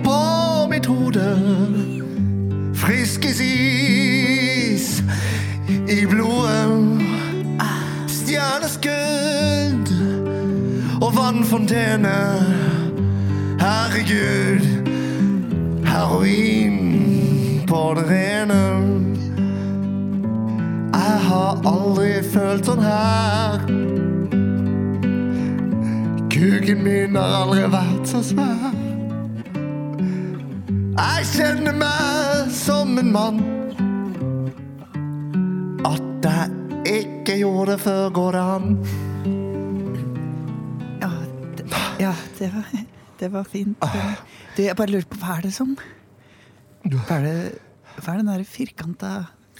på 0.05 0.19
mitt 0.69 0.85
hode. 0.85 1.29
Friskes 2.77 3.39
is 3.41 5.01
i 5.89 6.05
blodet. 6.09 7.01
Stjerneskudd 8.09 9.89
og 11.01 11.15
vannfontene. 11.17 12.17
Herregud, 13.61 14.80
heroin 16.01 17.65
på 17.67 17.93
det 17.97 18.03
rene. 18.09 18.61
Jeg 20.93 21.17
har 21.27 21.61
aldri 21.69 22.11
følt 22.25 22.65
sånn 22.65 22.81
her. 22.83 23.61
Kuken 26.31 26.81
min 26.85 27.17
har 27.19 27.35
aldri 27.43 27.67
vært 27.73 28.05
så 28.09 28.23
svær. 28.25 28.71
Jeg 31.01 31.27
kjenner 31.31 31.75
meg 31.77 32.51
som 32.55 32.97
en 33.01 33.11
mann. 33.13 33.41
At 35.87 36.25
jeg 36.25 37.01
ikke 37.01 37.37
gjorde 37.43 37.75
det 37.75 37.81
før, 37.85 38.07
går 38.17 38.37
det 38.37 38.47
an? 38.55 38.79
Ja, 41.01 41.11
det, 41.57 41.69
ja, 42.01 42.15
det, 42.39 42.49
var, 42.55 42.90
det 43.21 43.29
var 43.33 43.45
fint. 43.47 43.77
Du, 44.57 44.61
jeg 44.65 44.75
bare 44.79 44.91
lurer 44.91 45.05
på, 45.09 45.19
hva 45.21 45.37
er 45.37 45.45
det 45.47 45.53
som 45.55 45.75
Hva 46.83 47.17
er 47.19 47.25
det, 47.27 47.35
hva 48.01 48.15
er 48.15 48.21
den 48.23 48.31
der 48.31 48.43
firkanta, 48.47 49.11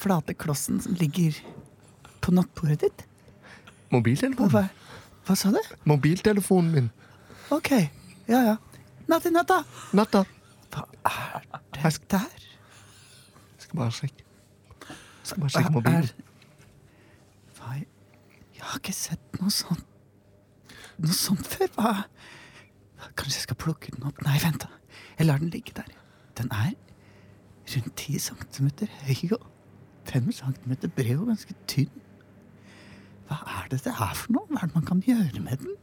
flate 0.01 0.33
klossen 0.33 0.79
som 0.81 0.95
ligger 0.97 1.37
på 2.25 2.33
nattbordet 2.33 2.79
ditt? 2.87 3.03
Mobiltelefonen. 3.93 4.51
hva, 4.53 4.65
hva 5.27 5.35
sa 5.37 5.51
du? 5.53 5.59
Mobiltelefonen 5.89 6.71
min. 6.73 6.89
Ok, 7.53 7.71
ja 8.31 8.41
ja. 8.49 8.57
Natt 9.11 9.25
i 9.27 9.31
natta! 9.33 9.61
Natta. 9.97 10.23
Hva 10.71 10.85
er 11.03 11.43
det 11.75 11.91
der? 12.13 12.35
Jeg 12.41 13.65
Skal 13.65 13.77
bare 13.81 13.91
sjekke. 13.91 14.23
Jeg 14.87 15.27
Skal 15.27 15.41
bare 15.43 15.51
Hva 15.51 15.55
sjekke 15.59 15.73
mobilen. 15.75 16.07
er 16.07 16.13
Hva 17.59 17.75
Jeg 17.81 18.63
har 18.69 18.79
ikke 18.79 18.95
sett 18.95 19.39
noe 19.41 19.51
sånt 19.53 19.85
Noe 21.01 21.15
sånt 21.17 21.47
før. 21.49 21.67
Hva 21.75 21.91
Kanskje 23.15 23.37
jeg 23.37 23.47
skal 23.47 23.59
plukke 23.59 23.91
den 23.95 24.03
opp? 24.07 24.21
Nei, 24.25 24.37
vent, 24.43 24.63
da. 24.63 24.67
Jeg 25.19 25.27
lar 25.27 25.41
den 25.41 25.49
ligge 25.53 25.73
der. 25.75 25.89
Den 26.37 26.51
er 26.51 26.73
rundt 27.75 27.95
10 27.97 28.19
centimeter 28.19 28.87
høy 29.05 29.31
og 29.37 29.45
5 30.09 30.31
centimeter 30.31 30.87
bred 30.87 31.17
og 31.17 31.27
ganske 31.31 31.55
tynn. 31.67 31.91
Hva 33.27 33.37
er 33.61 33.67
det 33.71 33.83
det 33.85 33.93
er 33.93 34.15
for 34.17 34.33
noe? 34.35 34.47
Hva 34.49 34.63
er 34.63 34.71
det 34.71 34.75
man 34.75 34.85
kan 34.85 35.03
gjøre 35.05 35.39
med 35.39 35.57
den? 35.63 35.75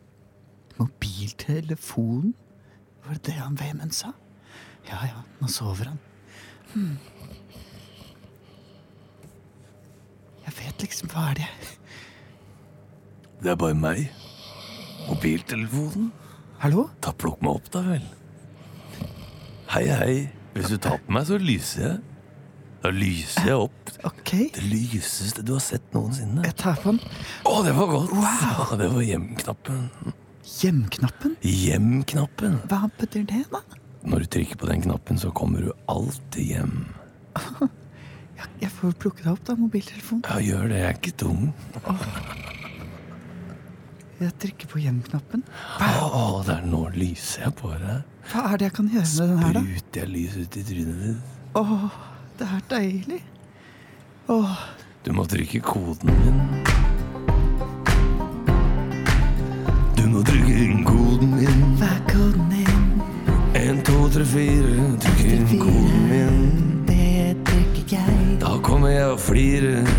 Mobiltelefon? 0.79 2.35
Var 3.07 3.13
det 3.15 3.27
det 3.27 3.35
han 3.39 3.59
Vemund 3.61 3.95
sa? 3.97 4.13
Ja 4.89 4.99
ja, 5.07 5.23
nå 5.41 5.49
sover 5.49 5.91
han. 5.93 5.99
Jeg 10.45 10.57
vet 10.59 10.83
liksom 10.83 11.09
Hva 11.13 11.31
er 11.31 11.35
det 11.41 11.49
Det 13.43 13.51
er 13.51 13.57
bare 13.57 13.75
meg. 13.75 14.09
Mobiltelefonen. 15.09 16.13
Hallo? 16.63 16.89
Ta 17.05 17.13
Plukk 17.15 17.43
meg 17.45 17.59
opp, 17.59 17.69
da 17.75 17.83
vel. 17.87 18.05
Hei, 19.75 19.85
hei. 19.93 20.15
Hvis 20.57 20.71
du 20.73 20.79
tar 20.83 20.99
på 21.05 21.15
meg, 21.15 21.27
så 21.29 21.39
lyser 21.39 21.85
jeg. 21.85 21.99
Da 22.83 22.91
lyser 22.95 23.47
jeg 23.51 23.59
opp. 23.67 23.93
Ok, 24.07 24.33
Det 24.55 24.63
lyseste 24.65 25.43
du 25.47 25.53
har 25.57 25.63
sett 25.63 25.87
noensinne. 25.95 26.45
jeg 26.47 26.55
tar 26.59 26.79
på 26.83 26.95
den. 26.95 27.01
Å, 27.47 27.57
det 27.67 27.75
var 27.77 27.91
godt! 27.91 28.15
Å, 28.15 28.79
det 28.79 28.89
var 28.95 29.03
hjem-knappen. 29.07 29.81
Hjemknappen? 30.49 31.35
Hjem-knappen. 31.45 32.61
Hva 32.71 32.87
betyr 32.99 33.27
det, 33.29 33.43
da? 33.53 33.61
Når 34.09 34.25
du 34.25 34.31
trykker 34.39 34.59
på 34.63 34.71
den 34.71 34.83
knappen, 34.87 35.19
så 35.21 35.31
kommer 35.35 35.67
du 35.67 35.73
alltid 35.91 36.55
hjem. 36.55 36.77
Jeg, 38.63 38.71
får 38.71 38.95
plukke 39.03 39.25
det 39.27 39.33
opp, 39.35 39.43
da. 39.47 39.57
Mobiltelefonen. 39.59 40.23
Ja, 40.31 40.39
gjør 40.43 40.69
det. 40.71 40.79
Jeg 40.79 40.89
er 40.89 40.99
ikke 41.03 41.17
dum. 41.19 41.49
Jeg 44.19 44.33
trykker 44.43 44.67
på 44.67 44.81
hjem-knappen. 44.83 45.45
Å, 45.79 46.41
det 46.43 46.57
er 46.57 46.65
nå 46.67 46.81
lyser 46.91 47.45
jeg 47.45 47.55
på 47.61 47.69
deg. 47.79 48.01
Hva 48.33 48.41
er 48.49 48.59
det 48.59 48.67
jeg 48.67 48.75
kan 48.75 48.89
gjøre 48.91 49.11
med 49.13 49.29
den 49.31 49.39
her, 49.45 49.53
da? 49.55 49.61
Spruter 49.63 50.01
jeg 50.01 50.11
lys 50.11 50.35
ut 50.35 50.57
i 50.59 50.63
trynet 50.67 51.05
ditt? 51.05 51.37
Åh, 51.61 51.85
det 52.41 52.49
er 52.57 52.65
deilig. 52.73 53.21
Oh. 54.35 54.57
Du 55.07 55.13
må 55.15 55.23
trykke 55.31 55.61
koden 55.63 56.11
min. 56.19 56.43
Du 59.95 60.03
må 60.11 60.25
trykke 60.27 60.59
inn 60.67 60.83
koden 60.89 61.39
min. 61.39 61.63
hva 61.79 61.93
er 61.95 62.03
koden 62.11 62.51
din? 62.57 62.85
En, 63.63 63.81
to, 63.87 64.03
tre, 64.17 64.27
fire. 64.35 64.91
Trykk 65.07 65.25
inn 65.31 65.49
koden 65.63 66.11
min. 66.11 66.45
Det 66.91 67.39
trykker 67.47 67.95
jeg. 67.95 68.21
Da 68.43 68.59
kommer 68.67 68.91
jeg 68.97 69.15
og 69.15 69.23
flirer. 69.23 69.95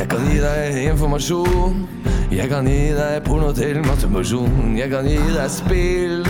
Jeg 0.00 0.08
kan 0.08 0.24
gi 0.32 0.40
deg 0.40 0.84
informasjon. 0.88 1.84
Jeg 2.26 2.48
kan 2.50 2.66
gi 2.66 2.90
deg 2.96 3.20
porno 3.26 3.52
til 3.54 3.78
masturbasjon. 3.86 4.74
Jeg 4.78 4.90
kan 4.90 5.06
gi 5.06 5.18
deg 5.30 5.50
spill. 5.52 6.24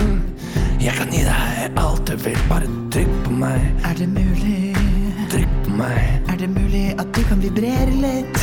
Jeg 0.83 0.93
kan 0.99 1.09
gi 1.11 1.23
deg 1.25 1.79
alt 1.81 2.05
du 2.11 2.13
vil. 2.21 2.37
Bare 2.51 2.69
trykk 2.93 3.15
på 3.25 3.39
meg. 3.41 3.65
Er 3.89 3.97
det 3.97 4.09
mulig? 4.13 4.75
Trykk 5.33 5.55
på 5.65 5.79
meg. 5.81 6.03
Er 6.29 6.37
det 6.43 6.51
mulig 6.53 6.85
at 7.01 7.09
du 7.17 7.23
kan 7.31 7.41
vibrere 7.43 7.97
litt? 8.03 8.43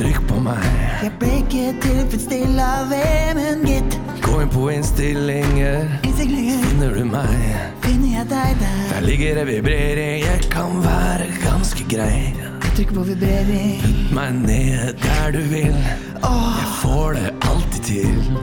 Trykk 0.00 0.22
på 0.30 0.40
meg. 0.46 0.64
Jeg 1.04 1.12
ble 1.20 1.34
ikke 1.42 1.66
tilfredsstilt 1.84 2.64
av 2.64 2.88
VM-en, 2.90 3.68
gitt. 3.68 4.00
Gå 4.24 4.40
inn 4.40 4.50
på 4.56 4.66
innstillinger. 4.72 5.84
Innstillinger. 6.02 6.64
Finner 6.70 6.96
du 6.96 7.04
meg? 7.12 7.46
finner 7.84 8.16
jeg 8.16 8.26
deg 8.32 8.58
der? 8.64 8.82
Der 8.94 9.06
ligger 9.06 9.38
det 9.42 9.46
vibrering. 9.52 10.24
Jeg 10.24 10.50
kan 10.50 10.80
være 10.84 11.28
ganske 11.44 11.86
grei. 11.92 12.53
Jeg 12.74 12.86
trykker 12.86 12.94
på 12.94 13.02
vibrering. 13.06 13.82
Meg 14.10 14.32
ned 14.34 14.96
der 14.98 15.30
du 15.30 15.38
vil. 15.46 15.76
Jeg 16.18 16.70
får 16.80 17.12
det 17.14 17.30
alltid 17.46 17.82
til. 17.86 18.38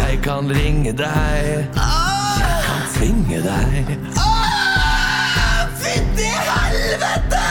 Jeg 0.00 0.18
kan 0.24 0.50
ringe 0.50 0.90
deg. 0.98 1.68
Jeg 1.78 2.56
kan 2.66 2.82
tvinge 2.96 3.38
deg. 3.46 3.94
Fytti 5.78 6.26
helvete! 6.50 7.46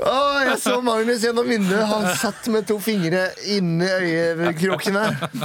Å, 0.00 0.14
jeg 0.46 0.56
så 0.62 0.76
Magnus 0.84 1.24
gjennom 1.24 1.48
vinduet. 1.48 1.84
Han 1.90 2.06
satt 2.18 2.48
med 2.52 2.66
to 2.68 2.76
fingre 2.82 3.26
inni 3.50 3.86
øyekrokene. 3.90 5.04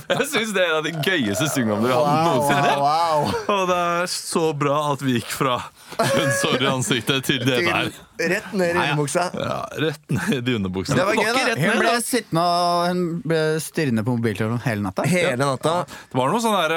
Jeg 0.10 0.28
syns 0.32 0.54
det 0.56 0.64
er 0.66 0.72
en 0.74 0.80
av 0.80 0.86
de 0.88 0.94
gøyeste 1.06 1.50
Syngene 1.54 1.82
vi 1.86 1.92
har 1.94 2.02
Wow, 2.06 2.26
noensinne. 2.26 2.74
wow, 2.82 3.26
wow. 3.26 3.36
Og 3.56 3.64
det 3.72 3.80
er 4.02 4.12
så 4.12 4.46
bra 4.58 4.80
at 4.94 5.06
vi 5.06 5.18
gikk 5.20 5.32
fra 5.36 5.60
hundsår 6.00 6.64
i 6.66 6.68
ansiktet 6.72 7.26
til 7.30 7.44
det 7.46 7.62
der. 7.66 7.94
Rett 8.16 8.54
ned 8.56 8.78
i 8.78 8.80
underbuksa. 8.80 9.26
Ja, 9.36 9.58
rett 9.84 10.12
ned 10.16 10.48
i 10.50 10.54
underbuksa. 10.56 10.96
Det 10.96 11.04
var 11.08 11.18
gøy, 11.20 11.32
da. 11.36 11.56
Hun 11.60 11.80
ble 11.82 11.94
sittende 12.04 12.44
og 12.48 12.86
hun 12.88 13.02
ble 13.28 13.40
stirrende 13.64 14.06
på 14.08 14.14
mobiltelefonen 14.16 14.62
hele 14.64 14.86
natta. 14.86 15.04
Hele 15.12 15.36
natta. 15.42 15.74
Det 16.14 16.20
var 16.20 16.32
noen 16.32 16.44
sånne 16.46 16.62
der, 16.64 16.76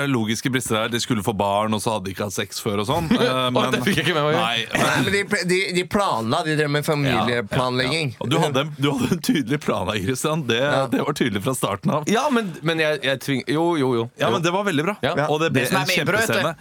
eh, 0.00 0.08
logiske 0.10 0.50
brister 0.54 0.80
der. 0.80 0.90
De 0.96 1.00
skulle 1.02 1.22
få 1.26 1.34
barn, 1.38 1.74
og 1.78 1.82
så 1.84 1.94
hadde 1.94 2.08
de 2.08 2.14
ikke 2.16 2.26
hatt 2.26 2.34
sex 2.36 2.58
før 2.62 2.82
og 2.82 2.88
sånn. 2.90 3.06
Men, 3.54 3.70
det 3.74 3.84
fikk 3.86 4.00
jeg 4.02 4.08
ikke 4.08 4.16
med 4.18 4.26
meg. 4.32 4.40
Nei, 4.40 4.82
men 5.06 5.06
de, 5.34 5.44
de, 5.50 5.60
de 5.76 5.84
planla. 5.90 6.42
De 6.46 6.56
drev 6.58 6.70
med 6.70 6.86
familieplanlegging. 6.86 8.14
Og 8.22 8.30
du 8.30 8.38
hadde, 8.42 8.66
du 8.78 8.90
hadde 8.92 9.10
en 9.16 9.24
tydelig 9.30 9.60
plan 9.64 9.88
her, 9.90 10.00
Christian. 10.04 10.46
Det, 10.48 10.60
det 10.92 11.02
var 11.06 11.18
tydelig 11.18 11.44
fra 11.44 11.56
starten 11.58 11.94
av. 11.98 12.08
Ja, 12.10 12.26
men, 12.34 12.52
men 12.62 12.82
jeg, 12.82 13.00
jeg 13.06 13.22
tving... 13.24 13.42
Jo, 13.50 13.72
jo, 13.80 13.94
jo. 14.02 14.06
Ja, 14.20 14.30
men 14.34 14.44
Det 14.44 14.52
var 14.54 14.68
veldig 14.68 14.86
bra. 14.90 14.98
Ja. 15.04 15.16
Og 15.28 15.42
det 15.42 15.52
ble 15.54 15.66
Det 15.66 15.82
en 15.82 15.92
kjempescene. 15.98 16.54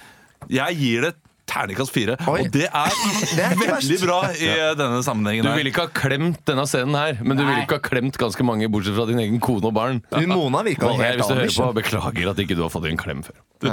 Jeg 0.51 0.79
gir 0.81 1.07
det 1.07 1.13
terningkast 1.49 1.91
fire. 1.93 2.15
Oi. 2.29 2.45
Og 2.45 2.51
det 2.53 2.67
er, 2.69 2.97
Det 3.37 3.45
er 3.45 3.55
veldig 3.59 3.99
bra 4.03 4.19
i 4.31 4.49
denne 4.79 5.01
sammenhengen. 5.05 5.47
Du 5.47 5.51
ville 5.57 5.73
ikke 5.73 5.87
ha 5.87 5.93
klemt 5.95 6.41
denne 6.49 6.65
scenen 6.69 6.97
her, 6.97 7.19
men 7.21 7.39
du 7.39 7.43
ville 7.43 7.65
ikke 7.65 7.79
ha 7.79 7.85
klemt 7.85 8.19
ganske 8.21 8.47
mange, 8.47 8.69
bortsett 8.73 8.97
fra 8.97 9.07
din 9.09 9.21
egen 9.23 9.41
kone 9.43 9.69
og 9.69 9.75
barn. 9.75 10.01
Du, 10.13 10.23
Mona 10.31 10.63
virka 10.65 10.93
helt 10.97 11.21
hvis 11.21 11.29
du 11.29 11.35
hører 11.35 11.55
på, 11.57 11.69
beklager 11.81 12.31
at 12.33 12.43
ikke 12.45 12.57
du 12.57 12.65
har 12.65 12.73
fått 12.73 12.89
en 12.89 12.99
klem 12.99 13.25
før. 13.27 13.37
Du, 13.63 13.71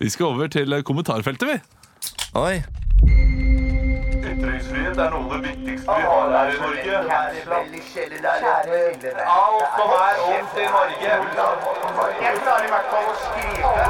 Vi 0.00 0.12
skal 0.12 0.32
over 0.32 0.50
til 0.52 0.80
kommentarfeltet, 0.86 1.54
vi. 1.54 1.60
Oi. 2.40 3.89
Ytringsfrihet 4.60 4.98
er 5.00 5.08
noe 5.14 5.24
av 5.24 5.30
det 5.32 5.40
viktigste 5.48 5.94
vi 5.96 6.02
har 6.04 6.26
her 6.36 6.50
i 6.52 6.56
Norge. 6.60 6.92
Alt 9.32 9.70
som 9.76 9.90
er 9.96 10.16
ondt 10.26 10.52
i 10.60 10.66
Norge. 10.74 11.12
Jeg 12.20 12.32
klarer 12.44 12.64
i 12.66 12.72
hvert 12.74 12.88
fall 12.92 13.06
å 13.08 13.14
skrive. 13.24 13.84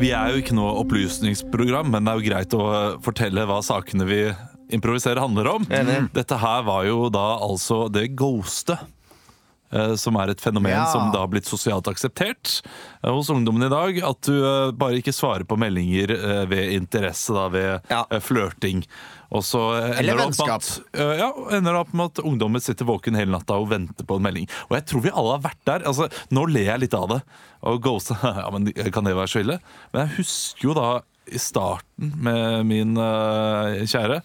Vi 0.00 0.10
er 0.16 0.32
jo 0.32 0.40
ikke 0.40 0.56
noe 0.56 0.80
opplysningsprogram, 0.80 1.92
men 1.92 2.02
det 2.02 2.10
er 2.10 2.16
jo 2.18 2.26
greit 2.26 2.54
å 2.56 2.64
fortelle 3.04 3.46
hva 3.46 3.60
sakene 3.62 4.04
vi 4.08 4.22
improviserer 4.76 5.20
handler 5.22 5.50
om. 5.56 5.64
Enig. 5.70 5.98
Dette 6.16 6.38
her 6.40 6.62
var 6.66 6.84
jo 6.88 7.08
da 7.12 7.26
altså 7.42 7.84
det 7.92 8.08
ghoste. 8.18 8.78
eh, 9.72 9.94
Som 9.94 10.16
er 10.18 10.30
et 10.32 10.40
fenomen 10.42 10.72
Ja. 10.72 10.86
som 10.90 11.12
da 11.12 11.20
har 11.20 11.28
blitt 11.30 11.46
sosialt 11.46 11.86
akseptert 11.86 12.60
eh, 13.04 13.10
hos 13.10 13.28
ungdommen 13.30 13.62
i 13.62 13.68
dag. 13.70 14.00
At 14.02 14.20
du 14.26 14.34
eh, 14.42 14.72
bare 14.72 14.98
ikke 14.98 15.14
svarer 15.14 15.44
på 15.46 15.56
meldinger 15.58 16.10
eh, 16.10 16.44
ved 16.50 16.72
interesse, 16.74 17.32
da, 17.36 17.48
ved 17.48 17.80
Ja. 17.90 18.04
eh, 18.10 18.18
flørting. 18.18 18.82
Og 19.30 19.44
så 19.46 19.60
eh, 19.78 20.00
Eller 20.00 20.14
ender 20.14 20.16
det 20.16 20.24
opp 20.24 20.38
med 20.40 20.48
vennskap. 20.48 20.64
at, 20.90 20.98
eh, 20.98 21.12
ja, 21.20 21.28
ender 21.58 21.72
det 21.76 21.80
opp 21.84 21.92
med 21.94 22.04
at 22.10 22.24
ungdommen 22.24 22.60
sitter 22.60 22.84
våken 22.88 23.14
hele 23.14 23.30
natta 23.30 23.54
og 23.62 23.68
venter 23.70 24.02
på 24.04 24.16
en 24.18 24.22
melding. 24.26 24.48
Og 24.70 24.74
jeg 24.80 24.86
tror 24.90 25.04
vi 25.06 25.12
alle 25.14 25.36
har 25.38 25.44
vært 25.46 25.64
der. 25.70 25.86
Altså, 25.86 26.08
nå 26.34 26.48
ler 26.50 26.66
jeg 26.72 26.80
litt 26.88 26.94
av 26.98 27.06
det. 27.14 27.20
Og 27.62 27.78
ghost, 27.84 28.10
ja, 28.24 28.50
men 28.50 28.72
Kan 28.90 29.04
det 29.06 29.14
være 29.14 29.30
så 29.30 29.44
ille? 29.44 29.60
Men 29.94 30.08
jeg 30.08 30.16
husker 30.24 30.66
jo 30.66 30.74
da 30.74 30.88
i 31.30 31.38
starten 31.38 32.10
med 32.18 32.66
min 32.66 32.96
eh, 32.98 33.84
kjære 33.86 34.18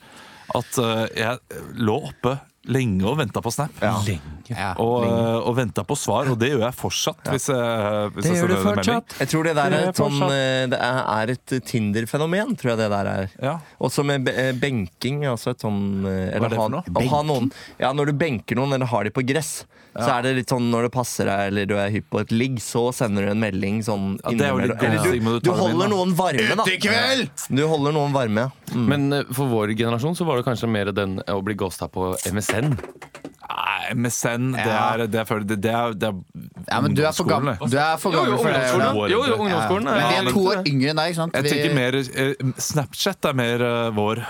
at 0.59 0.79
eh, 0.81 1.05
jeg 1.19 1.63
lå 1.79 1.97
oppe 2.11 2.37
lenge 2.71 3.06
og 3.08 3.17
venta 3.19 3.41
på 3.43 3.51
Snap. 3.54 3.82
Ja. 3.82 4.71
Og, 4.82 5.06
uh, 5.06 5.39
og 5.41 5.56
venta 5.58 5.86
på 5.88 5.97
svar, 5.99 6.30
og 6.32 6.39
det 6.41 6.51
gjør 6.54 6.65
jeg 6.67 6.78
fortsatt. 6.78 7.32
Hvis 7.34 7.49
jeg, 7.51 8.10
hvis 8.15 8.30
jeg 8.30 8.41
gjør 8.41 8.54
du 8.54 8.58
fortsatt. 8.63 9.17
Jeg 9.21 9.32
tror 9.34 9.49
det 9.49 9.56
der 9.58 9.75
Det 9.75 9.80
er 9.82 9.91
et, 9.91 10.01
sånn, 10.01 10.17
eh, 10.28 10.65
det 10.71 10.82
er 10.82 11.34
et 11.36 11.56
Tinder-fenomen, 11.71 12.56
tror 12.60 12.73
jeg 12.73 12.82
det 12.84 12.89
der 12.93 13.12
er. 13.12 13.32
Ja. 13.41 13.56
Også 13.80 14.06
med 14.08 14.30
eh, 14.32 14.51
benking. 14.58 15.23
Altså 15.30 15.56
et 15.56 15.65
sånn 15.65 16.06
eller 16.06 16.39
Hva 16.39 16.49
er 16.49 16.54
det 16.54 16.62
for 16.62 16.75
noe? 16.75 16.97
Å 17.01 17.08
ha 17.15 17.23
noen, 17.25 17.49
ja, 17.82 17.93
når 17.95 18.12
du 18.12 18.19
benker 18.19 18.60
noen 18.60 18.78
eller 18.78 18.89
har 18.91 19.08
de 19.08 19.13
på 19.15 19.25
gress, 19.25 19.63
så 19.95 20.10
er 20.17 20.25
det 20.25 20.32
litt 20.41 20.51
sånn 20.51 20.65
når 20.71 20.88
det 20.88 20.91
passer 20.91 21.30
deg 21.30 21.49
eller 21.51 21.67
du 21.69 21.75
er 21.80 21.91
hypp 21.93 22.10
på 22.12 22.19
et 22.25 22.32
ligg, 22.36 22.58
så 22.63 22.89
sender 22.95 23.28
du 23.28 23.32
en 23.32 23.39
melding 23.39 23.80
sånn 23.86 24.17
Ja, 24.19 24.34
det 24.36 24.47
er 24.47 24.51
jo 24.51 24.65
innimellom. 24.65 25.39
Du, 25.45 25.51
holder 25.56 25.91
noen 25.91 26.12
varme, 26.17 26.58
da. 26.60 26.65
Du 27.47 27.63
holder 27.63 27.95
noen 27.95 28.15
varme, 28.15 28.47
ja. 28.47 28.75
Mm. 28.75 28.86
Men 28.91 29.06
eh, 29.15 29.32
for 29.36 29.51
vår 29.51 29.71
generasjon 29.78 30.17
så 30.17 30.28
var 30.28 30.41
det 30.41 30.47
kanskje 30.47 30.69
mer 30.71 30.91
den 30.95 31.17
å 31.32 31.39
bli 31.45 31.56
ghosta 31.60 31.88
på 31.91 32.12
MSN. 32.28 32.54
Nei, 32.61 33.93
MSN, 33.93 34.51
det 34.55 34.65
Ja. 34.65 34.93
er, 34.93 35.05
det 35.07 35.19
er, 35.19 35.25
for- 35.29 35.39
det, 35.39 35.57
det 35.61 35.71
er, 35.71 35.93
det 35.93 36.07
er 36.09 36.13
Ja, 36.71 36.81
men 36.81 36.95
du 36.95 37.01
er 37.03 37.11
for 37.11 37.23
ungdomsskolen, 37.23 37.59
det. 37.61 37.71
du 37.71 37.77
er 37.77 37.97
for 37.97 38.11
gammel 38.11 38.37
for 38.37 38.49
det. 38.49 38.63
ungdomsskolen. 38.73 39.11
Jonas. 39.11 39.11
Jo, 39.11 39.25
jo, 39.25 39.35
ungdomsskolen. 39.43 39.83
Men 39.85 40.07
vi 40.09 40.15
er 40.15 40.31
to 40.33 40.45
år 40.49 40.63
yngre 40.67 40.89
enn 40.89 40.97
deg, 40.97 41.07
ikke 41.11 41.15
sant? 41.21 41.33
Jeg 41.35 41.43
Vi- 41.43 41.49
tenker 41.49 41.75
mer 41.75 41.95
eh, 41.95 42.33
Snapchat 42.57 43.25
er 43.25 43.33
mer 43.33 43.61
eh, 43.61 43.89
vår. 43.95 44.23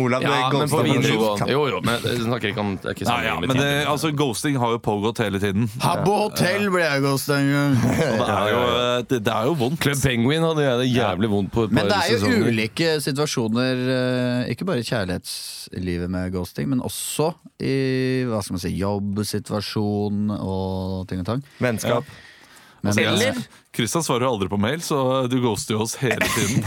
Olav, 0.00 0.22
Ja, 0.24 0.48
men 0.52 0.68
på 0.70 0.78
videregående. 0.86 1.46
Jo, 1.52 1.66
jo, 1.68 1.80
men 1.84 1.98
jeg 2.06 2.22
snakker 2.24 2.48
ikke 2.52 2.62
om 2.62 2.70
det 2.80 2.88
er 2.88 2.94
ikke 2.96 3.06
Nei, 3.10 3.18
ja, 3.26 3.34
men 3.42 3.52
det, 3.58 3.66
altså, 3.90 4.10
ghosting 4.16 4.56
har 4.62 4.70
jo 4.72 4.78
pågått 4.82 5.18
hele 5.24 5.40
tiden. 5.42 5.66
På 6.06 6.14
hotell 6.24 6.68
ble 6.72 6.84
jeg 6.86 7.02
ghosta 7.04 7.36
en 7.42 7.50
gang. 7.52 7.76
Det 8.22 8.30
er 8.32 8.48
jo, 8.52 8.62
eh, 8.72 9.02
det, 9.10 9.18
det 9.26 9.32
er 9.34 9.48
jo 9.50 9.54
vondt. 9.60 9.80
Club 9.82 10.00
Penguin 10.02 10.44
hadde 10.46 10.64
jeg 10.64 10.78
det 10.82 10.88
jævlig 10.94 11.30
vondt 11.32 11.52
på 11.52 11.66
et 11.66 11.74
Men 11.76 11.84
par 11.86 11.92
det 11.92 11.98
er 12.00 12.12
jo 12.12 12.18
sesonger. 12.22 12.48
ulike 12.52 12.90
situasjoner, 13.04 13.82
eh, 13.98 14.50
ikke 14.54 14.66
bare 14.68 14.82
i 14.84 14.88
kjærlighetslivet 14.88 16.10
med 16.12 16.32
ghosting, 16.34 16.68
men 16.72 16.80
også 16.84 17.32
i 17.62 17.76
hva 18.30 18.40
skal 18.42 18.56
man 18.56 18.64
si, 18.64 18.72
jobbsituasjon 18.80 20.30
og 20.38 21.08
ting 21.10 21.22
og 21.22 21.26
tang. 21.28 21.42
Vennskap. 21.62 22.04
Men, 22.82 22.98
Eller, 22.98 23.36
Kristian 23.70 24.02
svarer 24.02 24.26
jo 24.26 24.32
aldri 24.34 24.48
på 24.50 24.58
mail, 24.58 24.80
så 24.82 24.96
du 25.30 25.36
ghoster 25.40 25.76
jo 25.76 25.84
oss 25.84 25.94
hele 26.00 26.26
tiden. 26.34 26.64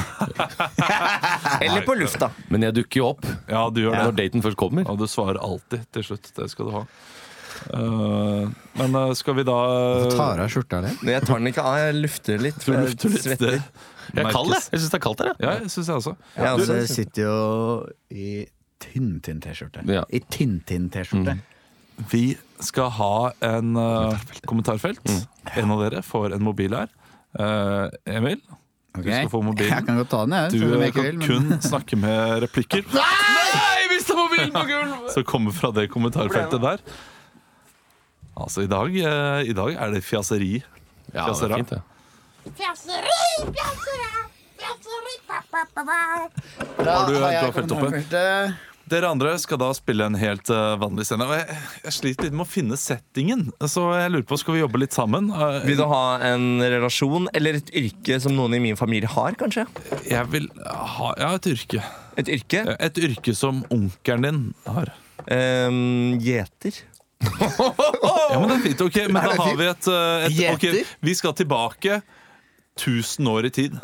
eller 1.62 1.82
på 1.84 1.96
lufta. 2.00 2.30
Men 2.48 2.64
jeg 2.64 2.76
dukker 2.78 3.02
jo 3.02 3.10
opp 3.14 3.26
Ja, 3.52 3.66
du 3.70 3.82
gjør 3.84 3.98
når 4.00 4.14
det. 4.16 4.24
daten 4.30 4.46
først 4.46 4.60
kommer. 4.60 4.88
Og 4.92 5.00
du 5.02 5.06
svarer 5.12 5.42
alltid 5.44 5.84
til 5.96 6.08
slutt. 6.08 6.32
Det 6.38 6.48
skal 6.54 6.70
du 6.70 6.74
ha. 6.78 6.86
Uh, 7.72 8.50
men 8.76 8.96
eh, 9.00 9.12
skal 9.16 9.38
vi 9.40 9.44
da 9.48 9.54
Tar 10.12 10.42
av 10.44 10.50
skjorta 10.52 10.82
di? 10.84 10.90
Jeg 11.08 11.24
tar 11.26 11.40
den 11.40 11.48
ikke 11.50 11.64
av, 11.64 11.78
jeg 11.80 11.96
lufter 12.02 12.42
litt. 12.44 12.58
Du 12.66 12.74
lufter 12.76 13.14
litt. 13.14 13.24
svetter. 13.24 13.56
Det 13.60 14.20
Jeg 14.22 14.26
er 14.28 14.36
kald, 14.36 14.52
jeg. 14.54 14.66
Jeg 14.72 14.82
syns 14.84 14.92
det 14.92 15.00
er 15.00 15.04
kaldt 15.06 15.24
her. 15.24 15.30
jeg. 15.32 15.38
Ja, 15.48 15.54
jeg 15.64 15.72
syns 15.74 15.88
jeg 15.92 16.02
også. 16.02 16.16
Jeg 16.36 16.44
Du 16.60 16.66
også. 16.66 16.80
sitter 16.94 17.22
jo 17.28 17.38
i 18.12 18.28
Tintin-T-skjorte. 18.86 19.86
Ja. 19.90 20.04
I 20.14 20.20
Tintin-T-skjorte. 20.36 21.38
Vi 22.12 22.24
skal 22.64 22.92
ha 22.98 23.32
en 23.44 23.76
uh, 23.78 24.14
kommentarfelt. 24.48 25.02
En 25.56 25.72
av 25.72 25.82
dere 25.84 26.04
får 26.06 26.36
en 26.38 26.44
mobil 26.46 26.76
her. 26.76 26.92
Uh, 27.36 27.90
Emil, 28.08 28.40
okay. 28.96 29.02
du 29.02 29.10
skal 29.10 29.32
få 29.34 29.42
mobilen. 29.44 29.74
Jeg 29.74 29.88
kan 29.88 30.00
godt 30.00 30.12
ta 30.14 30.22
den, 30.24 30.38
jeg. 30.38 30.52
Du 30.54 30.80
jeg 30.80 30.94
kan 30.96 31.08
vil, 31.08 31.18
men- 31.20 31.28
kun 31.28 31.58
snakke 31.66 32.00
med 32.00 32.46
replikker 32.46 32.86
Nei, 32.96 33.82
jeg 33.82 33.90
mista 33.92 34.16
mobilen 34.16 34.54
på 34.56 34.64
gulvet! 34.70 35.10
som 35.16 35.28
kommer 35.28 35.56
fra 35.56 35.74
det 35.76 35.90
kommentarfeltet 35.92 36.64
der. 36.64 36.86
Altså, 38.36 38.64
i 38.66 38.72
dag, 38.72 38.88
uh, 38.88 39.42
i 39.44 39.56
dag 39.56 39.76
er 39.76 39.96
det 39.96 40.04
fjaseri. 40.04 40.54
Ja, 41.14 41.28
det 41.28 41.50
er 41.50 41.58
fint, 41.60 41.76
det. 41.76 41.82
Fjaseri, 42.56 43.20
fjasera, 43.56 44.24
fjaseri, 44.60 45.18
pa, 45.28 45.42
pa, 45.52 45.66
pa, 45.74 45.84
pa. 45.88 46.00
Har 46.86 47.08
du, 47.08 47.16
du 47.16 47.20
jeg 47.20 47.40
har 47.42 48.56
Dere 48.86 49.10
andre 49.10 49.32
skal 49.42 49.58
da 49.58 49.72
spille 49.74 50.06
en 50.06 50.18
helt 50.20 50.50
uh, 50.54 50.76
vanlig 50.78 51.08
scene. 51.08 51.26
Og 51.26 51.34
jeg, 51.34 51.58
jeg 51.88 51.96
sliter 51.96 52.28
litt 52.28 52.36
med 52.38 52.46
å 52.46 52.50
finne 52.50 52.78
settingen, 52.78 53.48
så 53.66 53.88
jeg 53.98 54.12
lurer 54.14 54.28
på, 54.30 54.38
skal 54.38 54.58
vi 54.58 54.62
jobbe 54.62 54.82
litt 54.84 54.94
sammen? 54.94 55.32
Uh, 55.34 55.58
Vil 55.66 55.80
du 55.80 55.86
ha 55.90 56.04
en 56.28 56.62
relasjon 56.62 57.26
eller 57.34 57.58
et 57.58 57.72
yrke 57.82 58.20
som 58.22 58.36
noen 58.38 58.58
i 58.58 58.62
min 58.62 58.78
familie 58.78 59.10
har, 59.10 59.38
kanskje? 59.40 59.66
Jeg 60.06 60.30
vil 60.34 60.50
ha 60.70 61.14
ja, 61.18 61.32
et 61.34 61.50
yrke. 61.50 61.82
Et 62.22 62.30
yrke? 62.38 62.62
Et 62.78 63.02
yrke 63.10 63.34
som 63.36 63.64
onkelen 63.74 64.28
din 64.28 64.44
har. 64.70 64.94
Ehm, 65.32 66.20
Gjeter. 66.22 66.84
Ja, 68.26 68.40
men 68.42 68.50
det 68.50 68.56
er 68.56 68.64
fint, 68.64 68.82
ok, 68.82 68.98
men 69.14 69.24
da 69.24 69.36
har 69.38 69.58
vi 69.58 69.66
et, 69.70 69.88
eh, 69.88 70.26
et 70.26 70.40
ok, 70.52 70.64
Gjeter? 70.66 70.94
Vi 71.06 71.14
skal 71.16 71.34
tilbake 71.38 72.00
1000 72.76 73.30
år 73.32 73.48
i 73.48 73.52
tid. 73.54 73.78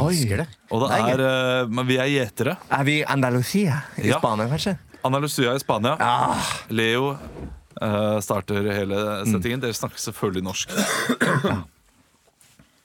Elsker 0.00 0.36
det. 0.42 0.46
Og 0.70 0.82
det 0.84 0.90
er 0.98 1.22
eh, 1.28 1.68
men 1.70 1.86
vi 1.88 1.96
er 2.00 2.08
gjetere. 2.10 2.56
Er 2.70 2.84
vi 2.84 2.98
i 3.00 3.04
Andalusia 3.04 3.82
i 3.98 4.08
Ja. 4.08 4.18
Spania, 4.18 4.48
kanskje? 4.50 4.76
Anna 5.04 5.18
i 5.20 5.58
Spania. 5.60 5.96
Ah, 6.00 6.40
Leo 6.70 7.10
eh, 7.12 8.20
starter 8.24 8.64
hele 8.72 8.96
settingen. 9.28 9.60
Dere 9.60 9.74
snakker 9.76 9.98
selvfølgelig 10.00 10.42
norsk. 10.46 10.70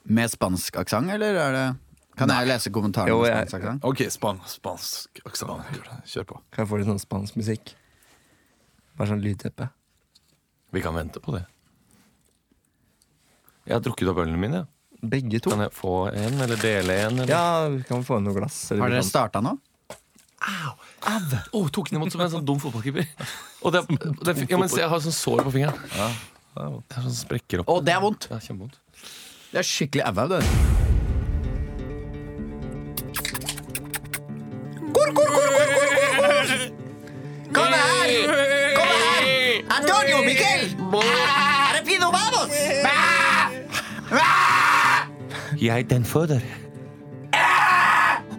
Med 0.09 0.31
spansk 0.31 0.75
aksent, 0.81 1.11
eller 1.13 1.35
er 1.37 1.51
det 1.53 1.67
Kan 2.17 2.29
jeg 2.33 2.47
lese 2.49 2.71
kommentaren? 2.73 3.07
Jo, 3.07 3.21
med 3.21 3.29
jeg- 3.29 3.47
spansk 3.47 3.63
aksent? 3.63 3.83
Ok, 3.85 4.01
span 4.11 4.39
spansk 4.45 5.21
aksent. 5.25 5.61
Kjør 6.05 6.25
på. 6.25 6.41
kan 6.51 6.65
jeg 6.65 6.69
få 6.71 6.77
litt 6.81 6.87
sånn 6.89 6.99
spansk 6.99 7.35
musikk? 7.39 7.75
Bare 8.97 9.07
sånn 9.13 9.21
lydteppe. 9.23 9.69
Vi 10.73 10.81
kan 10.81 10.93
vente 10.93 11.19
på 11.23 11.31
det. 11.37 11.45
Jeg 13.65 13.73
har 13.77 13.81
drukket 13.85 14.09
opp 14.09 14.17
ølene 14.17 14.37
mine. 14.41 14.65
Begge 15.01 15.39
to. 15.39 15.49
Kan 15.53 15.61
jeg 15.63 15.71
få 15.73 15.93
en, 16.11 16.41
eller 16.43 16.59
dele 16.59 16.95
en? 17.05 17.19
Eller? 17.23 17.31
Ja, 17.31 17.67
vi 17.71 17.83
kan 17.87 18.03
få 18.03 18.19
noe 18.23 18.35
glass. 18.35 18.71
eller 18.71 18.81
Har 18.83 18.89
dere 18.95 19.03
kan- 19.03 19.09
starta 19.09 19.41
nå? 19.45 19.57
Å, 21.53 21.61
tok 21.71 21.89
den 21.89 21.99
imot 21.99 22.11
som 22.11 22.21
en 22.23 22.31
sånn 22.31 22.45
dum 22.47 22.59
fotballkeeper. 22.59 23.07
Og 23.63 23.73
det, 23.75 23.81
det, 24.23 24.35
ja, 24.49 24.57
men 24.59 24.69
se, 24.71 24.79
jeg 24.81 24.89
har 24.91 24.99
sånn 25.03 25.15
sår 25.15 25.43
på 25.47 25.51
fingeren. 25.55 25.79
Ja. 25.95 26.09
Det 26.55 26.97
er 26.97 27.03
sånn 27.07 27.15
sprekker 27.15 27.63
opp. 27.63 27.71
Å, 27.71 27.79
det 27.83 27.93
er 27.95 28.03
vondt! 28.03 28.27
Det 28.29 28.35
er 28.39 28.45
kjempevondt. 28.47 28.79
Det 29.51 29.59
er 29.63 29.67
skikkelig 29.67 30.05
au-au, 30.11 30.27
det. 30.35 30.43
Kom 37.53 37.73
her! 37.73 38.09
Kom 38.75 38.87
her! 38.87 39.63
Antonio, 39.69 40.23
Miguel! 40.23 40.69
Rapido, 40.91 41.38
Jeg 45.59 45.89
den 45.89 46.05
føder. 46.05 46.39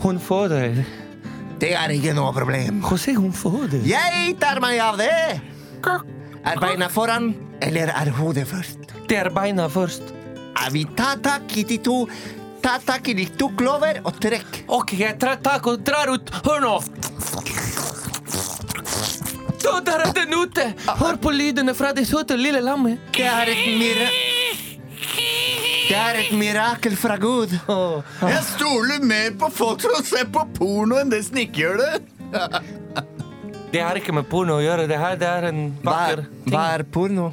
Hun 0.01 0.21
føder. 0.21 0.85
Det 1.61 1.75
er 1.77 1.93
ikke 1.93 2.15
noe 2.17 2.33
problem. 2.33 2.81
José, 2.81 3.13
hun 3.15 3.33
føder. 3.37 3.83
Jeg 3.85 4.37
tar 4.41 4.61
meg 4.65 4.81
av 4.81 4.97
det. 4.97 5.11
Er 6.41 6.61
beina 6.63 6.89
foran, 6.89 7.35
eller 7.61 7.93
er 7.93 8.11
hodet 8.17 8.47
først? 8.49 8.95
Det 9.11 9.19
er 9.21 9.29
beina 9.37 9.69
først. 9.69 10.15
Er 10.65 10.73
vi 10.73 10.87
ta 10.97 11.13
tak 11.21 11.57
i 11.61 11.65
de 11.69 11.77
to 11.85 12.07
Ta 12.61 12.75
tak 12.85 13.07
i 13.09 13.15
de 13.17 13.25
to 13.41 13.49
klover 13.57 14.03
og 14.05 14.19
trekk. 14.21 14.65
Ok, 14.69 14.93
jeg 15.01 15.17
tar 15.21 15.39
tak 15.41 15.65
og 15.67 15.81
drar 15.81 16.11
ut. 16.13 16.29
Hør 16.45 16.61
nå! 16.61 16.75
Så 19.61 19.79
der 19.87 20.05
er 20.05 20.13
den 20.13 20.35
ute! 20.37 20.67
Hør 20.85 21.17
på 21.17 21.33
lydene 21.33 21.73
fra 21.77 21.95
det 21.97 22.05
søte 22.09 22.37
lille 22.37 22.61
lammet. 22.61 23.01
Det 23.17 23.25
er 23.25 23.55
et 23.55 23.65
mira... 23.81 24.11
Det 25.91 25.97
er 25.99 26.17
et 26.21 26.35
mirakel 26.39 26.93
fra 26.95 27.17
Gud. 27.19 27.51
Jeg 27.51 28.43
stoler 28.47 29.03
mer 29.03 29.33
på 29.41 29.49
folk 29.51 29.83
som 29.83 29.97
ser 30.07 30.29
på 30.31 30.45
porno, 30.55 31.01
enn 31.01 31.11
det 31.11 31.25
som 31.27 31.41
ikke 31.43 31.65
gjør 31.65 31.81
det. 31.81 32.61
Det 33.75 33.83
har 33.83 33.99
ikke 33.99 34.15
med 34.15 34.29
porno 34.31 34.61
å 34.61 34.63
gjøre. 34.63 34.85
Det 34.87 35.01
her 35.03 35.19
det 35.19 35.27
er 35.27 35.49
en 35.49 35.61
vakker 35.83 36.23
er, 36.23 36.23
ting. 36.31 36.53
hva 36.55 36.63
er 36.77 36.85
porno? 36.95 37.27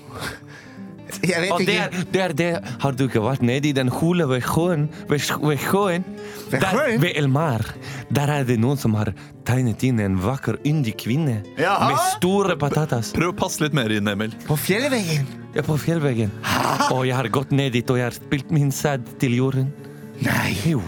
Jeg 1.24 1.42
vet 1.42 1.52
Og 1.56 1.62
ikke. 1.62 1.74
der, 1.74 2.04
det 2.12 2.22
er 2.22 2.34
det 2.34 2.50
Har 2.82 2.92
du 2.92 3.06
ikke 3.08 3.22
vært 3.24 3.42
nede 3.42 3.70
i 3.70 3.72
den 3.72 3.88
hule 3.88 4.26
ved 4.30 4.42
sjøen? 4.44 4.90
Ved, 5.10 5.20
sj- 5.24 5.40
ved 5.48 5.58
sjøen? 5.64 6.04
Ved 6.52 6.60
Der, 6.62 6.70
sjøen? 6.76 7.02
ved 7.02 7.12
El 7.16 7.30
Der 8.14 8.28
er 8.28 8.44
det 8.44 8.60
noen 8.60 8.78
som 8.78 8.94
har 8.96 9.14
tegnet 9.46 9.84
inn 9.84 10.00
en 10.04 10.18
vakker, 10.20 10.58
yndig 10.66 10.98
kvinne 11.00 11.44
Jaha. 11.58 11.88
med 11.90 11.98
store 12.18 12.58
patatas 12.58 13.14
Prøv 13.14 13.32
å 13.34 13.38
passe 13.38 13.62
litt 13.64 13.74
mer 13.74 13.90
inn, 13.92 14.08
Emil. 14.08 14.34
På 14.48 14.56
fjellveggen? 14.60 15.26
ja, 15.56 15.62
på 15.62 15.78
fjellveggen. 15.80 16.32
Og 16.92 17.06
jeg 17.08 17.16
har 17.16 17.28
gått 17.30 17.52
ned 17.52 17.72
dit 17.74 17.90
og 17.90 17.98
jeg 17.98 18.04
har 18.12 18.12
spilt 18.18 18.52
min 18.52 18.72
sæd 18.72 19.08
til 19.20 19.34
jorden. 19.40 19.72
Nei. 20.22 20.56
Jo. 20.66 20.82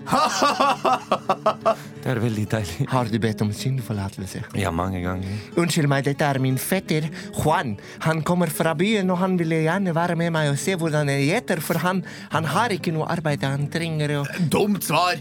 Det 2.00 2.08
er 2.08 2.20
veldig 2.22 2.46
deilig. 2.50 2.86
Har 2.90 3.08
du 3.10 3.18
bedt 3.22 3.42
om 3.44 3.50
syndforlatelse? 3.54 4.42
Ja, 4.58 4.72
mange 4.74 5.02
ganger. 5.04 5.34
Unnskyld 5.60 5.90
meg, 5.90 6.06
dette 6.08 6.26
er 6.26 6.40
min 6.42 6.58
fetter 6.60 7.06
Juan. 7.36 7.76
Han 8.06 8.22
kommer 8.26 8.50
fra 8.52 8.72
byen, 8.78 9.10
og 9.12 9.20
han 9.20 9.36
ville 9.40 9.62
gjerne 9.66 9.94
være 9.96 10.16
med 10.18 10.32
meg 10.34 10.52
og 10.52 10.58
se 10.60 10.76
hvordan 10.80 11.10
jeg 11.12 11.28
gjeter, 11.28 11.62
for 11.64 11.80
han, 11.84 12.02
han 12.32 12.48
har 12.54 12.74
ikke 12.74 12.94
noe 12.96 13.08
arbeid. 13.12 13.44
Han 13.46 13.68
trenger 13.72 14.20
å 14.20 14.24
Dumt 14.50 14.86
svar. 14.88 15.20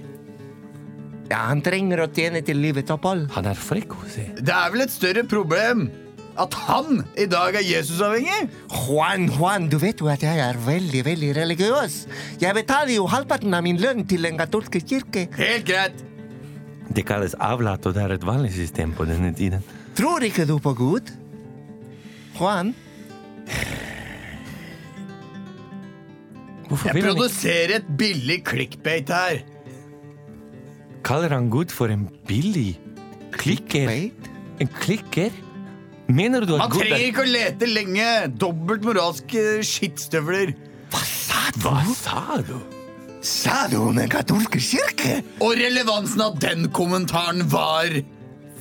Ja, 1.30 1.44
han 1.52 1.62
trenger 1.62 2.06
å 2.06 2.10
tjene 2.10 2.42
til 2.46 2.58
livets 2.64 2.92
opphold. 2.94 3.28
Han 3.36 3.50
er 3.50 3.60
frekk, 3.60 3.94
José. 4.02 4.30
Det 4.40 4.56
er 4.56 4.72
vel 4.74 4.88
et 4.88 4.94
større 4.94 5.26
problem 5.30 5.90
at 6.40 6.56
han 6.68 7.02
i 7.20 7.26
dag 7.30 7.58
er 7.60 7.66
Jesus-avhengig? 7.66 8.50
Juan, 8.72 9.28
Juan, 9.36 9.68
du 9.72 9.78
vet 9.82 10.00
jo 10.02 10.10
at 10.12 10.24
jeg 10.24 10.40
er 10.40 10.60
veldig, 10.66 11.02
veldig 11.06 11.32
religiøs. 11.38 11.98
Jeg 12.42 12.56
betaler 12.56 12.96
jo 12.96 13.08
halvparten 13.12 13.56
av 13.56 13.66
min 13.66 13.80
lønn 13.82 14.06
til 14.08 14.24
den 14.28 14.40
katolske 14.40 14.82
kirke. 14.82 15.28
Helt 15.38 15.68
greit. 15.68 16.06
Det 16.96 17.06
kalles 17.06 17.36
avlat, 17.44 17.86
og 17.86 17.94
det 17.96 18.04
er 18.06 18.16
et 18.16 18.26
vanlig 18.26 18.54
system 18.56 18.96
på 18.98 19.06
denne 19.10 19.34
tiden. 19.36 19.66
Tror 19.98 20.24
ikke 20.26 20.48
du 20.50 20.58
på 20.64 20.74
Gud? 20.78 21.12
Juan? 22.40 22.74
Hvorfor 26.70 26.94
Jeg 26.94 27.04
produserer 27.04 27.76
et 27.80 27.88
billig 27.98 28.44
clickbait 28.46 29.10
her. 29.10 29.44
Kaller 31.04 31.34
han 31.34 31.50
Gud 31.50 31.74
for 31.74 31.92
en 31.92 32.08
billig 32.30 32.78
klikker? 33.34 33.90
En 34.60 34.70
klikker? 34.80 35.34
Mener 36.10 36.46
du 36.46 36.56
at 36.58 36.66
Man 36.66 36.74
trenger 36.74 36.96
er 36.98 37.06
ikke 37.12 37.22
å 37.22 37.30
lete 37.30 37.70
lenge. 37.70 38.10
Dobbelt 38.42 38.86
moralske 38.88 39.60
skittstøvler. 39.66 40.56
Hva 40.90 41.04
sa 41.06 41.42
du? 41.54 41.60
Hva 41.68 41.82
sa 41.94 42.22
du? 42.48 42.56
Sa 43.26 43.66
du 43.70 43.76
om 43.84 43.98
den 44.00 44.10
katolske 44.10 44.62
kirke? 44.64 45.20
Og 45.44 45.54
relevansen 45.60 46.24
av 46.24 46.40
den 46.42 46.70
kommentaren 46.74 47.44
var 47.52 48.00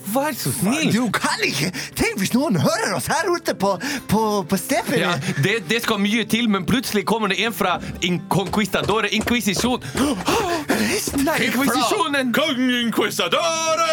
Vær 0.09 0.33
så 0.33 0.49
snill! 0.57 0.89
Du 0.93 1.11
kan 1.13 1.43
ikke! 1.45 1.69
Tenk 1.99 2.17
hvis 2.23 2.33
noen 2.33 2.57
hører 2.63 2.95
oss 2.97 3.11
her 3.13 3.29
ute 3.29 3.53
på, 3.61 3.75
på, 4.09 4.23
på 4.49 4.59
steppet. 4.61 5.03
Ja, 5.03 5.11
det, 5.45 5.59
det 5.69 5.83
skal 5.85 6.01
mye 6.01 6.25
til, 6.25 6.49
men 6.49 6.65
plutselig 6.69 7.05
kommer 7.09 7.29
det 7.29 7.43
en 7.45 7.53
fra 7.53 7.75
Inquistadore 8.07 9.11
Inquisisjon. 9.13 9.85
Nei, 11.27 11.37
Inquisisjonen! 11.51 12.33
Kong 12.37 12.63
Inquistadore 12.87 13.91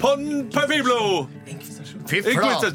Ponpefiblo! 0.00 1.28
Fy 2.10 2.22
flate, 2.26 2.70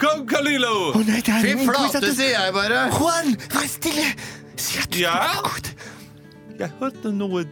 Kong 0.00 0.24
Calilo! 0.28 0.94
Å 0.96 1.00
nei, 1.04 1.20
det 1.20 1.28
er 1.28 1.42
Fy 1.44 1.66
flate 1.66 2.12
sier 2.16 2.30
jeg 2.32 2.54
bare. 2.56 2.86
Juan, 2.96 3.34
vær 3.52 3.66
stille! 3.68 4.06
Si 4.56 4.78
at 4.80 4.88
du 4.94 5.02
Ja? 5.02 5.12
er 5.28 5.42
god. 5.44 5.68
Jeg 6.58 6.70
hørte 6.80 7.12
noe 7.12 7.42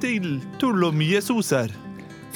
til 0.00 0.40
tull 0.62 0.86
om 0.88 1.02
Jesus 1.04 1.50
her. 1.52 1.74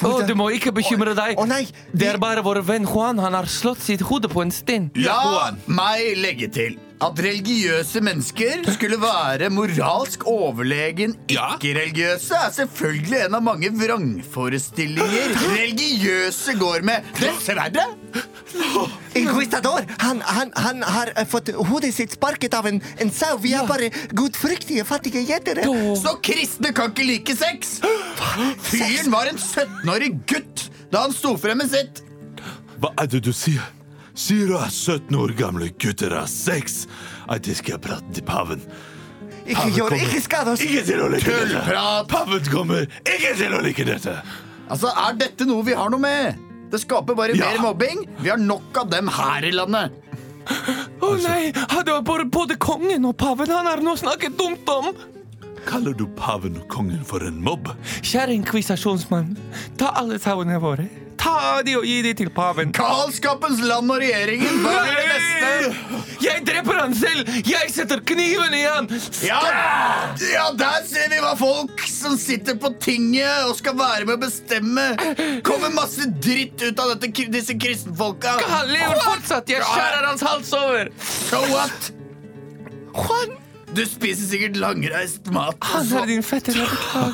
Å, 0.04 0.10
du 0.28 0.34
må 0.38 0.50
ikke 0.54 0.70
bekymre 0.76 1.14
deg. 1.16 1.38
Å 1.40 1.46
nei, 1.48 1.64
Det 1.90 2.06
er 2.12 2.18
bare 2.20 2.44
vår 2.44 2.60
venn 2.66 2.84
Juan. 2.86 3.18
Han 3.18 3.34
har 3.34 3.48
slått 3.50 3.80
sitt 3.82 4.04
hode 4.04 4.28
på 4.30 4.44
en 4.44 4.52
sten. 4.54 4.90
La 5.00 5.50
meg 5.66 6.12
legge 6.20 6.50
til 6.52 6.76
at 7.04 7.20
religiøse 7.22 8.00
mennesker 8.02 8.64
skulle 8.74 8.98
være 9.00 9.50
moralsk 9.54 10.24
overlegen 10.26 11.14
ikke-religiøse, 11.30 12.34
er 12.34 12.54
selvfølgelig 12.56 13.20
en 13.26 13.36
av 13.38 13.44
mange 13.46 13.70
vrangforestillinger 13.78 15.36
religiøse 15.52 16.56
går 16.58 16.82
med. 16.88 17.06
Dessverre. 17.20 17.86
Inquistador! 19.18 19.86
Han, 20.02 20.22
han, 20.26 20.52
han 20.56 20.82
har 20.82 21.12
eh, 21.14 21.26
fått 21.28 21.52
hodet 21.70 21.92
sitt 21.94 22.16
sparket 22.16 22.56
av 22.58 22.66
en, 22.70 22.82
en 22.98 23.14
sau. 23.14 23.36
Vi 23.42 23.54
er 23.54 23.68
bare 23.68 23.92
gudfryktige, 24.16 24.86
fattige 24.88 25.22
gjetere. 25.28 25.68
Så 26.02 26.16
kristne 26.24 26.74
kan 26.74 26.94
ikke 26.94 27.06
like 27.06 27.38
sex! 27.38 27.78
Fyren 28.68 29.14
var 29.14 29.30
en 29.30 29.38
17-årig 29.38 30.14
gutt 30.26 30.68
da 30.88 31.04
han 31.04 31.12
sto 31.12 31.36
frem 31.38 31.60
med 31.62 31.70
sitt. 31.70 32.02
Hva 32.80 32.94
er 32.98 33.10
det 33.10 33.22
du 33.26 33.34
sier? 33.36 33.77
Sier 34.18 34.48
du 34.50 34.56
at 34.58 34.72
17 34.74 35.14
år 35.14 35.32
gamle 35.38 35.68
gutter 35.78 36.10
har 36.16 36.26
sex? 36.30 36.86
At 37.30 37.44
de 37.46 37.54
skal 37.54 37.78
prate 37.82 38.08
til 38.16 38.24
paven? 38.26 38.62
Ikke 39.48 39.68
gjør, 39.76 39.94
ikke 39.96 40.20
skad 40.24 40.50
oss! 40.52 40.60
Ikke 40.64 40.82
til 40.84 41.00
å 41.00 41.06
like 41.12 41.24
dette! 41.24 41.46
Tullprat! 41.54 42.08
Paven 42.10 42.50
kommer 42.52 42.88
ikke 43.08 43.30
til 43.38 43.54
å 43.56 43.62
like 43.64 43.86
dette! 43.88 44.16
Altså, 44.68 44.90
Er 45.06 45.14
dette 45.16 45.46
noe 45.48 45.62
vi 45.64 45.76
har 45.78 45.88
noe 45.94 46.02
med? 46.02 46.42
Det 46.68 46.82
skaper 46.82 47.16
bare 47.16 47.36
Ja. 47.38 47.46
mer 47.54 47.62
mobbing. 47.70 48.02
Vi 48.20 48.28
har 48.28 48.36
nok 48.42 48.76
av 48.82 48.90
dem 48.92 49.08
her 49.08 49.46
i 49.48 49.52
landet. 49.54 49.94
Å 51.00 51.14
nei! 51.22 51.52
Det 51.52 51.92
var 51.94 52.02
bare 52.04 52.26
både 52.28 52.58
kongen 52.60 53.06
og 53.08 53.16
paven 53.20 53.48
han 53.54 53.66
har 53.70 53.80
nå 53.84 53.94
snakket 53.96 54.36
dumt 54.36 54.68
om! 54.68 54.90
Kaller 55.68 55.94
du 55.96 56.06
paven 56.16 56.56
og 56.60 56.68
kongen 56.72 57.00
for 57.04 57.24
en 57.24 57.40
mobb? 57.44 57.70
Kjære 58.02 58.34
inkvisasjonsmann, 58.36 59.36
ta 59.80 59.92
alle 60.00 60.18
sauene 60.20 60.58
våre. 60.60 60.88
Ta 61.18 61.62
de 61.66 61.74
og 61.78 61.84
gi 61.86 61.98
de 62.06 62.12
til 62.18 62.30
paven. 62.34 62.70
Galskapens 62.76 63.60
land 63.64 63.90
og 63.90 64.00
regjeringen. 64.02 64.60
Hva 64.62 64.74
er 64.84 64.94
det 64.94 65.06
beste. 65.12 65.98
Jeg 66.22 66.42
dreper 66.46 66.78
han 66.80 66.94
selv! 66.98 67.28
Jeg 67.46 67.70
setter 67.74 68.00
kniven 68.06 68.54
i 68.56 68.62
han! 68.64 68.88
Ja, 69.24 69.40
ja, 70.22 70.46
der 70.58 70.80
ser 70.88 71.10
vi 71.12 71.20
hva 71.22 71.34
folk 71.38 71.82
som 71.90 72.16
sitter 72.18 72.58
på 72.58 72.72
tinget 72.82 73.46
og 73.48 73.54
skal 73.58 73.76
være 73.78 74.08
med 74.08 74.16
å 74.16 74.22
bestemme, 74.24 74.86
kommer 75.46 75.74
masse 75.74 76.08
dritt 76.22 76.62
ut 76.64 76.82
av 76.82 76.94
dette, 76.94 77.28
disse 77.34 77.54
kristenfolka. 77.58 78.38
Han 78.50 78.72
lever 78.72 79.02
fortsatt! 79.06 79.50
Jeg 79.52 79.66
skjærer 79.66 80.08
hans 80.10 80.24
hals 80.26 80.54
over! 80.58 80.90
So 81.02 81.42
what? 81.52 81.92
Juan. 82.98 83.36
Du 83.76 83.82
spiser 83.86 84.24
sikkert 84.30 84.56
langreist 84.58 85.28
mat. 85.34 85.58
Han 85.70 85.90
er 86.00 86.08
din 86.08 86.24
fetter. 86.24 86.56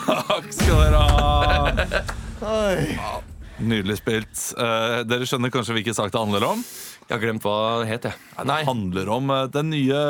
Takk 0.06 0.50
skal 0.54 0.84
dere 0.84 1.00
ha. 1.02 2.02
Ja, 2.44 3.20
Nydelig 3.64 3.96
spilt. 4.00 4.40
Eh, 4.60 4.98
dere 5.08 5.26
skjønner 5.28 5.52
kanskje 5.54 5.76
hvilken 5.78 5.96
sak 5.96 6.12
det 6.12 6.20
handler 6.20 6.44
om? 6.50 6.60
Jeg 7.04 7.14
har 7.16 7.22
glemt 7.22 7.44
hva 7.44 7.54
det 7.82 7.88
het, 7.90 8.06
jeg. 8.10 8.46
Det 8.48 8.58
handler 8.68 9.10
om 9.16 9.30
eh, 9.34 9.46
den 9.52 9.70
nye 9.72 10.02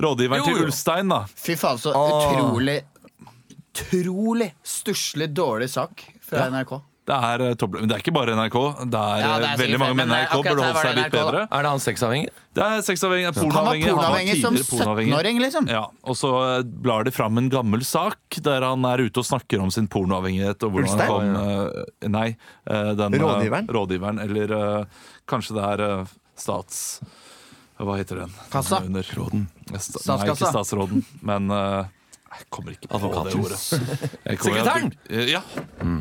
rådgiveren 0.00 0.42
Jo, 0.44 0.50
til. 0.50 0.64
Ulstein. 0.68 1.12
da 1.12 1.22
Fy 1.34 1.56
faen, 1.60 1.80
så 1.80 1.92
utrolig 1.94 2.80
Utrolig 3.74 4.52
stusslig 4.62 5.32
dårlig 5.34 5.66
sak 5.72 6.04
fra 6.22 6.44
NRK. 6.52 6.76
Det 7.04 7.12
er, 7.12 7.42
eh, 7.44 7.54
topp- 7.60 7.74
men 7.76 7.88
det 7.90 7.96
er 7.98 8.00
ikke 8.00 8.12
bare 8.16 8.32
NRK. 8.32 8.54
Det 8.88 8.96
er, 9.00 9.18
Ja, 9.20 9.32
det 9.38 9.44
er 9.44 9.52
eh, 9.52 9.58
veldig 9.60 9.78
mange 9.82 9.94
med 9.98 10.06
NRK 10.08 10.14
eh, 10.16 10.24
akkurat 10.24 10.44
burde 10.48 10.64
holdt 10.64 10.78
seg 10.80 10.86
det 10.88 10.96
litt 10.96 11.12
NRK 11.12 11.16
bedre. 11.18 11.40
Er 11.52 11.62
det 11.66 11.70
han 11.74 11.82
sexavhengig? 11.84 12.28
Det 12.54 12.62
er 12.64 12.84
sexavhengig, 12.86 13.24
Han 13.26 13.34
var 13.34 13.42
pornoavhengig. 13.44 13.90
pornoavhengig 13.92 14.36
som 14.40 14.54
17-åring, 14.56 15.40
liksom. 15.44 15.68
Ja, 15.68 15.82
og 16.02 16.16
så 16.16 16.30
blar 16.64 17.04
de 17.04 17.10
fram 17.12 17.36
en 17.42 17.50
gammel 17.52 17.84
sak 17.84 18.38
der 18.40 18.64
han 18.64 18.84
er 18.88 19.02
ute 19.04 19.20
og 19.20 19.26
snakker 19.28 19.60
om 19.60 19.70
sin 19.74 19.86
pornoavhengighet. 19.92 20.64
Og 20.64 20.72
hvordan 20.72 21.04
han 21.04 21.12
kom, 21.12 22.10
nei, 22.16 22.36
den, 22.64 23.18
Rådgiveren? 23.20 23.68
rådgiveren. 23.68 24.22
Eller 24.24 24.86
kanskje 25.28 25.58
det 25.60 25.68
er 25.74 26.06
stats... 26.40 27.00
Hva 27.76 27.96
heter 27.98 28.20
den? 28.22 28.32
Kassa? 28.52 28.78
Under 28.86 29.02
råden. 29.18 29.48
Sta- 29.76 30.14
Nei, 30.16 30.28
ikke 30.30 30.46
statsråden, 30.48 31.04
men 31.26 31.50
Jeg 31.50 32.46
kommer 32.54 32.70
ikke 32.78 32.88
på 32.88 33.24
det 33.26 33.34
ordet. 33.34 33.58
Sekretæren? 33.60 34.92
Ja. 35.10 35.42
Eh, 35.82 35.96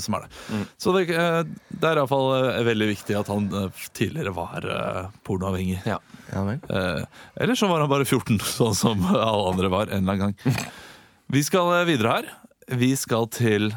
Som 0.00 0.16
er 0.18 0.24
det. 0.26 0.60
Så 0.80 0.92
det, 0.96 1.04
eh, 1.12 1.42
det 1.68 1.88
er 1.90 2.00
iallfall 2.00 2.30
uh, 2.32 2.62
veldig 2.66 2.88
viktig 2.94 3.16
at 3.18 3.28
han 3.32 3.48
eh, 3.52 3.82
tidligere 3.96 4.32
var 4.36 4.66
eh, 4.72 5.08
pornoavhengig. 5.26 5.80
Ja. 5.88 5.98
Ja 6.32 6.42
vel. 6.46 6.58
Eh, 6.70 7.04
eller 7.44 7.54
så 7.58 7.68
var 7.70 7.84
han 7.84 7.90
bare 7.92 8.06
14, 8.08 8.38
sånn 8.58 8.74
som 8.78 9.04
alle 9.12 9.44
andre 9.52 9.70
var 9.72 9.92
en 9.92 10.02
eller 10.08 10.16
annen 10.16 10.34
gang. 10.34 10.66
Vi 11.32 11.42
skal 11.46 11.72
eh, 11.80 11.86
videre 11.90 12.16
her. 12.16 12.32
Vi 12.76 12.92
skal 12.98 13.28
til 13.30 13.70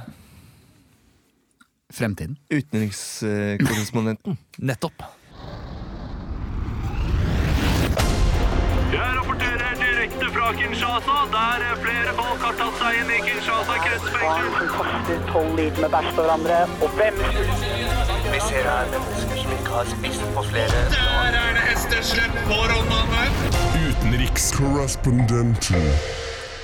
Fremtiden. 1.93 2.35
Utenrikskorrespondenten. 2.53 4.37
nettopp. 4.61 5.01
Fra 10.49 10.57
Kinshasa, 10.57 11.27
der 11.31 11.75
flere 11.77 12.13
folk 12.17 12.41
har 12.41 12.55
tatt 12.57 12.79
seg 12.81 12.95
inn 12.99 13.09
i 13.13 13.17
Kinshasa 13.21 13.75
kretsfengsel. 13.83 14.47
som 14.57 14.67
kaster 14.73 15.19
tolv 15.29 15.51
liter 15.59 15.81
med 15.83 15.91
bæsj 15.93 16.09
på 16.15 16.21
hverandre, 16.25 16.57
og 16.81 16.89
hvem 16.97 17.15
Vi 18.29 18.39
ser 18.47 18.63
her 18.65 18.85
mennesker 18.93 19.37
som 19.43 19.51
ikke 19.57 19.71
har 19.75 19.85
spist 19.91 20.23
på 20.33 20.41
flere 20.49 20.79
Der 20.95 21.31
er 21.43 21.51
det 21.57 21.63
hesteslepp 21.67 22.35
på 22.49 22.57
Ronane. 22.71 23.23
Utenrikskorrespondenten. 23.77 25.83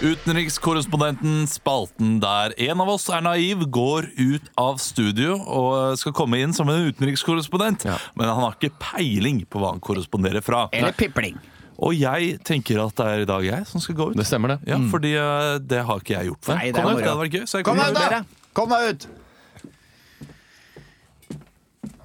Utenrikskorrespondenten, 0.02 1.34
spalten 1.50 2.10
der 2.22 2.48
en 2.70 2.78
av 2.82 2.88
oss 2.98 3.06
er 3.10 3.22
naiv, 3.26 3.58
går 3.70 4.02
ut 4.18 4.46
av 4.58 4.78
studio 4.82 5.32
og 5.46 5.98
skal 6.02 6.14
komme 6.14 6.38
inn 6.42 6.54
som 6.58 6.70
en 6.74 6.90
utenrikskorrespondent. 6.90 7.86
Men 8.16 8.26
han 8.34 8.42
har 8.48 8.54
ikke 8.58 8.74
peiling 8.82 9.46
på 9.46 9.60
hva 9.62 9.68
han 9.76 9.84
korresponderer 9.84 10.42
fra. 10.46 10.70
Eller 10.74 10.94
pipling. 10.98 11.38
Og 11.78 11.92
jeg 11.98 12.38
tenker 12.48 12.80
at 12.86 12.96
det 12.96 13.06
er 13.12 13.24
i 13.26 13.28
dag 13.28 13.44
jeg 13.44 13.68
som 13.68 13.82
skal 13.84 13.96
gå 14.00 14.10
ut. 14.12 14.18
Det 14.18 14.26
stemmer, 14.28 14.56
det. 14.56 14.70
Ja, 14.72 14.78
fordi 14.92 15.12
eh, 15.20 15.58
det 15.60 15.82
har 15.88 16.00
ikke 16.00 16.16
jeg 16.16 16.30
gjort 16.32 16.48
før. 16.48 16.56
Nei, 16.62 16.72
det 16.72 16.80
Kom 16.82 16.92
ut, 16.94 17.02
det 17.02 17.10
hadde 17.10 17.24
vært 17.26 17.36
gøy. 17.40 17.46
Så 17.52 17.60
jeg 17.60 17.68
Kom 17.68 17.78
deg 17.82 17.92
ut, 17.92 17.98
ut. 18.00 18.12
da! 18.12 18.24
Kom 18.56 18.70
deg 18.72 18.82
ut! 18.94 19.08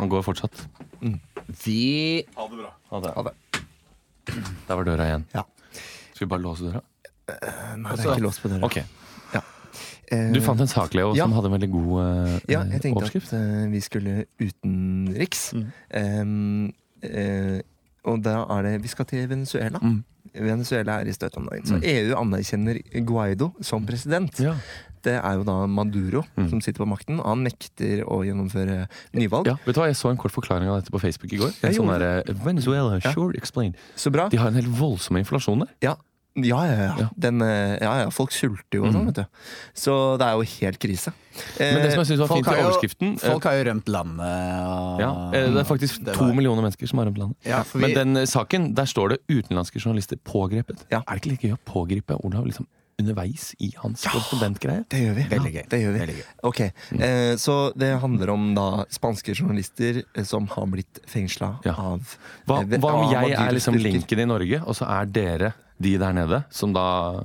Han 0.00 0.08
går 0.10 0.22
fortsatt. 0.26 0.64
Vi 1.64 2.24
Ha 2.36 2.46
det 2.50 2.56
bra. 2.62 2.70
Ha 2.90 3.00
det. 3.04 3.12
Ha 3.16 3.22
det. 3.28 3.34
Der 4.68 4.74
var 4.78 4.84
døra 4.86 5.06
igjen. 5.06 5.24
Ja. 5.34 5.44
Skal 6.14 6.26
vi 6.26 6.30
bare 6.30 6.44
låse 6.44 6.66
døra? 6.66 6.82
Nei, 7.78 7.94
det 7.94 8.04
er 8.04 8.14
ikke 8.16 8.26
låst 8.26 8.42
på 8.42 8.50
døra. 8.52 8.64
Okay. 8.66 8.84
Eh, 10.10 10.32
Du 10.34 10.40
fant 10.42 10.58
en 10.58 10.66
sak, 10.66 10.94
Leo, 10.98 11.12
Ja. 11.14 11.22
som 11.24 11.32
hadde 11.36 11.46
en 11.46 11.52
veldig 11.54 11.70
god 11.70 11.90
overskrift 11.94 12.50
Ja, 12.50 12.62
jeg 12.66 12.80
tenkte 12.82 12.98
overskrift. 12.98 13.32
at 13.32 13.38
uh, 13.38 13.70
vi 13.70 13.80
skulle 13.80 14.24
utenriks. 14.42 15.52
Mm. 15.54 15.66
Um, 15.94 16.72
eh, 17.02 17.60
og 18.04 18.22
da 18.22 18.44
er 18.58 18.62
det 18.62 18.82
Vi 18.82 18.88
skal 18.88 19.04
til 19.06 19.26
Venezuela. 19.28 19.78
Mm. 19.82 20.04
Venezuela 20.34 21.00
er 21.00 21.08
i 21.10 21.12
støtet 21.12 21.36
om 21.40 21.48
dagen. 21.50 21.66
Så 21.66 21.80
EU 21.82 22.14
anerkjenner 22.16 22.78
Guaido 23.04 23.52
som 23.62 23.84
president. 23.86 24.38
Ja. 24.40 24.54
Det 25.02 25.14
er 25.16 25.34
jo 25.38 25.44
da 25.48 25.66
Maduro 25.66 26.22
Mm. 26.36 26.50
som 26.50 26.60
sitter 26.60 26.84
på 26.84 26.88
makten. 26.88 27.18
Han 27.24 27.42
nekter 27.42 28.04
å 28.04 28.20
gjennomføre 28.22 28.86
nyvalg. 29.16 29.46
Ja, 29.46 29.54
vet 29.64 29.74
du 29.74 29.80
hva, 29.80 29.86
Jeg 29.88 29.96
så 29.96 30.10
en 30.10 30.16
kort 30.18 30.32
forklaring 30.32 30.68
av 30.68 30.82
dette 30.82 30.90
på 30.92 31.00
Facebook 31.00 31.32
i 31.32 31.38
går. 31.40 31.48
En 31.64 31.70
Jeg 31.72 31.80
sånn 31.80 31.88
der, 31.98 32.22
Venezuela, 32.34 33.00
Ja. 33.02 33.12
sure, 33.12 33.32
explain. 33.34 33.74
Så 33.96 34.12
bra. 34.12 34.28
De 34.28 34.36
har 34.36 34.48
en 34.48 34.54
helt 34.54 34.68
voldsom 34.68 35.16
inflasjon 35.16 35.60
der. 35.60 35.68
Ja. 35.80 35.94
Ja, 36.36 36.60
ja, 36.64 36.74
ja. 36.78 36.94
Ja. 37.00 37.08
Den, 37.18 37.42
eh, 37.42 37.76
ja, 37.82 37.94
ja. 38.04 38.10
Folk 38.14 38.30
sulter 38.30 38.78
jo 38.78 38.84
og 38.84 38.92
sånn, 38.94 39.02
Mm. 39.02 39.06
vet 39.06 39.14
du. 39.14 39.24
Så 39.74 40.16
det 40.16 40.26
er 40.28 40.32
jo 40.38 40.42
helt 40.42 40.78
krise. 40.78 41.12
Men 41.58 41.82
det 41.82 41.90
som 41.92 42.04
jeg 42.04 42.06
synes 42.06 42.20
var 42.20 42.28
folk 42.28 42.44
fint 42.46 42.56
i 42.56 42.62
overskriften 42.62 43.08
jo- 43.18 43.26
eh, 43.26 43.30
Folk 43.32 43.44
har 43.44 43.52
jo 43.58 43.64
rømt 43.70 43.84
landet. 43.88 44.66
Og, 44.66 45.00
ja, 45.00 45.10
eh, 45.34 45.50
Det 45.50 45.56
er 45.56 45.64
faktisk 45.64 46.04
Det 46.04 46.14
to 46.14 46.32
millioner 46.32 46.62
mennesker 46.62 46.86
som 46.88 46.98
har 46.98 47.06
rømt 47.06 47.18
landet. 47.18 47.36
Ja, 47.44 47.62
vi... 47.74 47.80
Men 47.80 47.94
den 47.94 48.26
saken, 48.26 48.74
der 48.74 48.84
står 48.84 49.08
det 49.10 49.18
utenlandske 49.28 49.80
journalister 49.82 50.16
pågrepet. 50.16 50.84
Ja. 50.90 51.02
Er 51.08 51.18
det 51.18 51.22
ikke 51.22 51.30
like 51.32 51.48
gøy 51.48 51.56
å 51.56 51.58
pågripe 51.66 52.24
Olav 52.24 52.44
liksom 52.46 52.66
underveis 53.00 53.54
i 53.58 53.72
hans 53.78 54.04
korrespondentgreie? 54.04 54.84
Det 54.88 55.00
gjør 55.00 55.14
vi. 55.16 55.22
Veldig 55.30 55.52
gøy. 55.54 55.68
Det 55.68 55.80
gjør 55.82 55.92
vi. 55.94 55.98
Veldig 55.98 56.16
gøy. 56.16 56.24
Ok, 56.44 56.60
eh, 57.00 57.34
Så 57.36 57.72
det 57.76 57.98
handler 58.00 58.30
om 58.30 58.54
da 58.54 58.84
spanske 58.92 59.34
journalister 59.34 60.02
som 60.24 60.46
har 60.46 60.66
blitt 60.66 61.00
fengsla 61.08 61.58
Ja. 61.64 61.72
av 61.72 62.16
Hva, 62.46 62.62
hva 62.64 62.84
om 62.94 63.06
av 63.06 63.12
jeg 63.12 63.32
er 63.32 63.50
liksom 63.52 63.74
linken 63.74 64.18
i 64.20 64.24
Norge, 64.26 64.62
og 64.66 64.74
så 64.76 64.86
er 64.86 65.06
dere 65.06 65.54
de 65.80 65.94
der 65.96 66.12
nede, 66.12 66.42
som 66.52 66.74
da 66.76 66.82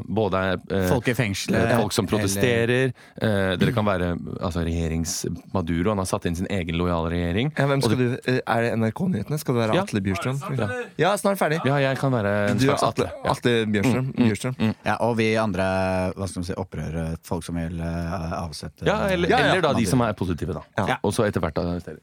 både 0.07 0.39
er 0.39 0.59
eh, 0.71 0.85
Folk 0.87 1.09
i 1.11 1.13
fengselet. 1.17 1.59
eh, 1.73 1.77
folk 1.81 1.91
som 1.91 2.07
protesterer. 2.07 2.93
Eh, 3.19 3.55
dere 3.59 3.73
kan 3.75 3.83
være 3.85 4.13
altså, 4.39 4.63
regjerings-Maduro. 4.63 5.89
Han 5.91 5.97
har 5.99 6.07
satt 6.09 6.25
inn 6.29 6.35
sin 6.39 6.47
egen 6.49 6.77
lojale 6.79 7.09
regjering. 7.11 7.51
Ja, 7.57 7.65
hvem 7.67 7.83
skal 7.83 7.97
du, 7.99 8.05
eh, 8.25 8.39
er 8.47 8.61
det 8.63 8.71
NRK-nyhetene? 8.79 9.39
Skal 9.41 9.55
du 9.55 9.59
være 9.59 9.75
Ja. 9.75 9.81
Atle 9.83 10.01
Bjurstrøm? 10.01 10.39
Ja. 10.57 10.69
Ja, 10.97 11.13
snart 11.17 11.37
ferdig. 11.37 11.59
Ja, 11.67 11.75
jeg 11.83 11.97
kan 11.99 12.11
være 12.15 12.33
en 12.51 12.57
Du 12.57 12.65
slags 12.65 12.83
Atle, 12.83 13.09
Atle. 13.11 13.23
Ja. 13.25 13.31
Atle 13.31 13.55
Bjørstrøm. 13.73 14.55
mm. 14.57 14.75
Ja, 14.85 14.95
og 15.01 15.17
vi 15.17 15.35
andre 15.35 16.13
hva 16.15 16.27
skal 16.27 16.39
man 16.41 16.45
si, 16.47 16.53
opprørere, 16.53 17.17
folk 17.23 17.43
som 17.43 17.55
vil 17.59 17.79
uh, 17.79 18.43
avsette 18.45 18.85
Ja, 18.87 19.07
eller, 19.09 19.29
Ja, 19.29 19.37
ja. 19.39 19.51
eller 19.51 19.61
da 19.61 19.73
de 19.73 19.85
som 19.85 20.01
er 20.01 20.13
positive, 20.13 20.53
da. 20.53 20.61
Ja. 20.77 20.97
Og 21.03 21.11
så 21.13 21.25
etter 21.27 21.41
hvert 21.43 21.57
arrestere. 21.59 21.99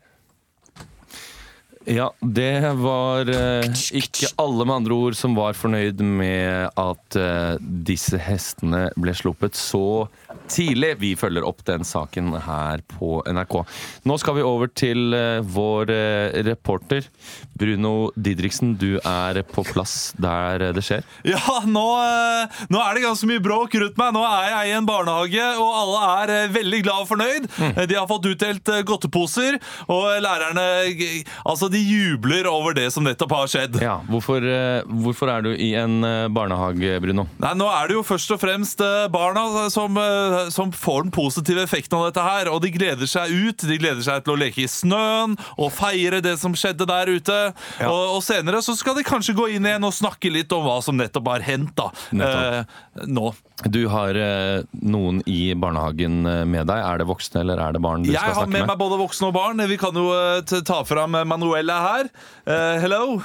Ja, 1.84 2.12
det 2.20 2.60
var 2.78 3.26
eh, 3.28 3.66
ikke 3.98 4.28
alle 4.38 4.66
med 4.68 4.76
andre 4.76 4.94
ord 4.94 5.16
som 5.18 5.34
var 5.34 5.56
fornøyd 5.58 5.98
med 6.06 6.70
at 6.78 7.16
eh, 7.18 7.56
disse 7.58 8.20
hestene 8.22 8.84
ble 8.94 9.14
sluppet 9.18 9.58
så 9.58 10.06
tidlig. 10.52 10.94
Vi 11.00 11.12
følger 11.18 11.46
opp 11.46 11.64
den 11.66 11.84
saken 11.86 12.32
her 12.44 12.82
på 12.86 13.20
NRK. 13.26 13.56
Nå 14.06 14.18
skal 14.20 14.38
vi 14.38 14.44
over 14.46 14.70
til 14.70 15.14
eh, 15.16 15.40
vår 15.42 15.90
eh, 15.94 16.38
reporter 16.46 17.08
Bruno 17.58 18.12
Didriksen. 18.14 18.76
Du 18.78 18.98
er 18.98 19.42
på 19.50 19.64
plass 19.66 20.12
der 20.22 20.68
eh, 20.68 20.74
det 20.76 20.84
skjer. 20.86 21.06
Ja, 21.26 21.58
nå, 21.66 21.86
eh, 22.04 22.62
nå 22.70 22.82
er 22.82 22.94
det 22.94 23.04
ganske 23.08 23.30
mye 23.30 23.42
bråk 23.42 23.74
rundt 23.82 23.98
meg. 23.98 24.14
Nå 24.14 24.22
er 24.28 24.48
jeg 24.52 24.70
i 24.70 24.76
en 24.78 24.88
barnehage, 24.88 25.48
og 25.58 25.74
alle 25.82 26.06
er 26.22 26.54
veldig 26.54 26.82
glad 26.86 27.04
og 27.04 27.10
fornøyd. 27.10 27.50
Mm. 27.58 27.82
De 27.90 27.98
har 27.98 28.08
fått 28.10 28.30
utdelt 28.30 28.74
godteposer, 28.86 29.58
og 29.90 30.08
lærerne 30.22 30.70
Altså, 31.48 31.71
de 31.72 31.80
jubler 31.80 32.46
over 32.50 32.76
det 32.76 32.88
som 32.94 33.04
nettopp 33.06 33.34
har 33.36 33.50
skjedd. 33.50 33.78
Ja, 33.82 33.98
hvorfor, 34.08 34.44
eh, 34.44 34.82
hvorfor 35.04 35.32
er 35.32 35.44
du 35.46 35.50
i 35.52 35.72
en 35.78 36.02
eh, 36.06 36.28
barnehage, 36.32 36.98
Bruno? 37.02 37.26
Nei, 37.42 37.52
Nå 37.58 37.68
er 37.72 37.90
det 37.90 37.96
jo 37.98 38.04
først 38.06 38.34
og 38.34 38.40
fremst 38.42 38.82
eh, 38.84 39.06
barna 39.12 39.68
som, 39.72 39.98
som 40.54 40.72
får 40.74 41.06
den 41.06 41.14
positive 41.14 41.64
effekten 41.64 41.98
av 41.98 42.08
dette 42.10 42.24
her. 42.26 42.50
Og 42.52 42.62
de 42.64 42.72
gleder 42.74 43.10
seg 43.10 43.32
ut. 43.32 43.66
De 43.68 43.78
gleder 43.80 44.02
seg 44.04 44.24
til 44.24 44.36
å 44.36 44.40
leke 44.40 44.64
i 44.64 44.70
snøen 44.70 45.36
og 45.56 45.72
feire 45.74 46.22
det 46.24 46.36
som 46.40 46.56
skjedde 46.58 46.88
der 46.88 47.12
ute. 47.12 47.38
Og, 47.86 48.02
og 48.16 48.20
senere 48.24 48.62
så 48.64 48.76
skal 48.78 48.98
de 48.98 49.06
kanskje 49.06 49.36
gå 49.38 49.48
inn 49.56 49.66
igjen 49.68 49.88
og 49.88 49.94
snakke 49.96 50.32
litt 50.32 50.52
om 50.54 50.66
hva 50.66 50.78
som 50.84 50.98
nettopp 50.98 51.32
har 51.32 51.46
hendt 51.46 51.74
da. 51.78 51.90
Nettopp. 52.12 52.76
Eh, 53.02 53.08
nå. 53.08 53.32
Du 53.70 53.86
har 53.88 54.14
eh, 54.18 54.62
noen 54.82 55.20
i 55.30 55.54
barnehagen 55.54 56.26
eh, 56.26 56.44
med 56.44 56.66
deg. 56.66 56.78
Er 56.82 56.98
det 56.98 57.06
voksne 57.06 57.40
eller 57.44 57.60
er 57.62 57.72
det 57.76 57.82
barn 57.84 58.02
du 58.02 58.10
Jeg 58.10 58.18
skal 58.18 58.28
har 58.32 58.40
snakke 58.42 58.50
med 58.52 58.60
med? 58.64 58.68
meg 58.72 58.78
både 58.80 58.98
voksne 58.98 59.28
og 59.30 59.34
barn. 59.36 59.62
Vi 59.70 59.76
kan 59.78 59.94
jo 59.94 60.08
eh, 60.16 60.40
t- 60.42 60.62
ta 60.66 60.82
fram 60.88 61.14
eh, 61.14 61.24
Manuela 61.24 61.76
her. 61.86 62.10
Eh, 62.46 62.80
hello. 62.82 63.22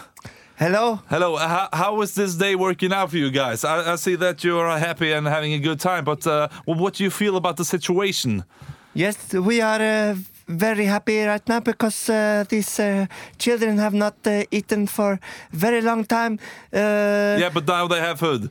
Hello. 0.57 0.99
Hello. 1.09 1.35
How, 1.37 1.67
how 1.73 2.01
is 2.01 2.13
this 2.15 2.35
day 2.35 2.55
working 2.55 2.93
out 2.93 3.09
for 3.11 3.17
you 3.17 3.29
guys? 3.31 3.63
I, 3.65 3.93
I 3.93 3.95
see 3.95 4.15
that 4.17 4.43
you 4.43 4.57
are 4.59 4.77
happy 4.79 5.11
and 5.13 5.27
having 5.27 5.53
a 5.53 5.59
good 5.59 5.79
time, 5.79 6.03
but 6.03 6.25
uh, 6.27 6.47
what 6.65 6.95
do 6.95 7.03
you 7.03 7.11
feel 7.11 7.35
about 7.37 7.57
the 7.57 7.65
situation? 7.65 8.43
Yes, 8.93 9.17
we 9.33 9.61
are 9.61 9.79
uh, 9.81 10.15
very 10.47 10.85
happy 10.85 11.21
right 11.23 11.47
now 11.47 11.59
because 11.59 12.09
uh, 12.09 12.43
these 12.49 12.79
uh, 12.79 13.05
children 13.37 13.77
have 13.77 13.93
not 13.93 14.15
uh, 14.25 14.43
eaten 14.49 14.87
for 14.87 15.19
very 15.51 15.81
long 15.81 16.05
time. 16.05 16.39
Uh, 16.73 17.37
Yeah, 17.37 17.49
but 17.53 17.67
now 17.67 17.87
they 17.87 17.99
have 17.99 18.17
food. 18.17 18.49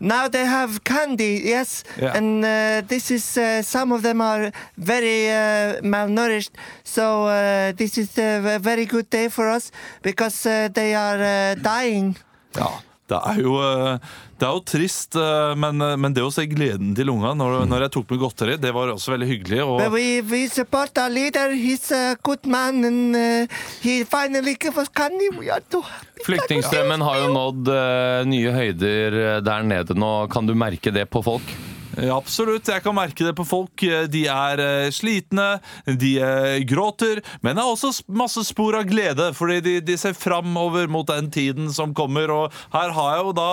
Now 0.00 0.28
they 0.28 0.44
have 0.46 0.84
candy, 0.84 1.42
yes, 1.44 1.82
Yeah. 2.00 2.16
and 2.16 2.44
uh, 2.44 2.82
this 2.88 3.10
is 3.10 3.36
uh, 3.36 3.62
some 3.62 3.92
of 3.94 4.02
them 4.02 4.20
are 4.20 4.52
very 4.76 5.28
uh, 5.28 5.80
malnourished. 5.82 6.50
So 6.84 7.24
uh, 7.26 7.72
this 7.76 7.98
is 7.98 8.16
a 8.18 8.58
very 8.60 8.86
good 8.86 9.10
day 9.10 9.28
for 9.28 9.48
us 9.48 9.70
because 10.02 10.46
uh, 10.46 10.68
they 10.72 10.94
are 10.94 11.18
uh, 11.18 11.54
dying. 11.62 12.16
Ja. 12.56 12.80
Det 13.08 13.18
er 13.30 13.38
jo, 13.40 13.54
eh, 13.64 14.10
det 14.38 14.44
er 14.46 14.56
jo 14.56 14.64
trist, 14.68 15.16
eh, 15.16 15.54
men, 15.56 15.80
eh, 15.80 15.96
men 15.96 16.12
det 16.12 16.24
å 16.24 16.32
se 16.32 16.44
gleden 16.48 16.92
til 16.96 17.08
unga 17.12 17.32
når, 17.38 17.62
når 17.70 17.86
jeg 17.86 17.94
tok 17.96 18.12
med 18.12 18.20
godteri, 18.20 18.56
det 18.60 18.72
var 18.76 18.92
også 18.92 19.14
veldig 19.14 19.28
hyggelig. 19.30 19.62
Og, 19.64 19.80
we, 19.94 20.20
we 20.28 20.42
support 20.52 20.98
our 21.00 21.08
leader. 21.12 21.54
He's 21.56 21.88
a 21.94 22.18
good 22.22 22.44
man, 22.44 22.84
and 22.84 23.16
uh, 23.16 23.56
he 23.80 24.02
finally 24.04 24.54
gave 24.54 24.76
us. 24.76 24.88
We 25.38 25.48
are 25.50 25.60
too 25.70 25.80
happy. 25.80 26.24
Flyktningstrømmen 26.26 27.00
har 27.00 27.22
jo 27.22 27.32
nådd 27.32 27.70
uh, 27.70 28.26
nye 28.28 28.52
høyder 28.52 29.40
der 29.46 29.64
nede 29.64 29.96
nå. 29.96 30.28
Kan 30.32 30.46
du 30.46 30.54
merke 30.58 30.92
det 30.92 31.08
på 31.08 31.22
folk? 31.24 31.56
Ja, 31.98 32.14
absolutt, 32.14 32.68
jeg 32.70 32.82
kan 32.84 32.94
merke 32.94 33.26
det 33.26 33.34
på 33.34 33.44
folk. 33.48 33.82
De 34.12 34.20
er 34.30 34.60
eh, 34.62 34.90
slitne, 34.94 35.46
de 35.86 36.12
eh, 36.22 36.58
gråter, 36.68 37.22
men 37.42 37.58
det 37.58 37.64
er 37.64 37.72
også 37.72 37.90
masse 38.06 38.44
spor 38.46 38.78
av 38.78 38.86
glede, 38.86 39.32
fordi 39.34 39.58
de, 39.64 39.74
de 39.82 39.96
ser 39.98 40.14
framover 40.14 40.86
mot 40.90 41.08
den 41.10 41.30
tiden 41.34 41.72
som 41.74 41.94
kommer. 41.96 42.30
Og 42.30 42.54
her 42.74 42.94
har 42.94 43.10
jeg 43.16 43.26
jo 43.26 43.34
da 43.40 43.50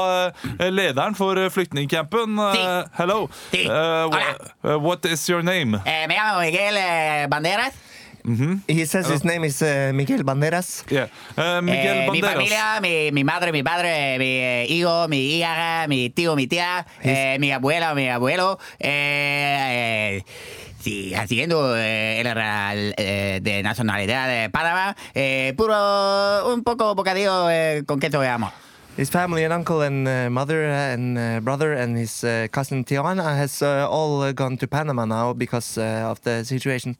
eh, 0.59 0.69
lederen 0.69 1.17
for 1.17 1.39
flyktningcampen. 1.57 2.37
Hello. 2.99 3.25
Eh, 3.55 4.77
what 4.77 5.05
is 5.09 5.25
your 5.29 5.41
name? 5.41 5.81
Eh, 5.85 6.05
me 6.07 6.19
llamo 6.19 6.45
Miguel 6.45 6.77
eh, 8.25 8.31
Banderas. 8.31 8.61
He 8.67 8.85
says 8.85 9.07
his 9.07 9.23
name 9.23 9.43
is 9.45 9.61
uh, 9.61 9.91
Miguel 9.93 10.23
Banderas. 10.23 10.83
Yeah. 10.89 11.07
Eh, 11.37 11.61
Miguel 11.61 11.97
Eh, 11.97 12.09
mi 12.11 12.21
Banderas. 12.21 12.33
familia, 12.33 12.79
mi, 12.81 13.11
mi 13.11 13.23
madre, 13.23 13.51
mi 13.51 13.63
padre, 13.63 14.17
mi 14.17 14.25
eh, 14.25 14.65
hijo, 14.69 15.07
mi 15.07 15.37
hija, 15.37 15.87
mi 15.87 16.09
tío, 16.09 16.35
mi 16.35 16.47
tía, 16.47 16.85
eh, 17.03 17.37
mi 17.39 17.51
abuela, 17.51 17.93
mi 17.93 18.09
abuelo. 18.09 18.59
Eh, 18.79 20.21
eh, 20.21 20.23
sí, 20.79 21.13
eh, 21.13 22.21
el 22.21 22.33
real, 22.35 22.93
eh, 22.97 23.39
de 23.41 23.63
nacionalidad 23.63 24.27
de 24.27 24.49
Panamá. 24.49 24.95
Eh, 25.13 25.53
puro, 25.57 26.53
un 26.53 26.63
poco 26.63 26.95
bocadillo 26.95 27.49
eh, 27.49 27.83
con 27.85 27.99
queso 27.99 28.21
de 28.21 28.27
amor. 28.29 28.51
His 28.97 29.09
family 29.09 29.43
and 29.43 29.51
uncle 29.51 29.81
and 29.81 30.07
uh, 30.07 30.29
mother 30.29 30.63
and 30.69 31.17
uh, 31.17 31.41
brother 31.41 31.73
and 31.73 31.97
his 31.97 32.23
uh, 32.23 32.47
cousin 32.49 32.85
Tiana 32.85 33.35
has 33.35 33.61
uh, 33.61 33.85
all 33.89 34.21
uh, 34.21 34.31
gone 34.31 34.55
to 34.55 34.67
Panama 34.67 35.03
now 35.03 35.33
because 35.33 35.77
uh, 35.77 36.09
of 36.09 36.21
the 36.21 36.45
situation. 36.45 36.95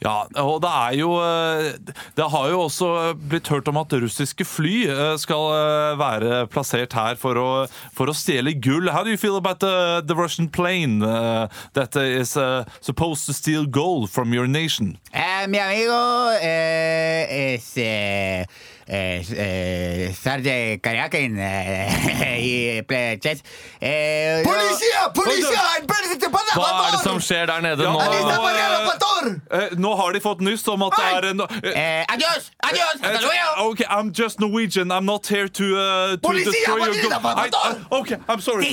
Ja, 0.00 0.24
og 0.40 0.62
det 0.64 0.70
er 0.72 0.94
jo 0.96 1.10
eh, 1.20 1.74
Det 2.16 2.28
har 2.32 2.46
jo 2.48 2.62
også 2.64 2.88
blitt 3.14 3.50
hørt 3.52 3.68
om 3.68 3.76
at 3.82 3.92
russiske 3.92 4.46
fly 4.48 4.86
eh, 4.88 5.16
skal 5.20 5.50
eh, 5.52 5.98
være 6.00 6.46
plassert 6.52 6.96
her 6.96 7.18
for 7.20 7.36
å, 7.36 7.48
for 7.92 8.08
å 8.08 8.16
stjele 8.16 8.54
gull. 8.56 8.88
How 8.88 9.04
do 9.04 9.12
you 9.12 9.20
feel 9.20 9.36
about 9.36 9.60
the, 9.60 10.00
the 10.06 10.16
Russian 10.16 10.48
plane 10.48 11.02
uh, 11.04 11.48
that 11.74 11.96
is 11.96 12.36
uh, 12.36 12.64
supposed 12.80 13.26
to 13.26 13.34
steal 13.36 13.66
gold 13.66 14.08
from 14.10 14.32
your 14.32 14.48
nation? 14.48 14.96
Eh, 15.12 15.46
mi 15.48 15.58
amigo 15.60 16.32
eh, 16.40 17.54
es 17.54 17.74
Sergei 18.90 20.78
Karyakin 20.82 21.38
eh, 21.38 22.82
ple- 22.88 23.18
chess. 23.22 23.42
Eh, 23.80 24.42
yo- 25.40 25.52
Hva 26.54 26.70
er 26.88 26.90
det 26.96 27.02
som 27.04 27.20
skjer 27.22 27.46
der 27.46 27.60
nede 27.64 27.84
nå? 27.86 27.92
nå, 27.94 28.00
eh, 28.00 29.94
eh, 29.94 29.96
har 30.00 30.12
de 30.12 30.20
fått 30.24 30.40
nyss 30.40 30.66
om 30.72 30.82
at 30.88 30.96
det 30.96 31.04
er 31.16 31.28
en 31.30 31.40
Adios! 32.10 32.50
Adios! 32.66 32.96
eh. 33.02 33.62
Okay, 33.70 33.84
I'm 33.90 34.10
just 34.12 34.40
Norwegian. 34.40 34.90
I'm 34.90 35.04
not 35.04 35.26
here 35.26 35.48
to, 35.48 35.64
uh, 35.76 36.16
to 36.16 36.18
destroy 36.44 36.78
your. 36.86 36.94
I, 37.38 37.48
I, 37.52 37.98
okay, 38.00 38.16
I'm 38.28 38.40
sorry. 38.40 38.64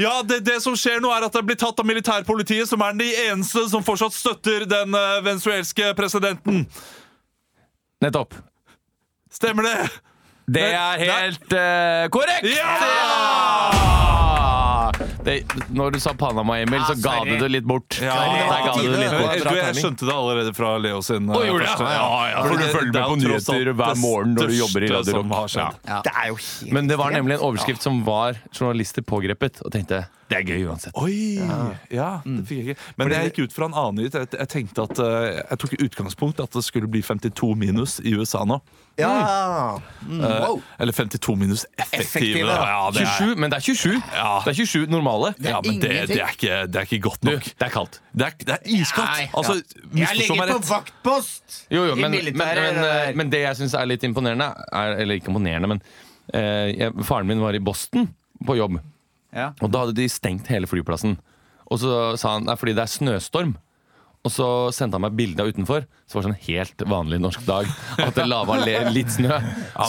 Ja, 0.00 0.22
det, 0.22 0.40
det 0.44 0.60
som 0.62 0.76
skjer 0.76 1.00
nå 1.00 1.10
er 1.14 1.24
at 1.28 1.32
det 1.32 1.44
blir 1.46 1.56
tatt 1.56 1.78
av 1.80 1.86
militærpolitiet, 1.88 2.68
som 2.68 2.82
er 2.84 2.92
de 2.98 3.08
eneste 3.28 3.64
som 3.70 3.84
fortsatt 3.86 4.12
støtter 4.16 4.66
den 4.68 4.94
uh, 4.94 5.20
venezuelske 5.24 5.94
presidenten. 5.98 6.66
Nettopp. 8.02 8.34
Stemmer 9.30 9.62
det? 9.62 9.88
Det 10.48 10.64
er 10.72 11.02
helt 11.04 11.52
uh, 11.52 12.08
korrekt! 12.12 12.48
Ja! 12.56 14.08
Det, 15.24 15.42
når 15.68 15.90
du 15.92 15.98
sa 16.00 16.14
Panama, 16.16 16.56
Emil, 16.62 16.80
så 16.88 16.94
ga 17.02 17.18
du 17.26 17.34
det 17.36 17.48
litt 17.52 17.66
bort. 17.68 17.98
Ja, 18.00 18.14
Der 18.16 18.62
ga 18.64 18.72
du 18.78 18.86
det 18.88 19.00
litt 19.02 19.12
bort. 19.12 19.36
Du, 19.44 19.56
jeg 19.58 19.76
skjønte 19.76 20.08
det 20.08 20.14
allerede 20.14 20.54
fra 20.56 20.70
Leo 20.80 21.02
sin. 21.04 21.28
Uh, 21.28 21.42
gjorde 21.44 21.66
det? 21.66 21.74
første- 21.74 21.92
Ja, 21.92 22.28
ja, 22.32 22.42
for 22.46 22.54
du 22.56 22.64
følger 22.64 22.92
med 22.92 23.02
på 23.02 23.16
nyheter 23.20 23.72
hver 23.82 24.00
morgen 24.00 24.34
når 24.38 24.48
du 24.48 24.56
jobber 24.56 24.86
i 24.86 24.92
Radio 24.94 25.20
Rock. 25.20 25.56
Ja. 25.58 26.00
Det 26.06 26.12
er 26.14 26.30
jo 26.30 26.38
helt 26.40 26.72
Men 26.78 26.88
det 26.88 26.96
var 27.00 27.12
nemlig 27.12 27.36
en 27.36 27.44
overskrift 27.50 27.84
som 27.84 28.00
var 28.06 28.40
journalister 28.52 29.02
pågrepet, 29.04 29.60
og 29.64 29.74
tenkte 29.74 30.06
det 30.28 30.36
er 30.38 30.44
gøy 30.44 30.66
uansett. 30.68 30.92
Oi! 31.00 31.38
Ja, 31.94 32.08
det 32.24 32.42
fikk 32.48 32.58
jeg 32.60 32.74
ikke. 32.74 32.82
Men 33.00 33.12
jeg 33.14 33.30
gikk 33.30 33.38
ut 33.48 33.54
fra 33.56 33.68
en 33.70 33.76
annen 33.80 34.00
nyhet. 34.02 34.14
Jeg, 34.20 34.28
jeg 34.38 34.48
tenkte 34.52 34.84
at 34.84 35.00
uh, 35.00 35.38
Jeg 35.38 35.58
tok 35.62 35.76
utgangspunkt 35.86 36.42
at 36.44 36.52
det 36.58 36.64
skulle 36.66 36.90
bli 36.92 37.00
52 37.02 37.54
minus 37.56 37.98
i 38.04 38.12
USA 38.18 38.44
nå. 38.48 38.58
Ja. 38.98 39.78
Uh, 40.08 40.58
Eller 40.82 40.92
52 40.92 41.36
minus 41.38 41.64
effektive. 41.78 42.00
Effektive, 42.02 42.48
Ja, 42.48 42.90
det 42.92 43.02
er, 43.04 43.12
27, 43.18 43.36
men 43.38 43.50
det 43.52 43.56
er 43.60 43.64
27. 43.68 43.94
Ja. 44.14 44.32
Det 44.44 44.52
er 44.52 44.58
27 44.66 44.86
normale. 44.90 45.32
ja, 45.44 45.60
men 45.64 45.80
det, 45.80 45.92
det, 46.10 46.18
er 46.20 46.34
ikke, 46.34 46.58
det 46.66 46.80
er 46.82 46.88
ikke 46.88 47.00
godt 47.08 47.22
Du, 47.22 47.30
nok. 47.30 47.44
det 47.44 47.68
er 47.68 47.72
kaldt. 47.74 48.00
Det 48.18 48.26
er, 48.26 48.36
det 48.42 48.56
er 48.56 48.68
iskaldt! 48.80 49.30
Altså, 49.38 49.58
Jeg 49.94 50.18
ligger 50.18 50.52
på 50.52 50.58
vaktpost 50.68 51.58
Jo, 51.70 51.84
jo, 51.86 51.94
men, 51.94 52.10
men, 52.10 52.18
militæret. 52.18 52.74
men, 52.74 52.84
eh, 52.84 53.16
men 53.16 53.30
det 53.32 53.44
jeg 53.44 53.56
syns 53.60 53.74
er 53.78 53.86
litt 53.86 54.04
imponerende, 54.08 54.50
er, 54.72 54.96
eller 55.04 55.20
ikke 55.20 55.30
imponerende, 55.32 55.70
men 55.76 55.82
eh, 56.34 56.74
jeg, 56.80 56.92
faren 57.06 57.28
min 57.30 57.40
var 57.42 57.54
i 57.54 57.62
Boston 57.62 58.08
på 58.46 58.56
jobb, 58.58 58.80
Ja. 59.34 59.50
og 59.60 59.72
da 59.72 59.84
hadde 59.84 59.98
de 59.98 60.08
stengt 60.08 60.48
hele 60.48 60.68
flyplassen. 60.70 61.18
Og 61.68 61.80
så 61.82 61.94
sa 62.16 62.38
han 62.38 62.48
er 62.48 62.56
fordi 62.56 62.74
det 62.76 62.84
er 62.86 62.92
snøstorm. 62.92 63.56
Og 64.26 64.32
så 64.34 64.46
sendte 64.74 64.98
han 64.98 65.04
meg 65.04 65.16
bilde 65.18 65.44
av 65.44 65.50
utenfor. 65.52 65.84
Så 66.08 66.16
var 66.16 66.24
det 66.24 66.30
sånn 66.30 66.46
helt 66.48 66.84
vanlig 66.90 67.20
norsk 67.22 67.44
dag. 67.46 67.68
At 68.02 68.16
det 68.16 68.26
lava 68.26 68.58
litt 68.90 69.12
snø. 69.14 69.36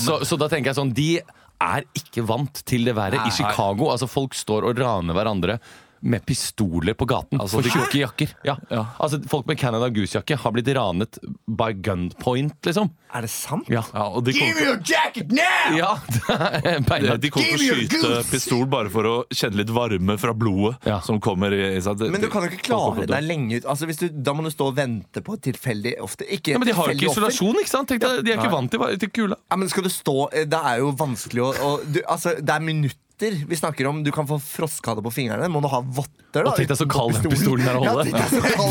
Så, 0.04 0.20
så 0.28 0.38
da 0.40 0.50
tenker 0.52 0.72
jeg 0.72 0.78
sånn 0.78 0.94
De 0.96 1.12
er 1.60 1.88
ikke 1.98 2.24
vant 2.28 2.62
til 2.68 2.86
det 2.88 2.96
været 2.96 3.20
i 3.26 3.34
Chicago. 3.36 3.90
Altså 3.94 4.08
Folk 4.12 4.38
står 4.38 4.68
og 4.70 4.80
raner 4.80 5.18
hverandre 5.18 5.58
med 6.02 6.24
pistoler 6.26 6.94
på 6.96 7.06
gaten 7.10 7.40
Altså, 7.42 7.60
for 7.60 7.70
tjukke 7.70 8.00
jakker. 8.04 8.34
Ja. 8.48 8.56
Altså 9.00 9.20
Folk 9.30 9.48
med 9.50 9.58
Canada 9.60 9.90
Goose-jakke 9.92 10.38
har 10.40 10.54
blitt 10.56 10.70
ranet 10.78 11.20
by 11.48 11.74
gunpoint, 11.86 12.56
liksom. 12.66 12.92
Er 13.14 13.26
det 13.26 13.32
sant? 13.34 13.66
Ja. 13.74 13.82
Ja, 13.94 14.06
og 14.14 14.24
de 14.28 14.34
Give 14.38 14.54
me 14.56 14.66
your 14.68 14.78
jacket 14.86 15.32
now! 15.34 15.74
ja. 15.76 15.96
de, 16.62 16.76
Beinhardt. 16.86 17.22
de 17.24 17.32
kommer 17.34 17.58
til 17.58 17.74
å 17.74 17.80
skyte 17.82 18.12
pistol 18.30 18.68
bare 18.70 18.92
for 18.94 19.10
å 19.10 19.16
kjenne 19.34 19.58
litt 19.64 19.74
varme 19.74 20.16
fra 20.22 20.34
blodet 20.38 20.78
Ja. 20.88 21.00
som 21.06 21.20
kommer 21.20 21.52
i, 21.58 21.62
i. 21.78 21.82
Det- 21.82 22.12
Men 22.14 22.22
du 22.22 22.30
kan 22.30 22.46
jo 22.46 22.52
ikke 22.54 22.68
klare 22.70 23.08
deg 23.10 23.26
lenge 23.26 23.60
ut. 23.60 23.66
Altså, 23.66 23.90
hvis 23.90 24.00
du, 24.04 24.08
da 24.14 24.34
må 24.38 24.46
du 24.46 24.52
stå 24.54 24.70
og 24.72 24.78
vente 24.78 25.24
på 25.26 25.36
et 25.40 25.44
tilfeldig 25.50 25.96
ofte. 26.06 26.28
Ikke 26.30 26.54
Ja, 26.54 26.62
men 26.62 26.70
de 26.70 26.78
har 26.78 26.92
jo 26.94 26.98
ikke 27.00 27.10
isolasjon, 27.12 27.60
ikke 27.64 27.74
sant? 27.74 27.90
Tenk 27.90 28.06
deg, 28.06 28.24
de 28.28 28.32
er 28.36 28.40
ikke 28.40 28.54
vant 28.54 28.72
til, 28.72 28.86
til 29.02 29.10
kula. 29.16 29.40
Ja, 29.50 29.58
men 29.58 29.70
skal 29.74 29.84
du 29.84 29.90
stå 29.94 30.18
Det 30.46 30.60
er 30.72 30.80
jo 30.84 30.92
vanskelig 31.00 31.44
å, 31.50 31.52
og, 31.66 31.86
du, 31.90 32.00
Altså, 32.08 32.38
det 32.40 32.54
er 32.56 32.62
minutter 32.64 32.98
vi 33.22 33.56
snakker 33.56 33.88
om. 33.90 34.04
Du 34.04 34.12
kan 34.16 34.28
få 34.28 34.40
frostskade 34.40 35.02
på 35.04 35.12
fingrene. 35.12 35.48
Må 35.52 35.60
du 35.62 35.68
ha 35.72 35.82
votter, 35.84 36.44
da? 36.46 36.52
Tenk 36.56 36.68
deg 36.72 36.78
så 36.80 36.86
kald 36.90 37.14
den 37.20 37.32
pistolen 37.36 37.68
er 37.68 37.76
å 37.80 37.84
Ja, 37.84 37.92
holde. 37.98 38.12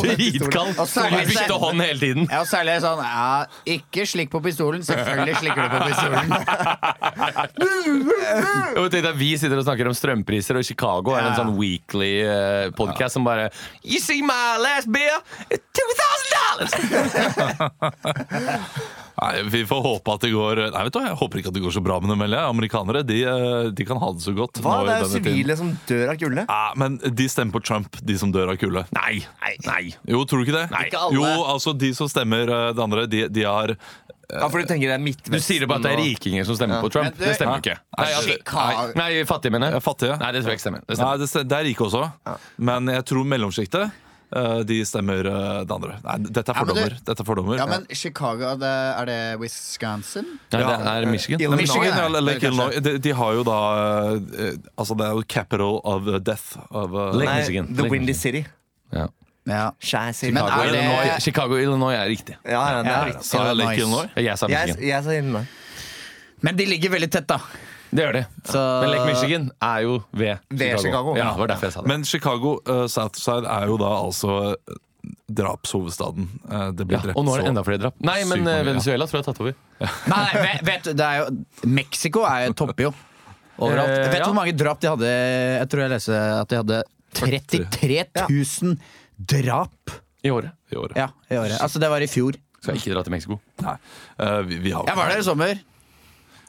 Dritkald. 0.08 0.74
Ja, 0.78 0.84
særlig- 0.88 1.26
Du 1.28 1.32
bytter 1.34 1.58
hånd 1.64 1.80
hele 1.84 2.00
tiden. 2.00 2.28
Ja, 2.32 2.42
særlig 2.48 2.78
sånn 2.84 3.00
ja, 3.04 3.44
Ikke 3.76 4.02
slikk 4.08 4.30
på 4.32 4.40
pistolen. 4.44 4.80
Selvfølgelig 4.86 5.36
slikker 5.42 5.62
du 5.62 5.68
på 5.74 5.80
pistolen. 5.88 6.26
Og 8.78 8.86
tenk 8.92 9.04
deg, 9.04 9.16
Vi 9.18 9.30
sitter 9.40 9.58
og 9.60 9.64
snakker 9.66 9.86
om 9.90 9.94
strømpriser, 9.96 10.54
og 10.60 10.64
Chicago 10.66 11.10
er 11.18 11.24
en 11.30 11.36
sånn 11.38 11.54
weekly 11.58 12.12
uh, 12.24 12.68
podcast 12.78 13.12
som 13.18 13.24
bare 13.26 13.44
You 13.84 13.98
see 14.02 14.20
my 14.24 14.56
last 14.62 14.88
beer? 14.92 15.18
2000 15.50 16.28
dollars! 16.38 16.72
Nei, 19.18 19.42
Vi 19.50 19.64
får 19.66 19.80
håpe 19.82 20.12
at 20.14 20.22
det 20.22 20.28
går 20.30 20.60
Nei, 20.70 20.82
vet 20.86 20.94
du 20.94 20.98
hva, 21.00 21.08
Jeg 21.10 21.18
håper 21.18 21.40
ikke 21.40 21.50
at 21.50 21.56
det 21.58 21.62
går 21.64 21.72
så 21.74 21.82
bra 21.84 21.96
med 22.02 22.10
dem. 22.12 22.20
Amerikanere 22.38 23.00
de, 23.06 23.16
eh, 23.26 23.70
de 23.74 23.84
kan 23.88 23.98
ha 24.02 24.08
det 24.14 24.22
så 24.22 24.32
godt. 24.40 24.60
Hva? 24.64 24.74
nå 24.80 24.86
Det 24.88 24.94
er 24.94 25.02
jo 25.04 25.08
tiden. 25.12 25.24
sivile 25.28 25.56
som 25.60 25.70
dør 25.88 26.12
av 26.14 26.18
kulde. 26.22 26.44
Ja, 26.48 26.72
men 26.80 26.98
de 26.98 27.28
stemmer 27.28 27.58
på 27.58 27.62
Trump, 27.68 27.98
de 28.02 28.18
som 28.18 28.32
dør 28.34 28.52
av 28.54 28.60
kulde. 28.60 28.84
Nei! 28.96 29.20
Nei. 29.66 29.82
Jo, 30.08 30.24
tror 30.28 30.42
du 30.42 30.48
ikke 30.48 30.58
det? 30.60 30.66
Nei. 30.74 30.84
Ikke 30.88 31.00
alle. 31.06 31.18
Jo, 31.18 31.24
altså 31.54 31.74
De 31.78 31.92
som 31.94 32.08
stemmer 32.10 32.48
eh, 32.48 32.68
det 32.76 32.82
andre, 32.84 33.06
de, 33.10 33.24
de 33.28 33.44
har 33.48 33.74
Ja, 34.28 34.48
for 34.52 34.60
du 34.60 34.66
tenker 34.68 34.90
det 34.90 34.96
er 34.98 35.00
Midtvesten 35.00 35.32
Du 35.32 35.40
sier 35.40 35.62
det 35.64 35.68
bare 35.70 35.80
at 35.80 35.86
det 35.86 35.92
er 35.94 36.02
rikinger 36.04 36.44
som 36.44 36.56
stemmer 36.58 36.82
på 36.84 36.90
Trump. 36.92 37.14
Det 37.16 37.30
stemmer 37.38 37.62
ikke. 37.62 37.78
Nei, 37.96 38.08
altså, 38.12 38.34
nei, 38.58 38.90
nei, 39.00 39.24
fattige, 39.28 39.54
mener 39.54 39.72
Ja, 39.72 39.78
jeg. 39.78 39.86
fattige. 39.86 40.18
Nei, 40.20 40.32
det 40.36 40.42
tror 40.44 40.52
jeg 40.52 40.58
ikke 40.60 40.66
stemmer. 40.66 40.82
Det 40.88 40.98
Nei, 41.00 41.14
det, 41.22 41.30
det 41.48 41.56
er 41.62 41.64
rike 41.70 41.86
også. 41.88 42.02
Men 42.70 42.92
jeg 42.92 43.06
tror 43.08 43.24
mellomsjiktet 43.32 43.86
eh, 43.86 43.96
de 44.68 44.84
stemmer 44.84 45.24
eh, 45.24 45.64
det 45.64 45.72
andre. 45.72 45.94
Nei, 46.04 46.16
dette 46.28 46.50
er 46.52 46.54
Ja, 46.54 46.60
fordommer. 46.60 46.88
det- 46.90 47.04
Dette 47.08 47.20
er 47.22 47.24
fordommer. 47.24 47.56
Ja, 47.56 47.66
men 47.66 47.86
Chicago, 47.96 48.56
det, 48.60 48.72
er 49.00 49.04
det 49.06 49.40
Wisconsin? 49.40 50.26
Nei, 50.52 50.60
det 50.60 50.86
er 50.86 51.06
Michigan. 51.06 51.40
Illinois. 51.40 51.62
Michigan, 51.62 51.98
eller. 52.04 52.20
Lake 52.20 52.42
Illinois, 52.46 52.80
de, 52.80 52.98
de 52.98 53.10
har 53.12 53.32
jo 53.38 53.42
da 53.44 53.58
eh, 54.14 54.56
Altså, 54.76 54.94
det 54.98 55.06
er 55.06 55.14
jo 55.16 55.22
capital 55.28 55.80
of 55.84 56.02
death. 56.24 56.58
Of, 56.70 56.90
eh, 56.92 57.16
Lake 57.16 57.24
Nei, 57.24 57.38
Michigan. 57.40 57.66
The 57.74 57.82
Lake 57.82 57.90
Windy 57.90 58.12
Michigan. 58.12 58.20
City. 58.20 58.46
Ja. 58.92 59.06
Ja. 59.48 59.70
Chicago, 59.80 60.44
er 60.60 60.72
det- 60.72 60.74
Illinois, 60.74 61.20
Chicago, 61.24 61.54
Illinois 61.56 61.94
er 61.96 62.04
riktig. 62.08 62.36
Ja, 62.44 62.68
ja, 62.76 62.82
det 62.82 62.92
er 62.92 63.04
riktig. 63.12 63.24
Sa 63.24 63.46
jeg 63.46 63.56
Lake 63.56 63.76
Illinois? 63.80 64.08
Jeg 64.16 64.38
sa 64.38 64.46
Jeg, 64.46 64.66
Michigan. 64.68 64.88
jeg 64.88 65.04
sa 65.04 65.10
Illinois. 65.10 65.46
Men 66.42 66.56
de 66.56 66.66
ligger 66.66 66.90
veldig 66.90 67.10
tett, 67.10 67.26
da. 67.26 67.38
Det 67.90 68.04
gjør 68.04 68.18
de. 68.18 68.24
Så 68.44 68.64
Men 68.82 68.90
Lake 68.92 69.06
Michigan 69.08 69.48
er 69.64 69.86
jo 69.86 69.94
ved 70.12 70.44
Ved 70.50 70.82
Chicago. 70.82 71.16
Ja, 71.16 71.30
det 71.32 71.40
var 71.40 71.52
derfor 71.54 71.68
jeg 71.68 71.76
sa 71.76 71.84
det. 71.84 71.88
Men 71.88 72.04
Chicago 72.04 72.58
uh, 72.68 72.84
Southside 72.90 73.48
er 73.48 73.70
jo 73.70 73.78
da 73.80 73.92
altså 73.96 74.36
eh, 74.52 74.78
drapshovedstaden. 75.38 76.28
Eh, 76.50 76.66
det 76.76 76.86
blir 76.88 76.98
Ja, 76.98 77.02
drept 77.06 77.18
og 77.18 77.24
nå 77.24 77.36
er 77.36 77.44
det 77.44 77.52
enda 77.52 77.64
flere 77.64 77.82
drap. 77.82 77.96
Nei, 78.04 78.18
men 78.28 78.44
mange, 78.44 78.56
Venezuela 78.68 79.06
ja. 79.06 79.10
Tror 79.10 79.20
jeg 79.20 79.24
har 79.24 79.32
tatt 79.32 79.42
over. 79.44 79.56
Nei, 80.14 80.26
nei, 80.34 80.56
vet, 80.66 80.90
det 80.98 81.06
er 81.06 81.22
jo 81.22 81.70
Mexico 81.78 82.24
er 82.28 82.52
topper 82.58 82.88
jo. 82.88 82.92
Overalt. 83.58 83.94
Eh, 83.94 84.04
vet 84.06 84.18
du 84.18 84.20
ja. 84.20 84.26
hvor 84.26 84.36
mange 84.36 84.54
drap 84.56 84.82
de 84.82 84.90
hadde? 84.90 85.14
Jeg 85.58 85.70
tror 85.72 85.84
jeg 85.84 85.94
leste 85.94 86.18
at 86.18 86.52
de 86.52 86.60
hadde 86.60 86.82
33 87.18 88.04
000 88.28 88.76
drap 89.32 89.96
I 90.22 90.30
året. 90.30 90.52
i 90.70 90.76
året. 90.78 90.98
ja, 90.98 91.08
i 91.30 91.40
året. 91.40 91.56
Altså, 91.62 91.80
det 91.82 91.90
var 91.90 92.04
i 92.04 92.10
fjor. 92.10 92.36
Skal 92.58 92.78
ikke 92.78 92.92
dra 92.92 93.02
til 93.06 93.14
Mexico. 93.14 93.38
Nei. 93.64 93.74
Uh, 94.18 94.40
vi, 94.46 94.58
vi 94.66 94.74
har, 94.74 94.86
Jeg 94.86 94.98
var 94.98 95.10
der 95.12 95.22
i 95.22 95.26
sommer. 95.26 95.60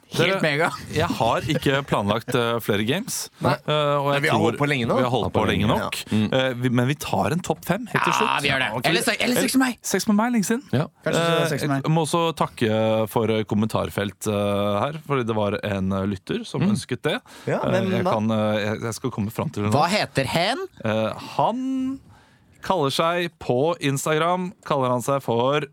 Dere- 0.09 0.31
Helt 0.31 0.41
mega. 0.41 0.67
Jeg 0.89 1.05
har 1.19 1.45
ikke 1.53 1.83
planlagt 1.85 2.33
uh, 2.33 2.57
flere 2.65 2.81
games. 2.87 3.17
Uh, 3.43 3.51
og 3.69 4.07
jeg 4.15 4.23
vi 4.23 4.29
har 4.31 4.39
holdt 4.41 4.57
på 4.57 4.65
lenge 4.71 4.87
nå. 4.89 4.95
Vi 4.97 5.05
har 5.05 5.11
holdt 5.13 5.33
på 5.35 5.43
lenge 5.45 5.67
nok 5.69 5.99
Eh, 6.09 6.53
vi, 6.57 6.69
Men 6.73 6.87
vi 6.89 6.95
tar 6.97 7.31
en 7.35 7.43
topp 7.45 7.61
fem 7.67 7.85
helt 7.91 8.03
til 8.07 8.13
slutt. 8.17 8.29
Ja, 8.31 8.39
vi 8.41 8.49
gjør 8.49 8.63
det. 8.63 8.69
Eller, 8.89 9.03
se- 9.05 9.17
eller 9.21 9.37
seks 9.43 9.55
med 9.55 9.63
meg. 9.67 9.77
Seks 9.85 10.07
med 10.09 10.17
meg 10.17 10.33
lenge 10.33 10.47
siden. 10.49 10.63
Ja. 10.73 10.87
Jeg 11.05 11.93
må 11.93 12.03
også 12.07 12.23
takke 12.39 12.79
for 13.11 13.29
kommentarfelt 13.49 14.25
her, 14.31 14.97
fordi 15.05 15.27
det 15.29 15.35
var 15.37 15.59
en 15.63 15.89
lytter 16.09 16.41
som 16.47 16.65
ønsket 16.65 17.03
det. 17.05 17.17
Ja, 17.49 17.61
men, 17.69 17.91
jeg, 17.93 18.03
kan, 18.07 18.29
jeg, 18.33 18.79
jeg 18.89 18.93
skal 18.97 19.11
komme 19.13 19.31
fram 19.33 19.49
til 19.53 19.67
det 19.67 19.71
nå. 19.71 19.77
Hva 19.77 19.87
heter 19.93 20.25
hen? 20.33 20.65
Eh, 20.83 21.27
han 21.37 21.99
kaller 22.65 22.91
seg 22.91 23.29
på 23.39 23.75
Instagram 23.79 24.49
Kaller 24.67 24.91
han 24.91 25.05
seg 25.05 25.21
for 25.23 25.63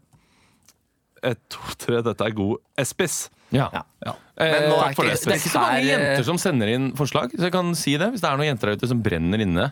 et, 1.27 1.41
to, 1.51 1.59
tre, 1.83 2.03
dette 2.07 2.23
er 2.29 2.35
god 2.37 2.61
Espis. 2.79 3.25
Ja. 3.55 3.69
Ja. 4.05 4.15
Eh, 4.37 4.51
Men 4.53 4.65
nå 4.71 4.79
er 4.83 4.91
ikke 4.95 5.07
det. 5.07 5.19
Det 5.23 5.33
er 5.33 5.39
ikke 5.39 5.53
så 5.53 5.61
mange 5.63 5.81
eh, 5.81 5.89
jenter 5.93 6.25
som 6.27 6.39
sender 6.43 6.73
inn 6.73 6.89
forslag, 6.99 7.31
så 7.37 7.47
jeg 7.47 7.55
kan 7.55 7.75
si 7.79 7.95
det. 8.01 8.11
Hvis 8.15 8.25
det 8.25 8.31
er 8.31 8.41
noen 8.41 8.51
jenter 8.51 8.73
der 8.73 8.81
ute 8.81 8.91
som 8.91 9.03
brenner 9.05 9.43
inne. 9.45 9.69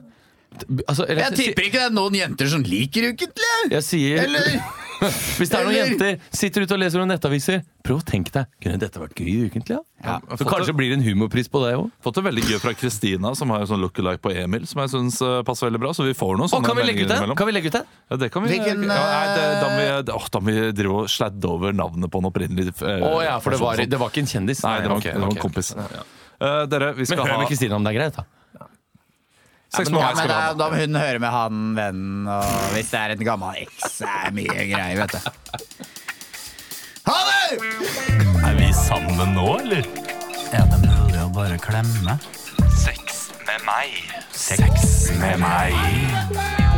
Altså, 0.87 1.05
eller, 1.09 1.27
Jeg 1.29 1.37
tipper 1.41 1.69
ikke 1.69 1.81
det 1.83 1.89
er 1.91 1.95
noen 1.97 2.15
jenter 2.15 2.49
som 2.53 2.63
liker 2.63 3.11
Ukentlig. 3.13 3.53
Jeg 3.75 3.83
sier 3.87 4.25
Eller 4.29 4.55
Hvis 5.05 5.51
det 5.51 5.59
er 5.59 5.65
noen 5.67 5.75
Eller- 5.75 5.91
jenter 5.91 6.21
sitter 6.33 6.65
ute 6.65 6.77
og 6.77 6.81
leser 6.81 7.01
noen 7.03 7.11
nettaviser, 7.13 7.59
prøv 7.85 7.99
å 7.99 8.05
tenke 8.07 8.31
deg 8.33 8.47
Kunne 8.63 8.79
dette 8.81 9.01
vært 9.03 9.19
gøy 9.21 9.27
i 9.29 9.49
ukentlig? 9.51 9.75
Ja? 9.77 9.83
Ja. 10.07 10.37
Så 10.39 10.47
kanskje 10.49 10.73
blir 10.79 10.93
det 10.93 11.01
en 11.01 11.05
humorpris 11.05 11.51
på 11.53 11.61
det 11.65 11.75
òg. 11.77 11.91
Fått 12.05 12.17
det 12.21 12.25
veldig 12.29 12.45
gøy 12.47 12.61
fra 12.63 12.73
Kristina, 12.79 13.35
som 13.37 13.51
har 13.53 13.65
jo 13.65 13.69
sånn 13.73 13.83
look-alike 13.83 14.23
på 14.25 14.33
Emil, 14.33 14.65
som 14.71 14.81
jeg 14.85 14.93
syns 14.95 15.19
passer 15.49 15.67
veldig 15.69 15.81
bra. 15.83 15.93
Så 15.97 16.07
vi 16.07 16.15
får 16.17 16.39
noen 16.41 16.53
sånne 16.53 16.71
Kan 16.71 16.79
vi 16.79 16.87
legge 16.87 17.05
ut 17.05 17.09
meldinger 17.09 17.11
den? 17.11 17.17
innimellom. 17.19 17.39
Kan 17.41 17.51
vi 17.51 17.57
legge 17.57 17.73
ut 17.73 17.77
den? 17.81 17.87
Ja, 18.13 18.19
det 18.23 18.31
kan 18.33 18.45
vi. 18.47 18.53
Hvilken, 18.55 18.85
ja, 18.87 19.01
nei, 19.01 19.27
det, 19.35 19.47
da 19.61 19.69
må 19.69 19.81
eh, 19.83 19.97
vi, 20.05 20.17
åh, 20.17 20.29
da 20.37 20.41
må 20.45 20.55
vi 20.55 20.67
drive 20.81 21.01
og 21.03 21.11
sladde 21.13 21.51
over 21.51 21.77
navnet 21.77 22.13
på 22.15 22.23
den 22.23 22.31
opprinnelige 22.31 22.77
eh, 22.85 23.05
Å 23.09 23.13
ja, 23.27 23.35
for 23.45 23.57
det 23.57 23.61
var, 23.65 23.85
det 23.97 24.01
var 24.05 24.13
ikke 24.15 24.25
en 24.25 24.33
kjendis? 24.37 24.63
Nei, 24.65 24.77
det 24.85 24.93
var, 24.93 25.03
ok, 25.03 25.11
det 25.11 25.25
var 25.25 25.35
en 25.35 25.43
kompis. 25.43 25.75
Eh, 25.75 26.63
dere, 26.71 26.93
vi 26.97 27.05
Men 27.05 27.11
skal 27.13 27.25
hør 27.25 27.35
ha 27.37 27.43
med 27.45 27.51
Kristina 27.53 27.77
om 27.81 27.85
det 27.85 27.93
er 27.95 27.99
greit, 28.01 28.17
da. 28.21 28.25
Sex 29.75 29.89
Ja, 29.91 29.95
med 29.95 30.03
ja, 30.05 30.11
men 30.15 30.29
da, 30.31 30.37
da 30.59 30.65
må 30.71 30.77
hun 30.79 30.95
høre 31.01 31.19
med 31.23 31.31
han 31.35 31.55
vennen, 31.75 32.29
og 32.31 32.45
hvis 32.75 32.91
det 32.93 32.99
er 33.01 33.09
en 33.17 33.25
gammel 33.27 33.51
eks, 33.65 33.95
det 34.05 34.11
er 34.11 34.31
mye 34.37 34.55
greier, 34.71 34.97
vet 35.03 35.13
du. 35.15 35.19
Ha 37.09 37.17
det! 37.29 37.47
Er 38.49 38.55
vi 38.61 38.69
sammen 38.79 39.29
nå, 39.35 39.49
eller? 39.61 39.85
Er 40.55 40.65
det 40.71 40.79
mulig 40.85 41.21
å 41.25 41.27
bare 41.35 41.57
klemme? 41.61 42.13
Sex 42.79 43.03
med 43.49 43.61
meg. 43.67 43.89
Sex 44.33 45.11
med 45.21 45.39
meg. 45.43 45.73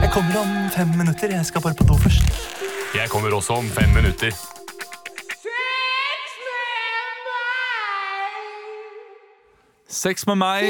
Jeg 0.03 0.11
kommer 0.14 0.36
om 0.40 0.51
fem 0.74 0.90
minutter. 0.97 1.28
Jeg 1.36 1.44
skal 1.49 1.61
bare 1.64 1.74
på 1.78 1.84
do 1.88 1.97
først. 2.01 2.22
Jeg 2.97 3.09
kommer 3.12 3.30
også 3.36 3.53
om 3.61 3.66
fem 3.76 3.90
minutter. 3.94 4.30
Sex 4.32 4.38
med 6.49 7.16
meg. 7.28 8.34
Sex 10.01 10.16
med 10.26 10.36
meg. 10.42 10.62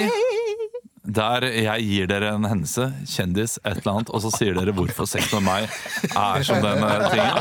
Der 1.07 1.45
jeg 1.47 1.85
gir 1.87 2.07
dere 2.11 2.35
en 2.35 2.45
hendelse, 2.49 2.93
kjendis, 3.07 3.59
et 3.63 3.77
eller 3.79 3.93
annet, 3.93 4.11
og 4.11 4.21
så 4.25 4.31
sier 4.35 4.55
dere 4.59 4.73
hvorfor 4.75 5.07
sex 5.07 5.31
med 5.37 5.43
meg 5.47 5.63
er 6.11 6.43
som 6.47 6.59
den 6.65 6.79
tingen. 6.83 7.11
tingen. 7.15 7.37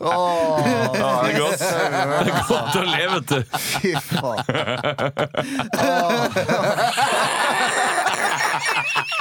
Ja, 0.00 1.10
det 1.20 1.30
er 1.30 1.36
godt. 1.36 1.60
Det 1.60 2.32
er 2.32 2.34
godt 2.48 2.74
å 2.80 2.82
le, 2.88 3.04
vet 3.12 3.28
du. 3.28 3.40
Fy 3.60 3.92
faen. 4.08 4.40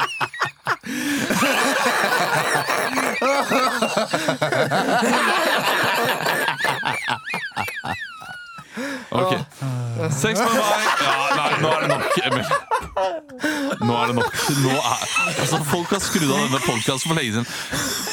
Sex 10.15 10.39
med 10.39 10.47
meg. 10.55 10.61
Ja, 11.03 11.15
nei, 11.35 11.51
nå 11.61 11.69
er 11.69 11.79
det 11.83 11.89
nok, 11.91 12.05
Emil. 12.25 12.45
Nå 13.85 13.93
er 13.99 14.05
det 14.11 14.15
nok. 14.19 14.31
Nå 14.63 14.73
er, 14.79 14.99
altså, 15.35 15.57
folk 15.69 15.89
har 15.91 16.01
skrudd 16.03 16.31
av 16.31 16.39
denne 16.45 16.61
podkasten 16.65 17.07
for 17.09 17.15
lenge 17.19 17.31
siden. 17.35 17.47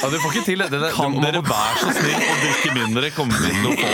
Ja, 0.03 0.05
du 0.11 0.17
får 0.23 0.31
ikke 0.35 0.47
til 0.51 0.59
det. 0.65 0.69
det 0.75 0.93
Kan 0.97 1.11
dere 1.23 1.41
være 1.47 1.77
så 1.81 1.91
snill 2.01 2.23
å 2.27 2.39
drikke 2.45 2.71
mindre? 2.81 3.05
Kommer 3.17 3.39
inn 3.51 3.63
og 3.71 3.75
få 3.83 3.91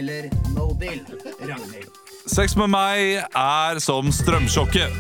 eller 0.05 0.29
no 0.53 0.73
deal, 0.79 0.99
Ragnhild? 1.41 1.89
Sex 2.29 2.55
med 2.57 2.69
meg 2.73 3.21
er 3.37 3.79
som 3.81 4.11
strømsjokket. 4.13 4.93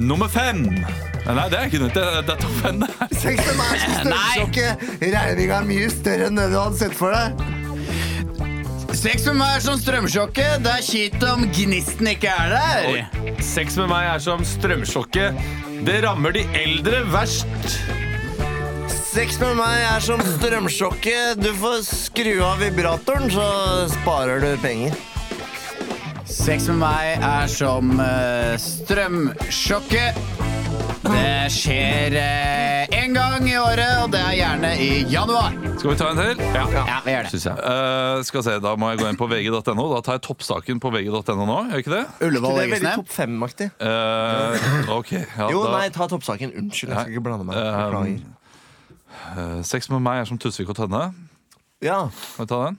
Nummer 0.00 0.28
fem. 0.32 0.64
Nei, 1.22 1.44
det 1.52 1.58
er 1.58 1.68
ikke 1.68 1.80
nytt. 1.84 1.94
Det 1.96 2.02
er, 2.02 2.22
det 2.26 2.34
er 2.34 2.40
topp 2.42 2.56
fem. 2.64 2.84
Sex 3.12 3.40
med 3.46 3.56
meg 3.60 3.72
er 3.72 3.82
som 3.82 3.96
strømsjokket. 4.02 4.86
Regninga 5.02 5.58
er 5.60 5.68
mye 5.68 5.90
større 5.92 6.28
enn 6.28 6.40
det 6.40 6.48
du 6.52 6.56
hadde 6.58 6.80
sett 6.80 6.96
for 6.98 7.14
deg. 7.14 7.42
Sex 9.02 9.24
med 9.30 9.38
meg 9.40 9.56
er 9.56 9.64
som 9.64 9.80
strømsjokket. 9.80 10.60
Det 10.66 10.72
er 10.76 10.86
kjipt 10.88 11.26
om 11.28 11.46
gnisten 11.56 12.12
ikke 12.12 12.32
er 12.32 12.56
der. 12.56 13.36
Sex 13.44 13.78
med 13.80 13.88
meg 13.92 14.10
er 14.12 14.24
som 14.24 14.44
strømsjokket. 14.46 15.40
Det 15.88 16.00
rammer 16.04 16.36
de 16.36 16.44
eldre 16.58 17.04
verst. 17.12 17.78
Sex 19.12 19.36
med 19.42 19.58
meg 19.58 19.82
er 19.84 20.00
som 20.00 20.20
strømsjokket. 20.24 21.40
Du 21.44 21.50
får 21.60 21.82
skru 21.84 22.38
av 22.46 22.62
vibratoren, 22.62 23.28
så 23.28 23.44
sparer 23.92 24.40
du 24.40 24.54
penger. 24.62 24.96
Sex 26.24 26.70
med 26.70 26.80
meg 26.80 27.20
er 27.20 27.50
som 27.52 27.92
eh, 28.00 28.54
strømsjokket. 28.56 30.16
Det 31.02 31.28
skjer 31.52 32.16
én 32.96 33.12
gang 33.12 33.44
i 33.50 33.54
året, 33.60 34.00
og 34.00 34.12
det 34.14 34.22
er 34.22 34.36
gjerne 34.38 34.72
i 34.80 34.90
januar. 35.12 35.60
Skal 35.76 35.92
vi 35.92 35.96
ta 36.00 36.08
en 36.14 36.20
til? 36.22 36.42
Ja. 36.56 36.64
Ja, 36.72 36.98
vi 37.04 37.12
gjør 37.12 37.28
det. 37.28 37.32
Synes 37.36 37.48
jeg. 37.50 37.70
Eh, 37.76 38.24
skal 38.32 38.48
se, 38.48 38.58
Da 38.64 38.76
må 38.80 38.94
jeg 38.94 39.02
gå 39.04 39.12
inn 39.12 39.20
på 39.20 39.28
vg.no. 39.28 39.88
Da 39.92 40.02
tar 40.06 40.20
jeg 40.22 40.24
toppsaken 40.30 40.80
på 40.80 40.92
vg.no 40.94 41.20
nå. 41.44 41.62
Gjør 41.68 41.74
jeg 41.76 41.84
ikke 41.84 41.98
det? 41.98 42.04
Ullevål 42.30 42.62
Det 42.62 42.64
er 42.64 42.76
veldig 42.78 42.98
topp 43.02 43.16
fem-aktig. 43.20 43.72
Eh, 43.76 44.70
ok. 44.96 45.18
Ja, 45.20 45.50
Jo, 45.52 45.66
da, 45.66 45.80
nei, 45.82 45.88
ta 45.92 46.08
toppsaken. 46.08 46.56
Unnskyld, 46.62 46.94
jeg 46.94 47.02
skal 47.10 47.18
ikke 47.18 47.26
blande 47.28 47.50
meg. 47.50 47.60
Um, 47.60 47.82
Beklager. 47.82 48.38
Eh, 49.36 49.60
sex 49.66 49.88
med 49.92 50.02
meg 50.04 50.22
er 50.22 50.28
som 50.30 50.38
Tusvik 50.40 50.68
og 50.72 50.76
Tønne. 50.78 51.02
Ja. 51.82 52.04
Kan 52.36 52.46
vi 52.46 52.48
ta 52.52 52.58
den? 52.68 52.76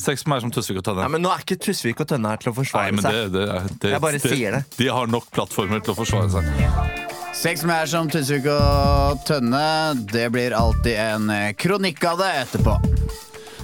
Sex 0.00 0.22
med 0.24 0.30
meg 0.32 0.38
er 0.38 0.44
som 0.46 0.52
Tusvik 0.54 0.78
og 0.80 0.84
Tønne. 0.86 1.02
Nei, 1.04 1.10
men 1.16 1.22
Nå 1.24 1.32
er 1.34 1.42
ikke 1.44 1.58
Tusvik 1.60 2.00
og 2.00 2.08
Tønne 2.08 2.30
her 2.32 2.40
til 2.40 2.50
å 2.50 2.54
Nei, 2.54 2.58
forsvare 2.62 2.94
men 2.96 3.04
det, 3.04 3.12
seg. 3.12 3.32
det, 3.34 3.42
er- 3.56 3.74
det, 3.82 3.90
Jeg 3.92 4.02
bare 4.06 4.20
sier 4.24 4.56
det. 4.58 4.62
De 4.78 4.88
har 4.88 5.10
nok 5.12 5.28
plattformer 5.36 5.82
til 5.84 5.92
å 5.92 5.98
forsvare 5.98 6.30
seg. 6.32 7.00
Sex 7.42 7.62
med 7.64 7.74
er 7.82 7.88
som 7.92 8.08
Tusvik 8.12 8.46
og 8.52 9.22
Tønne. 9.28 9.64
Det 10.12 10.26
blir 10.32 10.52
alltid 10.56 10.96
en 11.00 11.30
eh, 11.32 11.50
kronikk 11.56 12.04
av 12.12 12.20
det 12.24 12.30
etterpå. 12.44 12.76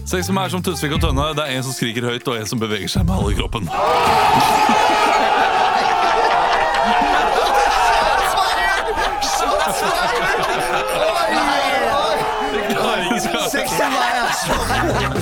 Sex 0.08 0.28
med 0.30 0.38
meg 0.38 0.48
er 0.48 0.54
som 0.56 0.62
Tusvik 0.64 0.94
og 0.96 1.02
Tønne. 1.04 1.30
Det 1.36 1.44
er 1.48 1.58
en 1.58 1.66
som 1.68 1.76
skriker 1.76 2.08
høyt, 2.08 2.28
og 2.32 2.36
en 2.40 2.48
som 2.48 2.60
beveger 2.60 2.88
seg 2.92 3.04
med 3.08 3.16
halve 3.20 3.36
kroppen. 3.40 3.68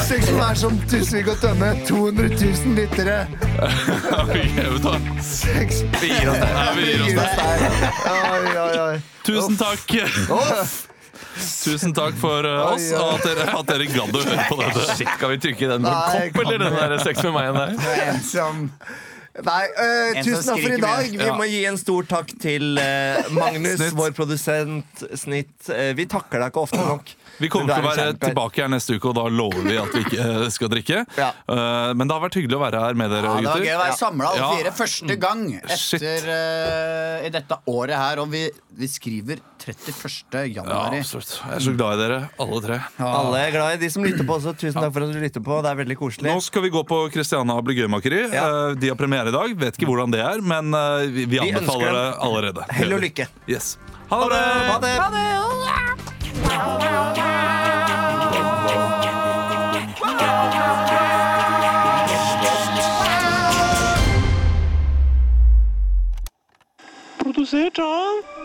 Som, 0.06 0.14
sex 0.14 0.30
meg 0.30 0.44
er 0.46 0.58
som 0.60 0.76
Tusvik 0.90 1.28
og 1.32 1.38
Tønne. 1.42 1.70
200 1.86 2.28
000 2.38 2.74
lyttere. 2.76 3.16
Ok, 4.20 4.34
vet 4.36 4.82
du 4.82 4.86
hva? 4.86 4.98
Vi 6.00 6.10
gir 6.12 6.30
oss 6.30 6.42
der. 6.42 6.68
Vi 6.76 6.84
gir 6.90 7.02
oss 7.06 7.16
der. 7.16 7.64
Oi, 8.12 8.52
oi, 8.52 8.76
oi. 8.84 9.00
Tusen 9.26 9.58
takk. 9.58 9.96
Tusen 11.36 11.96
takk 11.96 12.14
for 12.20 12.46
uh, 12.46 12.70
oss, 12.70 12.86
og 12.96 13.16
at 13.16 13.26
dere, 13.26 13.48
at 13.58 13.68
dere 13.72 13.88
gadd 13.90 14.14
å 14.14 14.22
høre 14.28 14.46
på 14.48 14.60
dette. 14.62 14.86
Shit, 14.94 15.10
Skal 15.18 15.34
vi 15.34 15.42
trykke 15.42 15.72
den 15.74 15.84
med 15.84 15.90
en 15.90 16.32
kopp, 16.32 16.40
eller 16.46 16.64
den 16.64 16.78
der 16.78 16.96
sex 17.02 17.26
med 17.26 17.36
meg 17.36 17.58
der? 17.58 18.22
Som 18.24 18.64
Nei, 19.36 19.64
øh, 19.68 20.22
tusen 20.24 20.46
takk 20.46 20.62
for 20.62 20.72
i 20.72 20.80
dag. 20.80 21.10
Vi 21.12 21.26
Ja. 21.26 21.34
må 21.36 21.44
gi 21.50 21.58
en 21.68 21.76
stor 21.76 22.06
takk 22.08 22.30
til 22.40 22.78
uh, 22.80 23.26
Magnus, 23.36 23.76
Snitt. 23.82 23.96
vår 23.98 24.14
produsent 24.16 25.02
Snitt. 25.12 25.56
Uh, 25.68 25.90
vi 25.98 26.06
takker 26.08 26.40
deg 26.40 26.54
ikke 26.54 26.62
ofte 26.64 26.80
nok. 26.80 27.12
Vi 27.38 27.48
kommer 27.52 27.68
til 27.74 27.84
å 27.84 27.88
være 27.90 28.04
kjempe- 28.12 28.28
tilbake 28.30 28.62
her 28.64 28.68
neste 28.72 28.96
uke, 28.96 29.08
og 29.10 29.14
da 29.18 29.24
lover 29.28 29.62
vi 29.66 29.76
at 29.80 29.92
vi 29.96 30.02
ikke 30.06 30.20
eh, 30.26 30.44
skal 30.54 30.70
drikke. 30.72 31.02
Ja. 31.18 31.30
Uh, 31.48 31.92
men 31.96 32.08
det 32.08 32.14
har 32.16 32.22
vært 32.24 32.38
hyggelig 32.40 32.56
å 32.56 32.62
være 32.62 32.80
her 32.86 32.94
med 32.98 33.10
dere, 33.12 33.22
Ja, 33.26 33.34
det 33.36 33.44
var 33.46 33.56
gutter. 33.56 33.66
gøy 33.66 33.74
å 33.76 33.82
være 33.82 33.96
samla 34.00 34.30
alle 34.30 34.40
Ja. 34.40 34.50
fire 34.56 34.72
første 34.78 35.16
gang 35.26 35.42
etter 35.62 36.30
uh, 36.32 37.26
i 37.26 37.30
dette 37.34 37.58
året 37.72 37.96
her. 38.00 38.22
Og 38.24 38.30
vi, 38.32 38.44
vi 38.80 38.88
skriver 38.90 39.42
31. 39.66 40.54
Ja, 40.54 40.64
absolutt. 40.64 41.34
Jeg 41.42 41.56
er 41.58 41.64
så 41.66 41.74
glad 41.76 41.98
i 41.98 42.02
dere, 42.04 42.18
alle 42.40 42.60
tre. 42.64 42.80
Alle 43.02 43.40
er 43.46 43.54
glad 43.56 43.76
i 43.76 43.80
de 43.84 43.90
som 43.92 44.04
lytter 44.06 44.26
på 44.28 44.36
også. 44.38 44.54
Tusen 44.56 44.78
takk 44.80 44.92
for 44.94 45.06
at 45.06 45.12
du 45.12 45.20
lytter 45.20 45.44
på. 45.44 45.60
Det 45.64 45.72
er 45.72 45.80
veldig 45.82 45.98
koselig. 46.00 46.30
Nå 46.30 46.40
skal 46.44 46.64
vi 46.66 46.72
gå 46.74 46.84
på 46.88 47.02
Christiana 47.14 47.58
Ablegøymakeri. 47.60 48.22
Ja. 48.32 48.46
Uh, 48.70 48.74
de 48.78 48.92
har 48.92 48.98
premiere 49.00 49.32
i 49.32 49.36
dag. 49.36 49.56
Vet 49.66 49.76
ikke 49.80 49.90
hvordan 49.90 50.14
det 50.14 50.22
er, 50.24 50.40
men 50.44 50.72
uh, 50.74 51.04
vi, 51.04 51.24
vi 51.26 51.36
Vi 51.36 51.44
anbefaler 51.50 51.92
det 52.00 52.06
allerede. 52.30 52.68
Hell 52.80 52.96
og 52.96 53.04
lykke. 53.04 53.28
Yes. 53.50 53.74
Ha 54.10 54.20
det! 54.30 54.44
Ha 54.70 54.78
det! 54.86 56.15
Produsert 67.18 67.78
av 67.78 68.35